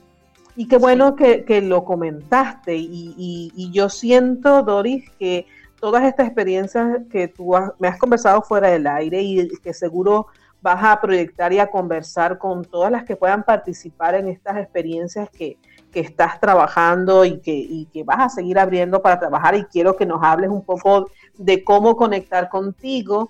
Y 0.60 0.68
qué 0.68 0.78
bueno 0.78 1.16
que, 1.16 1.62
lo 1.62 1.86
comentaste. 1.86 2.76
Y, 2.76 3.70
yo 3.72 3.90
siento, 3.90 4.64
Doris, 4.64 5.08
que 5.20 5.46
todas 5.80 6.04
estas 6.04 6.26
experiencias 6.26 7.02
que 7.12 7.28
tú 7.28 7.54
me 7.78 7.88
has 7.88 8.00
conversado 8.00 8.42
fuera 8.42 8.70
del 8.70 8.88
aire 8.88 9.22
y 9.22 9.48
que 9.60 9.72
seguro 9.72 10.26
vas 10.60 10.84
a 10.84 11.00
proyectar 11.00 11.54
y 11.54 11.60
a 11.60 11.70
conversar 11.70 12.40
con 12.40 12.66
todas 12.66 12.92
las 12.92 13.04
que 13.04 13.16
puedan 13.16 13.44
participar 13.44 14.16
en 14.16 14.30
estas 14.30 14.58
experiencias 14.58 15.30
que, 15.30 15.60
que 15.92 16.00
estás 16.00 16.40
trabajando 16.40 17.24
y 17.24 17.40
que, 17.40 17.54
y 17.54 17.86
que 17.94 18.04
vas 18.04 18.20
a 18.20 18.30
seguir 18.30 18.58
abriendo 18.58 19.00
para 19.04 19.20
trabajar 19.20 19.56
y 19.56 19.66
quiero 19.66 19.96
que 19.96 20.08
nos 20.08 20.24
hables 20.24 20.50
un 20.50 20.64
poco 20.64 21.08
de 21.38 21.64
cómo 21.64 21.96
conectar 21.96 22.50
contigo 22.50 23.30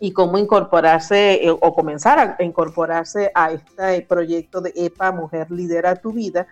y 0.00 0.12
cómo 0.12 0.38
incorporarse 0.38 1.46
eh, 1.46 1.50
o 1.50 1.74
comenzar 1.74 2.36
a 2.38 2.42
incorporarse 2.42 3.30
a 3.34 3.52
este 3.52 4.02
proyecto 4.02 4.60
de 4.60 4.72
EPA 4.76 5.12
Mujer 5.12 5.50
Lidera 5.50 5.96
tu 5.96 6.12
Vida, 6.12 6.46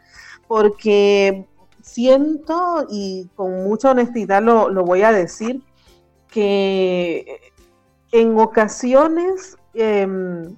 porque 0.49 1.47
siento 1.83 2.87
y 2.89 3.29
con 3.35 3.65
mucha 3.65 3.91
honestidad 3.91 4.43
lo, 4.43 4.71
lo 4.71 4.85
voy 4.85 5.03
a 5.03 5.13
decir, 5.13 5.63
que 6.29 7.53
en 8.11 8.39
ocasiones 8.39 9.57
em, 9.75 10.57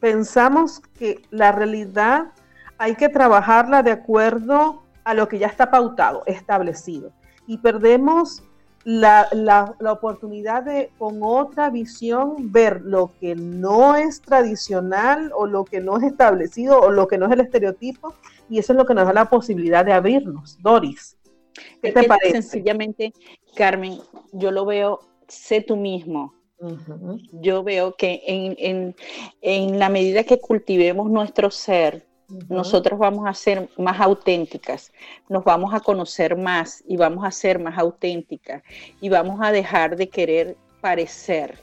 pensamos 0.00 0.80
que 0.98 1.22
la 1.30 1.52
realidad 1.52 2.32
hay 2.78 2.96
que 2.96 3.08
trabajarla 3.08 3.82
de 3.82 3.92
acuerdo 3.92 4.82
a 5.04 5.14
lo 5.14 5.28
que 5.28 5.38
ya 5.38 5.46
está 5.46 5.70
pautado, 5.70 6.22
establecido. 6.26 7.12
Y 7.46 7.58
perdemos 7.58 8.42
la, 8.84 9.28
la, 9.32 9.92
oportunidad 9.92 10.62
de 10.62 10.90
con 10.98 11.20
otra 11.22 11.70
visión 11.70 12.52
ver 12.52 12.82
lo 12.82 13.12
que 13.18 13.34
no 13.34 13.96
es 13.96 14.20
tradicional 14.20 15.32
o 15.34 15.46
lo 15.46 15.64
que 15.64 15.80
no 15.80 15.96
es 15.96 16.04
establecido 16.04 16.80
o 16.80 16.90
lo 16.90 17.08
que 17.08 17.16
no 17.16 17.26
es 17.26 17.32
el 17.32 17.40
estereotipo 17.40 18.14
y 18.50 18.58
eso 18.58 18.74
es 18.74 18.76
lo 18.76 18.84
que 18.84 18.94
nos 18.94 19.06
da 19.06 19.14
la 19.14 19.30
posibilidad 19.30 19.84
de 19.84 19.94
abrirnos. 19.94 20.58
Doris, 20.60 21.16
¿qué 21.82 21.92
te 21.92 22.04
parece? 22.04 22.42
Sencillamente, 22.42 23.14
Carmen, 23.56 23.98
yo 24.32 24.50
lo 24.50 24.66
veo, 24.66 25.00
sé 25.28 25.62
tú 25.62 25.76
mismo. 25.76 26.34
Yo 27.32 27.62
veo 27.62 27.94
que 27.94 28.22
en, 28.26 28.54
en, 28.58 28.96
en 29.42 29.78
la 29.78 29.88
medida 29.88 30.24
que 30.24 30.40
cultivemos 30.40 31.10
nuestro 31.10 31.50
ser, 31.50 32.06
nosotros 32.48 32.98
vamos 32.98 33.26
a 33.26 33.34
ser 33.34 33.68
más 33.76 34.00
auténticas, 34.00 34.92
nos 35.28 35.44
vamos 35.44 35.74
a 35.74 35.80
conocer 35.80 36.36
más 36.36 36.82
y 36.86 36.96
vamos 36.96 37.24
a 37.24 37.30
ser 37.30 37.58
más 37.58 37.78
auténticas 37.78 38.62
y 39.00 39.08
vamos 39.08 39.40
a 39.42 39.52
dejar 39.52 39.96
de 39.96 40.08
querer 40.08 40.56
parecer, 40.80 41.58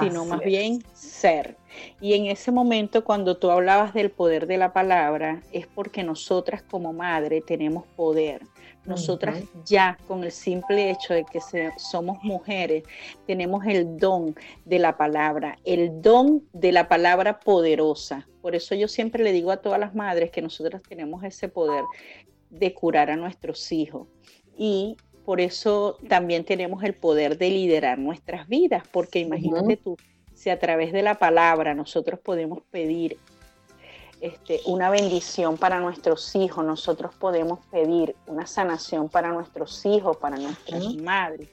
sino 0.00 0.24
más 0.24 0.40
bien 0.40 0.82
ser. 0.94 1.56
Y 2.00 2.14
en 2.14 2.26
ese 2.26 2.50
momento, 2.50 3.04
cuando 3.04 3.36
tú 3.36 3.50
hablabas 3.50 3.94
del 3.94 4.10
poder 4.10 4.46
de 4.46 4.58
la 4.58 4.72
palabra, 4.72 5.42
es 5.52 5.66
porque 5.66 6.02
nosotras 6.02 6.62
como 6.62 6.92
madre 6.92 7.40
tenemos 7.40 7.86
poder. 7.96 8.42
Nosotras 8.84 9.44
ya 9.64 9.96
con 10.08 10.24
el 10.24 10.32
simple 10.32 10.90
hecho 10.90 11.14
de 11.14 11.24
que 11.24 11.40
somos 11.76 12.18
mujeres, 12.22 12.82
tenemos 13.26 13.64
el 13.66 13.96
don 13.96 14.34
de 14.64 14.78
la 14.80 14.96
palabra, 14.96 15.56
el 15.64 16.02
don 16.02 16.42
de 16.52 16.72
la 16.72 16.88
palabra 16.88 17.38
poderosa. 17.38 18.26
Por 18.40 18.56
eso 18.56 18.74
yo 18.74 18.88
siempre 18.88 19.22
le 19.22 19.32
digo 19.32 19.52
a 19.52 19.58
todas 19.58 19.78
las 19.78 19.94
madres 19.94 20.32
que 20.32 20.42
nosotras 20.42 20.82
tenemos 20.82 21.22
ese 21.22 21.48
poder 21.48 21.84
de 22.50 22.74
curar 22.74 23.10
a 23.10 23.16
nuestros 23.16 23.70
hijos. 23.70 24.08
Y 24.56 24.96
por 25.24 25.40
eso 25.40 25.96
también 26.08 26.44
tenemos 26.44 26.82
el 26.82 26.94
poder 26.94 27.38
de 27.38 27.50
liderar 27.50 27.98
nuestras 27.98 28.48
vidas, 28.48 28.82
porque 28.90 29.20
imagínate 29.20 29.76
tú, 29.76 29.96
si 30.34 30.50
a 30.50 30.58
través 30.58 30.92
de 30.92 31.02
la 31.02 31.18
palabra 31.18 31.74
nosotros 31.74 32.18
podemos 32.18 32.62
pedir 32.70 33.18
este, 34.22 34.60
una 34.66 34.88
bendición 34.88 35.58
para 35.58 35.80
nuestros 35.80 36.36
hijos, 36.36 36.64
nosotros 36.64 37.12
podemos 37.16 37.58
pedir 37.72 38.14
una 38.28 38.46
sanación 38.46 39.08
para 39.08 39.32
nuestros 39.32 39.84
hijos, 39.84 40.16
para 40.16 40.36
nuestras 40.36 40.94
madres. 40.94 41.48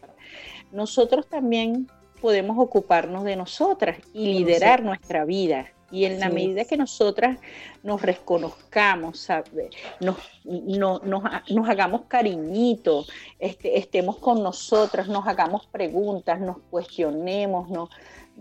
Nosotros 0.71 1.25
también 1.27 1.89
podemos 2.21 2.59
ocuparnos 2.59 3.23
de 3.23 3.35
nosotras 3.35 3.97
y 4.13 4.33
liderar 4.33 4.83
nuestra 4.83 5.25
vida. 5.25 5.65
Y 5.91 6.05
en 6.05 6.19
la 6.19 6.29
medida 6.29 6.65
que 6.65 6.77
nosotras 6.77 7.39
nos 7.81 8.03
reconozcamos, 8.03 9.27
nos, 9.99 10.17
nos, 10.45 11.67
hagamos 11.67 12.01
cariñitos, 12.07 13.09
este, 13.39 13.79
estemos 13.79 14.17
con 14.17 14.43
nosotras, 14.43 15.07
nos 15.07 15.25
hagamos 15.27 15.65
preguntas, 15.65 16.39
nos 16.39 16.59
cuestionemos, 16.69 17.67
nos, 17.71 17.89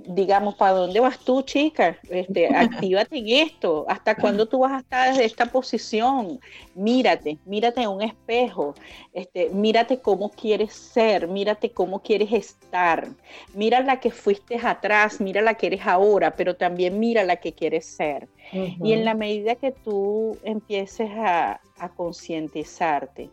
digamos, 0.06 0.54
¿para 0.54 0.72
dónde 0.72 1.00
vas 1.00 1.18
tú, 1.18 1.42
chica? 1.42 1.98
Este, 2.08 2.46
actívate 2.54 3.18
en 3.18 3.28
esto. 3.28 3.84
¿Hasta 3.88 4.14
cuándo 4.14 4.46
tú 4.46 4.60
vas 4.60 4.72
a 4.72 4.78
estar 4.78 5.08
desde 5.08 5.24
esta 5.24 5.46
posición? 5.46 6.40
Mírate, 6.74 7.38
mírate 7.44 7.82
en 7.82 7.88
un 7.88 8.02
espejo. 8.02 8.74
Este, 9.12 9.50
mírate 9.50 10.00
cómo 10.00 10.30
quieres 10.30 10.72
ser, 10.72 11.28
mírate 11.28 11.70
cómo 11.70 12.00
quieres 12.00 12.32
estar. 12.32 13.08
Mira 13.54 13.80
la 13.80 14.00
que 14.00 14.10
fuiste 14.10 14.58
atrás, 14.62 15.20
mira 15.20 15.42
la 15.42 15.54
que 15.54 15.68
eres 15.68 15.86
ahora, 15.86 16.34
pero 16.36 16.56
también 16.56 16.98
mira 16.98 17.24
la 17.24 17.36
que 17.36 17.52
quieres 17.52 17.86
ser. 17.86 18.28
Y 18.52 18.92
en 18.92 19.04
la 19.04 19.12
medida 19.12 19.56
que 19.56 19.72
tú 19.72 20.38
empieces 20.42 21.10
a, 21.16 21.60
concientizarte, 21.96 23.30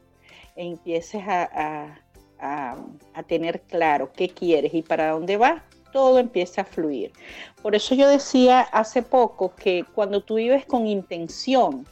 empieces 0.58 1.24
a, 1.26 1.98
a 2.38 3.24
tener 3.24 3.62
claro 3.62 4.12
qué 4.12 4.28
quieres 4.28 4.74
y 4.74 4.82
para 4.82 5.12
dónde 5.12 5.38
vas, 5.38 5.62
todo 5.96 6.20
empieza 6.20 6.60
a 6.60 6.66
fluir. 6.66 7.14
Por 7.62 7.74
eso 7.74 7.96
yo 7.96 8.10
decía 8.10 8.60
hace 8.60 9.02
poco 9.02 9.56
que 9.56 9.86
cuando 9.96 10.20
tú 10.20 10.36
vives 10.36 10.66
con 10.66 10.88
intención, 10.88 11.88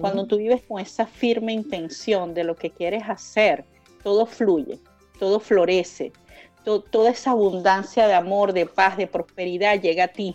cuando 0.00 0.26
tú 0.26 0.38
vives 0.38 0.62
con 0.62 0.80
esa 0.80 1.04
firme 1.04 1.52
intención 1.52 2.32
de 2.32 2.44
lo 2.44 2.56
que 2.56 2.70
quieres 2.70 3.02
hacer, 3.06 3.66
todo 4.02 4.24
fluye, 4.24 4.78
todo 5.18 5.38
florece, 5.38 6.12
toda 6.64 7.10
esa 7.10 7.32
abundancia 7.32 8.06
de 8.06 8.14
amor, 8.14 8.54
de 8.54 8.64
paz, 8.64 8.96
de 8.96 9.06
prosperidad 9.06 9.78
llega 9.78 10.04
a 10.04 10.08
ti. 10.08 10.34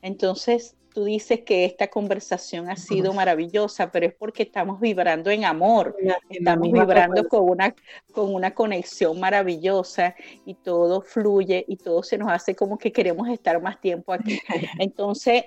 Entonces, 0.00 0.76
tú 0.92 1.04
dices 1.04 1.40
que 1.40 1.64
esta 1.64 1.88
conversación 1.88 2.68
ha 2.68 2.76
sido 2.76 3.12
maravillosa, 3.12 3.90
pero 3.90 4.06
es 4.06 4.14
porque 4.14 4.42
estamos 4.42 4.80
vibrando 4.80 5.30
en 5.30 5.44
amor, 5.44 5.96
estamos 6.28 6.72
vibrando 6.72 7.28
con 7.28 7.48
una, 7.48 7.74
con 8.12 8.34
una 8.34 8.54
conexión 8.54 9.20
maravillosa 9.20 10.14
y 10.44 10.54
todo 10.54 11.00
fluye 11.00 11.64
y 11.68 11.76
todo 11.76 12.02
se 12.02 12.18
nos 12.18 12.30
hace 12.30 12.54
como 12.54 12.78
que 12.78 12.92
queremos 12.92 13.28
estar 13.28 13.60
más 13.62 13.80
tiempo 13.80 14.12
aquí. 14.12 14.40
Entonces, 14.78 15.44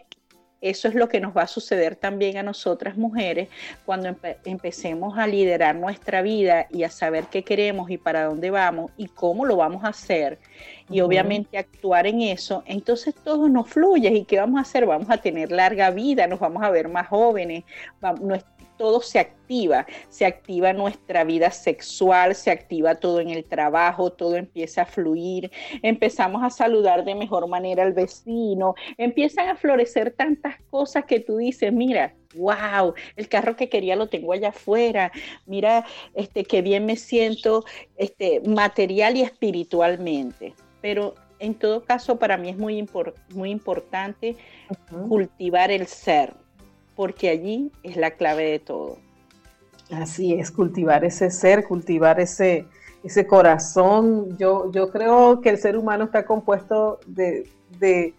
eso 0.62 0.88
es 0.88 0.96
lo 0.96 1.10
que 1.10 1.20
nos 1.20 1.36
va 1.36 1.42
a 1.42 1.48
suceder 1.48 1.96
también 1.96 2.38
a 2.38 2.44
nosotras 2.44 2.96
mujeres 2.96 3.50
cuando 3.86 4.16
empecemos 4.46 5.18
a 5.18 5.26
liderar 5.26 5.76
nuestra 5.76 6.22
vida 6.22 6.68
y 6.70 6.84
a 6.84 6.90
saber 6.90 7.26
qué 7.32 7.44
queremos 7.44 7.90
y 7.90 7.98
para 7.98 8.26
dónde 8.26 8.52
vamos 8.52 8.92
y 8.96 9.08
cómo 9.08 9.46
lo 9.46 9.58
vamos 9.58 9.84
a 9.84 9.88
hacer 9.90 10.40
y 10.90 11.02
obviamente 11.02 11.58
actuar 11.58 12.06
en 12.06 12.22
eso, 12.22 12.64
entonces 12.66 13.16
todo 13.16 13.48
nos 13.48 13.70
fluye 13.70 14.10
y 14.10 14.26
¿qué 14.26 14.40
vamos 14.40 14.60
a 14.60 14.62
hacer? 14.62 14.86
Vamos 14.86 15.10
a 15.10 15.18
tener 15.18 15.52
larga 15.52 15.90
vida, 15.90 16.28
nos 16.28 16.40
vamos 16.40 16.62
a 16.64 16.70
ver 16.70 16.90
más 16.90 17.08
jóvenes, 17.08 17.64
todo 18.82 19.00
se 19.00 19.20
activa, 19.20 19.86
se 20.10 20.26
activa 20.26 20.74
nuestra 20.74 21.24
vida 21.24 21.52
sexual, 21.52 22.34
se 22.34 22.50
activa 22.50 22.96
todo 22.96 23.20
en 23.20 23.30
el 23.30 23.46
trabajo, 23.46 24.12
todo 24.12 24.38
empieza 24.38 24.82
a 24.82 24.86
fluir, 24.88 25.52
empezamos 25.84 26.42
a 26.42 26.50
saludar 26.50 27.06
de 27.06 27.14
mejor 27.14 27.48
manera 27.48 27.84
al 27.84 27.94
vecino, 27.94 28.74
empiezan 28.98 29.50
a 29.50 29.56
florecer 29.56 30.14
tantas 30.14 30.60
cosas 30.72 31.06
que 31.06 31.20
tú 31.20 31.38
dices, 31.38 31.72
mira, 31.72 32.16
wow, 32.34 32.96
el 33.16 33.30
carro 33.30 33.56
que 33.56 33.70
quería 33.70 33.96
lo 33.96 34.10
tengo 34.10 34.34
allá 34.34 34.50
afuera, 34.50 35.12
mira, 35.46 35.86
este, 36.16 36.44
qué 36.44 36.64
bien 36.64 36.88
me 36.88 36.96
siento 36.96 37.64
este, 37.98 38.42
material 38.48 39.16
y 39.16 39.22
espiritualmente. 39.22 40.56
Pero 40.82 41.14
en 41.38 41.54
todo 41.54 41.84
caso, 41.84 42.18
para 42.18 42.36
mí 42.36 42.50
es 42.50 42.58
muy, 42.58 42.84
muy 43.30 43.52
importante 43.52 44.38
cultivar 45.08 45.70
el 45.70 45.86
ser, 45.86 46.34
porque 47.02 47.30
allí 47.30 47.72
es 47.82 47.98
la 47.98 48.12
clave 48.12 48.44
de 48.52 48.60
todo. 48.60 49.00
Así 49.90 50.36
es, 50.36 50.52
cultivar 50.52 51.04
ese 51.04 51.32
ser, 51.32 51.68
cultivar 51.68 52.20
ese, 52.20 52.68
ese 53.04 53.26
corazón. 53.26 54.38
Yo, 54.38 54.72
yo 54.72 54.92
creo 54.92 55.42
que 55.42 55.50
el 55.50 55.58
ser 55.58 55.76
humano 55.78 56.04
está 56.04 56.28
compuesto 56.28 57.00
de, 57.08 57.50
de, 57.80 58.14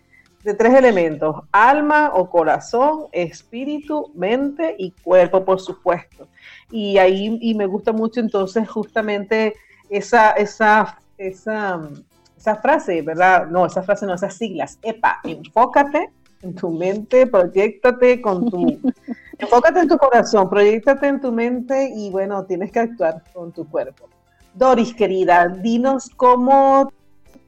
tres 0.59 0.75
elementos, 0.75 1.45
alma 1.53 2.11
o 2.13 2.29
corazón, 2.29 3.07
espíritu, 3.13 4.11
mente 4.17 4.75
y 4.77 4.91
cuerpo, 4.91 5.45
por 5.45 5.61
supuesto. 5.61 6.27
Y 6.73 6.99
ahí 6.99 7.39
y 7.41 7.55
me 7.55 7.67
gusta 7.67 7.93
mucho 7.93 8.19
entonces 8.19 8.69
justamente 8.69 9.55
esa, 9.91 10.33
esa, 10.33 10.99
esa, 11.17 11.89
esa 12.37 12.57
frase, 12.57 13.01
¿verdad? 13.03 13.47
No, 13.47 13.65
esa 13.65 13.85
frase 13.85 14.07
no, 14.07 14.15
esas 14.15 14.35
siglas. 14.35 14.81
EPA, 14.83 15.21
enfócate 15.23 16.11
en 16.43 16.55
tu 16.55 16.71
mente, 16.71 17.27
proyectate 17.27 18.21
con 18.21 18.51
tu, 18.51 18.79
enfócate 19.39 19.81
en 19.81 19.89
tu 19.89 19.97
corazón, 19.97 20.51
proyectate 20.51 21.07
en 21.07 21.21
tu 21.21 21.33
mente 21.33 21.91
y 21.95 22.11
bueno, 22.11 22.45
tienes 22.45 22.71
que 22.71 22.81
actuar 22.81 23.23
con 23.33 23.53
tu 23.53 23.69
cuerpo. 23.69 24.09
Doris, 24.55 24.95
querida, 24.95 25.49
dinos 25.49 26.11
cómo 26.17 26.93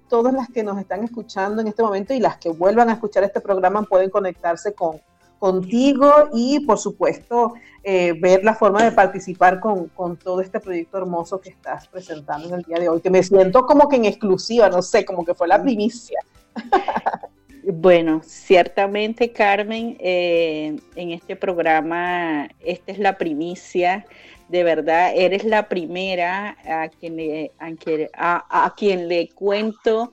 todas 0.09 0.33
las 0.33 0.49
que 0.49 0.63
nos 0.63 0.79
están 0.79 1.03
escuchando 1.03 1.61
en 1.61 1.69
este 1.69 1.83
momento 1.83 2.15
y 2.15 2.21
las 2.21 2.39
que 2.39 2.51
vuelvan 2.51 2.89
a 2.89 2.95
escuchar 2.95 3.25
este 3.25 3.41
programa 3.41 3.83
pueden 3.83 4.11
conectarse 4.11 4.73
con, 4.73 5.01
contigo 5.39 6.11
y 6.33 6.61
por 6.61 6.79
supuesto 6.79 7.55
eh, 7.83 8.15
ver 8.19 8.45
la 8.45 8.55
forma 8.55 8.83
de 8.83 8.93
participar 8.93 9.61
con, 9.61 9.89
con, 9.89 10.17
todo 10.17 10.41
este 10.41 10.61
proyecto 10.61 10.99
hermoso 10.99 11.41
que 11.41 11.51
estás 11.51 11.89
presentando 11.89 12.49
en 12.49 12.55
el 12.55 12.63
día 12.63 12.79
de 12.79 12.89
hoy, 12.89 13.01
que 13.01 13.11
me 13.11 13.23
siento 13.23 13.67
como 13.67 13.89
que 13.89 13.97
en 13.97 14.07
exclusiva, 14.07 14.71
no 14.71 14.81
sé, 14.81 15.05
como 15.05 15.25
que 15.25 15.35
fue 15.35 15.49
la 15.49 15.61
primicia. 15.61 16.19
Bueno, 17.67 18.21
ciertamente 18.25 19.33
Carmen, 19.33 19.97
eh, 19.99 20.77
en 20.97 21.11
este 21.13 21.35
programa, 21.35 22.49
esta 22.61 22.93
es 22.93 22.99
la 22.99 23.17
primicia, 23.17 24.05
de 24.51 24.65
verdad, 24.65 25.13
eres 25.17 25.45
la 25.45 25.67
primera 25.67 26.59
a 26.67 26.91
quien 26.91 27.17
le, 27.17 27.53
a, 27.59 28.65
a 28.67 28.75
quien 28.75 29.09
le 29.09 29.31
cuento 29.31 30.13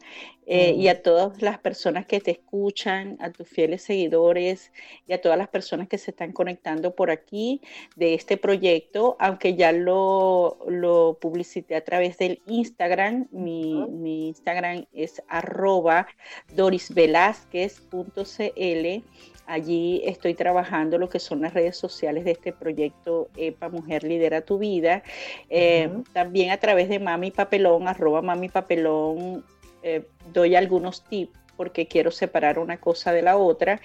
eh, 0.54 0.76
y 0.78 0.90
a 0.90 1.02
todas 1.02 1.42
las 1.42 1.60
personas 1.60 2.06
que 2.06 2.20
te 2.20 2.32
escuchan, 2.32 3.16
a 3.22 3.32
tus 3.32 3.48
fieles 3.48 3.84
seguidores 3.84 4.74
y 5.08 5.14
a 5.14 5.22
todas 5.22 5.38
las 5.38 5.48
personas 5.48 5.88
que 5.88 5.98
se 5.98 6.12
están 6.12 6.34
conectando 6.34 6.94
por 6.94 7.10
aquí 7.10 7.62
de 7.96 8.16
este 8.16 8.36
proyecto, 8.36 9.16
aunque 9.18 9.56
ya 9.56 9.72
lo, 9.72 10.58
lo 10.68 11.18
publicité 11.22 11.78
a 11.78 11.86
través 11.86 12.18
del 12.18 12.42
Instagram. 12.48 13.30
Mi, 13.32 13.88
mi 13.88 14.28
Instagram 14.28 14.88
es 14.92 15.24
arroba 15.30 16.08
dorisvelázquez.cl. 16.54 19.04
Allí 19.46 20.02
estoy 20.04 20.34
trabajando 20.34 20.98
lo 20.98 21.08
que 21.08 21.20
son 21.20 21.44
las 21.44 21.54
redes 21.54 21.78
sociales 21.78 22.26
de 22.26 22.32
este 22.32 22.52
proyecto 22.52 23.30
EPA 23.38 23.70
Mujer 23.70 24.04
Lidera 24.04 24.42
Tu 24.42 24.58
Vida. 24.58 25.02
Eh, 25.50 25.90
también 26.12 26.52
a 26.52 26.58
través 26.58 26.90
de 26.90 27.00
Mami 27.00 27.32
Papelón, 27.32 27.88
arroba 27.88 28.22
Mami 28.22 28.50
Papelón 28.50 29.46
eh, 29.84 30.06
doy 30.34 30.56
algunos 30.56 31.04
tips 31.04 31.38
porque 31.58 31.88
quiero 31.88 32.10
separar 32.12 32.58
una 32.58 32.80
cosa 32.80 33.14
de 33.14 33.22
la 33.22 33.38
otra. 33.38 33.80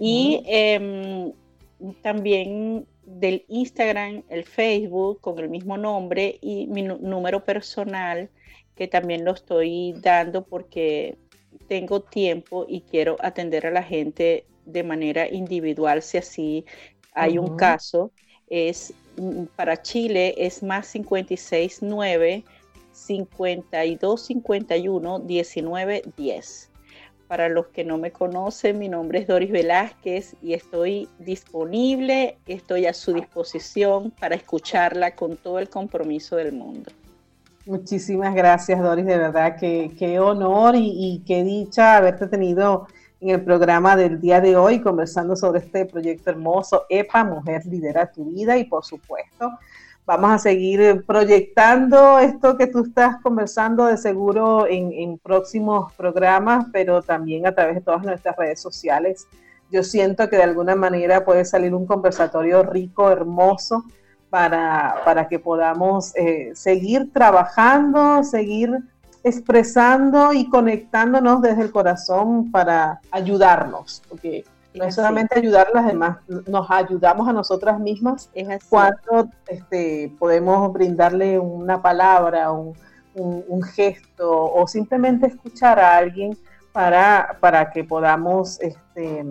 Y 0.00 0.42
em, 0.46 1.32
también 2.02 2.86
del 3.04 3.44
Instagram, 3.48 4.22
el 4.28 4.44
Facebook 4.44 5.20
con 5.20 5.38
el 5.38 5.48
mismo 5.48 5.76
nombre 5.76 6.38
y 6.40 6.66
mi 6.66 6.82
número 6.82 7.44
personal, 7.44 8.28
que 8.74 8.88
también 8.88 9.24
lo 9.24 9.32
estoy 9.32 9.94
dando 10.00 10.44
porque 10.44 11.18
tengo 11.68 12.00
tiempo 12.00 12.66
y 12.68 12.80
quiero 12.80 13.16
atender 13.20 13.66
a 13.66 13.70
la 13.70 13.82
gente 13.82 14.44
de 14.64 14.82
manera 14.82 15.28
individual 15.28 16.02
si 16.02 16.18
así 16.18 16.64
hay 17.12 17.38
un 17.38 17.56
caso. 17.56 18.10
Es 18.48 18.92
mm, 19.16 19.44
para 19.56 19.80
Chile 19.82 20.34
es 20.36 20.62
más 20.62 20.90
569 20.92 22.44
52 23.00 24.20
51 24.26 25.18
19 25.20 26.02
10. 26.16 26.70
Para 27.28 27.48
los 27.48 27.68
que 27.68 27.84
no 27.84 27.96
me 27.96 28.10
conocen, 28.10 28.78
mi 28.78 28.88
nombre 28.88 29.20
es 29.20 29.28
Doris 29.28 29.50
Velázquez 29.52 30.34
y 30.42 30.54
estoy 30.54 31.08
disponible, 31.18 32.38
estoy 32.46 32.86
a 32.86 32.92
su 32.92 33.12
disposición 33.12 34.10
para 34.10 34.34
escucharla 34.34 35.14
con 35.14 35.36
todo 35.36 35.58
el 35.58 35.68
compromiso 35.68 36.36
del 36.36 36.52
mundo. 36.52 36.90
Muchísimas 37.66 38.34
gracias, 38.34 38.80
Doris, 38.80 39.06
de 39.06 39.16
verdad 39.16 39.56
que 39.56 39.92
qué 39.98 40.18
honor 40.18 40.74
y, 40.74 40.90
y 40.92 41.22
qué 41.26 41.44
dicha 41.44 41.96
haberte 41.96 42.26
tenido 42.26 42.88
en 43.20 43.30
el 43.30 43.44
programa 43.44 43.96
del 43.96 44.20
día 44.20 44.40
de 44.40 44.56
hoy 44.56 44.80
conversando 44.80 45.36
sobre 45.36 45.60
este 45.60 45.84
proyecto 45.84 46.30
hermoso, 46.30 46.84
EPA, 46.88 47.24
Mujer 47.24 47.64
Lidera 47.66 48.10
Tu 48.10 48.24
Vida 48.24 48.56
y 48.56 48.64
por 48.64 48.84
supuesto 48.84 49.50
Vamos 50.06 50.32
a 50.32 50.38
seguir 50.38 51.04
proyectando 51.06 52.18
esto 52.18 52.56
que 52.56 52.66
tú 52.66 52.84
estás 52.84 53.20
conversando 53.22 53.86
de 53.86 53.96
seguro 53.96 54.66
en, 54.66 55.18
próximos 55.18 55.92
programas, 55.92 56.66
pero 56.72 57.02
también 57.02 57.46
a 57.46 57.54
través 57.54 57.76
de 57.76 57.80
todas 57.80 58.02
nuestras 58.02 58.36
redes 58.36 58.60
sociales. 58.60 59.26
Yo 59.70 59.84
siento 59.84 60.28
que 60.28 60.36
de 60.36 60.42
alguna 60.42 60.74
manera 60.74 61.24
puede 61.24 61.44
salir 61.44 61.74
un 61.74 61.86
conversatorio 61.86 62.62
rico, 62.64 63.10
hermoso, 63.10 63.84
para, 64.30 64.96
para 65.04 65.28
que 65.28 65.38
podamos 65.38 66.14
eh, 66.16 66.52
seguir 66.54 67.12
trabajando, 67.12 68.24
seguir 68.24 68.70
expresando 69.22 70.32
y 70.32 70.48
conectándonos 70.48 71.42
desde 71.42 71.62
el 71.62 71.70
corazón 71.70 72.50
para 72.50 73.00
ayudarnos, 73.10 74.02
porque 74.08 74.44
no 74.74 74.84
es 74.84 74.94
solamente 74.94 75.38
ayudar 75.38 75.68
a 75.68 75.76
las 75.76 75.86
demás, 75.86 76.18
nos 76.46 76.70
ayudamos 76.70 77.28
a 77.28 77.32
nosotras 77.32 77.80
mismas 77.80 78.30
cuando 78.68 79.28
este, 79.48 80.12
podemos 80.18 80.72
brindarle 80.72 81.38
una 81.38 81.82
palabra, 81.82 82.52
un, 82.52 82.74
gesto 83.74 84.30
o 84.30 84.66
simplemente 84.66 85.26
escuchar 85.26 85.78
a 85.78 85.96
alguien 85.96 86.36
para, 86.72 87.36
para 87.40 87.70
que 87.70 87.84
podamos 87.84 88.60
este, 88.60 89.24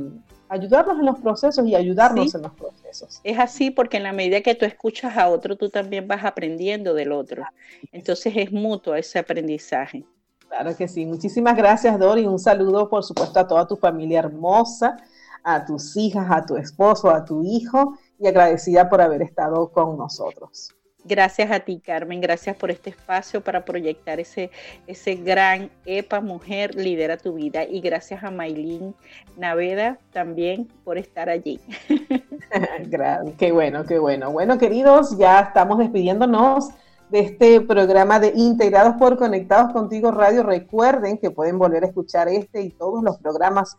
ayudarnos 0.50 1.00
en 1.00 1.06
los 1.06 1.20
procesos 1.20 1.66
y 1.66 1.76
ayudarnos 1.76 2.36
en 2.36 2.42
los 2.42 2.52
procesos. 2.54 3.22
Es 3.24 3.40
así 3.40 3.72
porque 3.72 3.98
en 3.98 4.04
la 4.04 4.12
medida 4.12 4.42
que 4.42 4.56
tú 4.56 4.66
escuchas 4.66 5.18
a 5.18 5.30
otro, 5.30 5.56
tú 5.56 5.70
también 5.70 6.08
vas 6.08 6.26
aprendiendo 6.26 6.94
del 6.94 7.12
otro. 7.12 7.44
Entonces 7.92 8.34
es 8.36 8.52
mutuo 8.52 8.96
ese 8.96 9.20
aprendizaje. 9.20 10.04
Claro 10.50 10.76
que 10.76 10.88
sí. 10.88 11.06
Muchísimas 11.06 11.56
gracias, 11.56 11.98
Dori. 11.98 12.26
Un 12.26 12.40
saludo, 12.40 12.90
por 12.90 13.04
supuesto, 13.04 13.40
a 13.40 13.48
toda 13.48 13.68
tu 13.68 13.78
familia 13.78 14.20
hermosa 14.20 14.98
a 15.44 15.66
tus 15.66 15.96
hijas, 15.98 16.28
a 16.30 16.46
tu 16.46 16.58
esposo, 16.58 17.10
a 17.10 17.26
tu 17.26 17.44
hijo 17.44 17.98
y 18.20 18.28
agradecida 18.28 18.90
por 18.90 19.02
haber 19.02 19.22
estado 19.22 19.72
con 19.72 19.98
nosotros. 19.98 20.76
Gracias 21.06 21.50
a 21.50 21.62
ti, 21.62 21.80
Carmen. 21.80 22.20
Gracias 22.20 22.58
por 22.58 22.72
este 22.72 22.90
espacio 22.90 23.42
para 23.42 23.64
proyectar 23.64 24.20
ese, 24.20 24.52
ese 24.86 25.16
gran 25.16 25.72
EPA 25.86 26.20
Mujer 26.20 26.76
Lidera 26.76 27.18
tu 27.18 27.34
Vida. 27.34 27.64
Y 27.64 27.80
gracias 27.80 28.24
a 28.24 28.32
Maylin 28.32 28.94
Naveda 29.38 29.98
también 30.12 30.68
por 30.84 30.98
estar 30.98 31.30
allí. 31.30 31.62
qué 33.38 33.52
bueno, 33.52 33.86
qué 33.86 33.98
bueno. 33.98 34.32
Bueno, 34.32 34.58
queridos, 34.58 35.18
ya 35.18 35.40
estamos 35.40 35.80
despidiéndonos 35.80 36.70
de 37.10 37.22
este 37.22 37.62
programa 37.62 38.20
de 38.20 38.34
Integrados 38.36 38.96
por 39.00 39.18
Conectados 39.18 39.72
Contigo 39.72 40.12
Radio. 40.12 40.44
Recuerden 40.44 41.18
que 41.18 41.32
pueden 41.32 41.58
volver 41.58 41.84
a 41.84 41.88
escuchar 41.88 42.28
este 42.28 42.62
y 42.62 42.70
todos 42.70 43.04
los 43.04 43.18
programas 43.18 43.78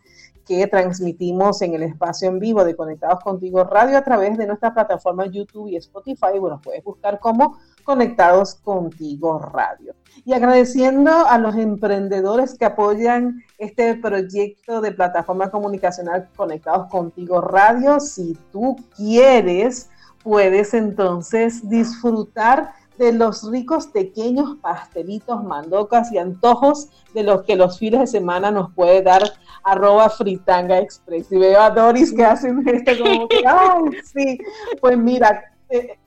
que 0.51 0.67
transmitimos 0.67 1.61
en 1.61 1.75
el 1.75 1.83
espacio 1.83 2.27
en 2.27 2.37
vivo 2.37 2.65
de 2.65 2.75
Conectados 2.75 3.21
Contigo 3.21 3.63
Radio 3.63 3.97
a 3.97 4.03
través 4.03 4.37
de 4.37 4.45
nuestra 4.45 4.73
plataforma 4.73 5.25
YouTube 5.27 5.69
y 5.69 5.77
Spotify. 5.77 6.39
Bueno, 6.41 6.59
puedes 6.61 6.83
buscar 6.83 7.21
como 7.21 7.57
Conectados 7.85 8.55
Contigo 8.55 9.39
Radio. 9.39 9.95
Y 10.25 10.33
agradeciendo 10.33 11.09
a 11.25 11.37
los 11.37 11.55
emprendedores 11.55 12.57
que 12.57 12.65
apoyan 12.65 13.41
este 13.59 13.95
proyecto 13.95 14.81
de 14.81 14.91
plataforma 14.91 15.49
comunicacional 15.49 16.27
Conectados 16.35 16.89
Contigo 16.89 17.39
Radio, 17.39 18.01
si 18.01 18.37
tú 18.51 18.75
quieres, 18.97 19.89
puedes 20.21 20.73
entonces 20.73 21.69
disfrutar 21.69 22.73
de 23.01 23.11
los 23.11 23.49
ricos 23.49 23.87
pequeños 23.87 24.57
pastelitos, 24.61 25.43
mandocas 25.43 26.11
y 26.11 26.19
antojos 26.19 26.89
de 27.15 27.23
los 27.23 27.41
que 27.41 27.55
los 27.55 27.79
fines 27.79 28.01
de 28.01 28.07
semana 28.07 28.51
nos 28.51 28.71
puede 28.73 29.01
dar 29.01 29.23
arroba 29.63 30.07
fritanga 30.11 30.77
express. 30.77 31.31
Y 31.31 31.39
veo 31.39 31.59
a 31.59 31.71
Doris 31.71 32.13
que 32.13 32.23
hacen 32.23 32.63
esto 32.67 32.91
como 33.03 33.27
que, 33.27 33.41
ay, 33.47 33.83
sí, 34.03 34.37
pues 34.79 34.95
mira, 34.99 35.51
eh, 35.71 35.97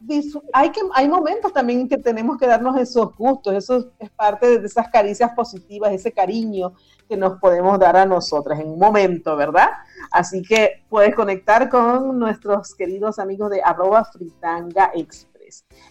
hay, 0.53 0.70
que, 0.70 0.82
hay 0.95 1.09
momentos 1.09 1.53
también 1.53 1.88
que 1.88 1.99
tenemos 1.99 2.38
que 2.38 2.47
darnos 2.47 2.76
esos 2.76 3.16
gustos, 3.16 3.55
eso 3.55 3.90
es 3.99 4.11
parte 4.11 4.61
de 4.61 4.66
esas 4.66 4.88
caricias 4.88 5.32
positivas, 5.34 5.92
ese 5.92 6.12
cariño 6.12 6.74
que 7.09 7.16
nos 7.16 7.40
podemos 7.40 7.76
dar 7.80 7.97
a 7.97 8.07
nosotras 8.07 8.61
en 8.61 8.68
un 8.68 8.78
momento, 8.78 9.36
¿verdad? 9.36 9.70
Así 10.12 10.42
que 10.42 10.84
puedes 10.88 11.12
conectar 11.16 11.68
con 11.68 12.20
nuestros 12.20 12.72
queridos 12.76 13.18
amigos 13.18 13.51
de 13.51 13.62
arroba 13.64 14.05
fritanga 14.05 14.92
express. 14.95 15.34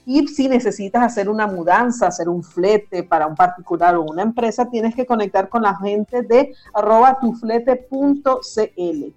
Y 0.05 0.27
si 0.27 0.47
necesitas 0.47 1.03
hacer 1.03 1.29
una 1.29 1.47
mudanza, 1.47 2.07
hacer 2.07 2.27
un 2.29 2.43
flete 2.43 3.03
para 3.03 3.27
un 3.27 3.35
particular 3.35 3.95
o 3.95 4.03
una 4.03 4.23
empresa, 4.23 4.69
tienes 4.69 4.95
que 4.95 5.05
conectar 5.05 5.49
con 5.49 5.61
la 5.61 5.75
gente 5.77 6.21
de 6.23 6.53
arroba 6.73 7.19
tuflete.cl. 7.19 9.13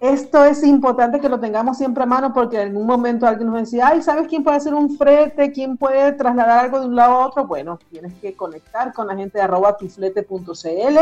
Esto 0.00 0.44
es 0.44 0.62
importante 0.64 1.18
que 1.18 1.30
lo 1.30 1.40
tengamos 1.40 1.78
siempre 1.78 2.02
a 2.02 2.06
mano 2.06 2.34
porque 2.34 2.60
en 2.60 2.76
un 2.76 2.86
momento 2.86 3.26
alguien 3.26 3.48
nos 3.50 3.60
decía, 3.60 3.88
ay, 3.88 4.02
¿sabes 4.02 4.28
quién 4.28 4.44
puede 4.44 4.58
hacer 4.58 4.74
un 4.74 4.98
flete? 4.98 5.50
¿Quién 5.50 5.78
puede 5.78 6.12
trasladar 6.12 6.66
algo 6.66 6.80
de 6.80 6.86
un 6.86 6.96
lado 6.96 7.14
a 7.14 7.26
otro? 7.26 7.46
Bueno, 7.46 7.78
tienes 7.88 8.12
que 8.20 8.36
conectar 8.36 8.92
con 8.92 9.06
la 9.06 9.16
gente 9.16 9.38
de 9.38 9.44
arroba 9.44 9.78
tuflete.cl 9.78 10.98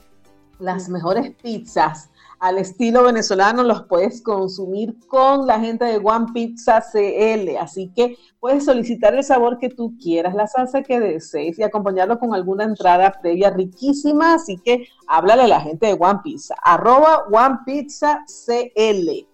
las 0.58 0.88
mejores 0.88 1.32
pizzas 1.42 2.10
al 2.44 2.58
estilo 2.58 3.04
venezolano 3.04 3.62
los 3.62 3.84
puedes 3.84 4.20
consumir 4.20 4.98
con 5.08 5.46
la 5.46 5.58
gente 5.60 5.86
de 5.86 5.96
One 5.96 6.26
Pizza 6.34 6.82
CL. 6.82 7.56
Así 7.58 7.90
que 7.96 8.18
puedes 8.38 8.66
solicitar 8.66 9.14
el 9.14 9.24
sabor 9.24 9.58
que 9.58 9.70
tú 9.70 9.96
quieras, 9.98 10.34
la 10.34 10.46
salsa 10.46 10.82
que 10.82 11.00
desees 11.00 11.58
y 11.58 11.62
acompañarlo 11.62 12.18
con 12.18 12.34
alguna 12.34 12.64
entrada 12.64 13.18
previa 13.22 13.48
riquísima. 13.48 14.34
Así 14.34 14.58
que 14.58 14.88
háblale 15.06 15.44
a 15.44 15.48
la 15.48 15.60
gente 15.60 15.86
de 15.86 15.96
One 15.98 16.20
Pizza, 16.22 16.54
arroba 16.62 17.24
One 17.32 17.60
Pizza 17.64 18.24
CL. 18.26 19.26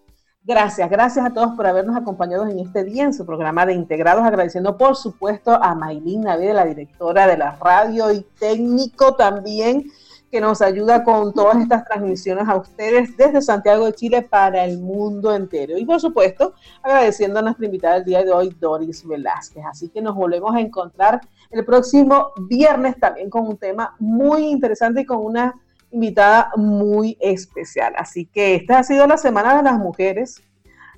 Gracias, 0.42 0.88
gracias 0.88 1.26
a 1.26 1.34
todos 1.34 1.54
por 1.56 1.66
habernos 1.66 1.96
acompañado 1.96 2.46
en 2.46 2.60
este 2.60 2.82
día 2.84 3.04
en 3.04 3.12
su 3.12 3.26
programa 3.26 3.66
de 3.66 3.74
Integrados, 3.74 4.24
agradeciendo 4.24 4.78
por 4.78 4.96
supuesto 4.96 5.52
a 5.52 5.74
Maylin 5.74 6.22
Navidad, 6.22 6.54
la 6.54 6.64
directora 6.64 7.26
de 7.26 7.36
la 7.36 7.56
radio 7.56 8.10
y 8.12 8.24
técnico 8.38 9.16
también 9.16 9.90
que 10.30 10.40
nos 10.40 10.62
ayuda 10.62 11.02
con 11.02 11.32
todas 11.34 11.58
estas 11.60 11.84
transmisiones 11.84 12.48
a 12.48 12.56
ustedes 12.56 13.16
desde 13.16 13.42
Santiago 13.42 13.86
de 13.86 13.92
Chile 13.94 14.22
para 14.22 14.64
el 14.64 14.78
mundo 14.78 15.34
entero. 15.34 15.76
Y 15.76 15.84
por 15.84 16.00
supuesto, 16.00 16.54
agradeciendo 16.82 17.40
a 17.40 17.42
nuestra 17.42 17.66
invitada 17.66 17.94
del 17.96 18.04
día 18.04 18.24
de 18.24 18.30
hoy, 18.30 18.56
Doris 18.60 19.06
Velázquez. 19.06 19.64
Así 19.68 19.88
que 19.88 20.00
nos 20.00 20.14
volvemos 20.14 20.54
a 20.54 20.60
encontrar 20.60 21.20
el 21.50 21.64
próximo 21.64 22.32
viernes 22.48 22.98
también 23.00 23.28
con 23.28 23.48
un 23.48 23.56
tema 23.56 23.96
muy 23.98 24.46
interesante 24.46 25.00
y 25.00 25.06
con 25.06 25.18
una 25.18 25.54
invitada 25.90 26.52
muy 26.56 27.16
especial. 27.20 27.94
Así 27.96 28.26
que 28.26 28.54
esta 28.54 28.78
ha 28.78 28.84
sido 28.84 29.08
la 29.08 29.16
Semana 29.16 29.56
de 29.56 29.64
las 29.64 29.78
Mujeres 29.78 30.40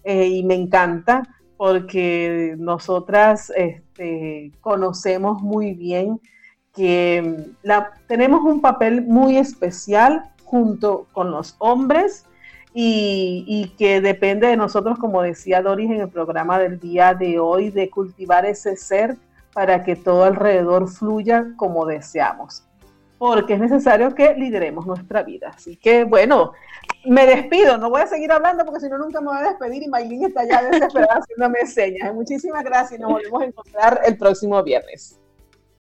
eh, 0.04 0.26
y 0.26 0.44
me 0.44 0.54
encanta 0.54 1.22
porque 1.56 2.54
nosotras 2.58 3.50
este, 3.56 4.52
conocemos 4.60 5.40
muy 5.40 5.72
bien 5.72 6.20
que 6.74 7.50
la, 7.62 7.92
tenemos 8.06 8.42
un 8.42 8.60
papel 8.60 9.02
muy 9.02 9.36
especial 9.36 10.30
junto 10.44 11.06
con 11.12 11.30
los 11.30 11.56
hombres 11.58 12.26
y, 12.74 13.44
y, 13.46 13.76
que 13.76 14.00
depende 14.00 14.46
de 14.46 14.56
nosotros, 14.56 14.98
como 14.98 15.20
decía 15.20 15.60
Doris 15.60 15.90
en 15.90 16.00
el 16.00 16.08
programa 16.08 16.58
del 16.58 16.80
día 16.80 17.12
de 17.12 17.38
hoy, 17.38 17.70
de 17.70 17.90
cultivar 17.90 18.46
ese 18.46 18.76
ser 18.76 19.16
para 19.52 19.84
que 19.84 19.96
todo 19.96 20.24
alrededor 20.24 20.88
fluya 20.88 21.48
como 21.56 21.84
deseamos. 21.84 22.64
Porque 23.18 23.54
es 23.54 23.60
necesario 23.60 24.14
que 24.14 24.34
lideremos 24.34 24.86
nuestra 24.86 25.22
vida. 25.22 25.52
Así 25.54 25.76
que, 25.76 26.04
bueno, 26.04 26.52
me 27.04 27.26
despido. 27.26 27.78
No 27.78 27.90
voy 27.90 28.00
a 28.00 28.06
seguir 28.06 28.32
hablando 28.32 28.64
porque 28.64 28.80
si 28.80 28.88
no, 28.88 28.98
nunca 28.98 29.20
me 29.20 29.28
voy 29.28 29.38
a 29.38 29.50
despedir 29.50 29.82
y 29.82 29.88
Maylin 29.88 30.24
está 30.24 30.44
ya 30.44 30.62
desesperada 30.62 31.14
haciéndome 31.20 31.66
señas. 31.66 32.12
Muchísimas 32.14 32.64
gracias 32.64 32.98
y 32.98 33.02
nos 33.02 33.12
volvemos 33.12 33.42
a 33.42 33.44
encontrar 33.44 34.00
el 34.04 34.16
próximo 34.16 34.60
viernes. 34.62 35.21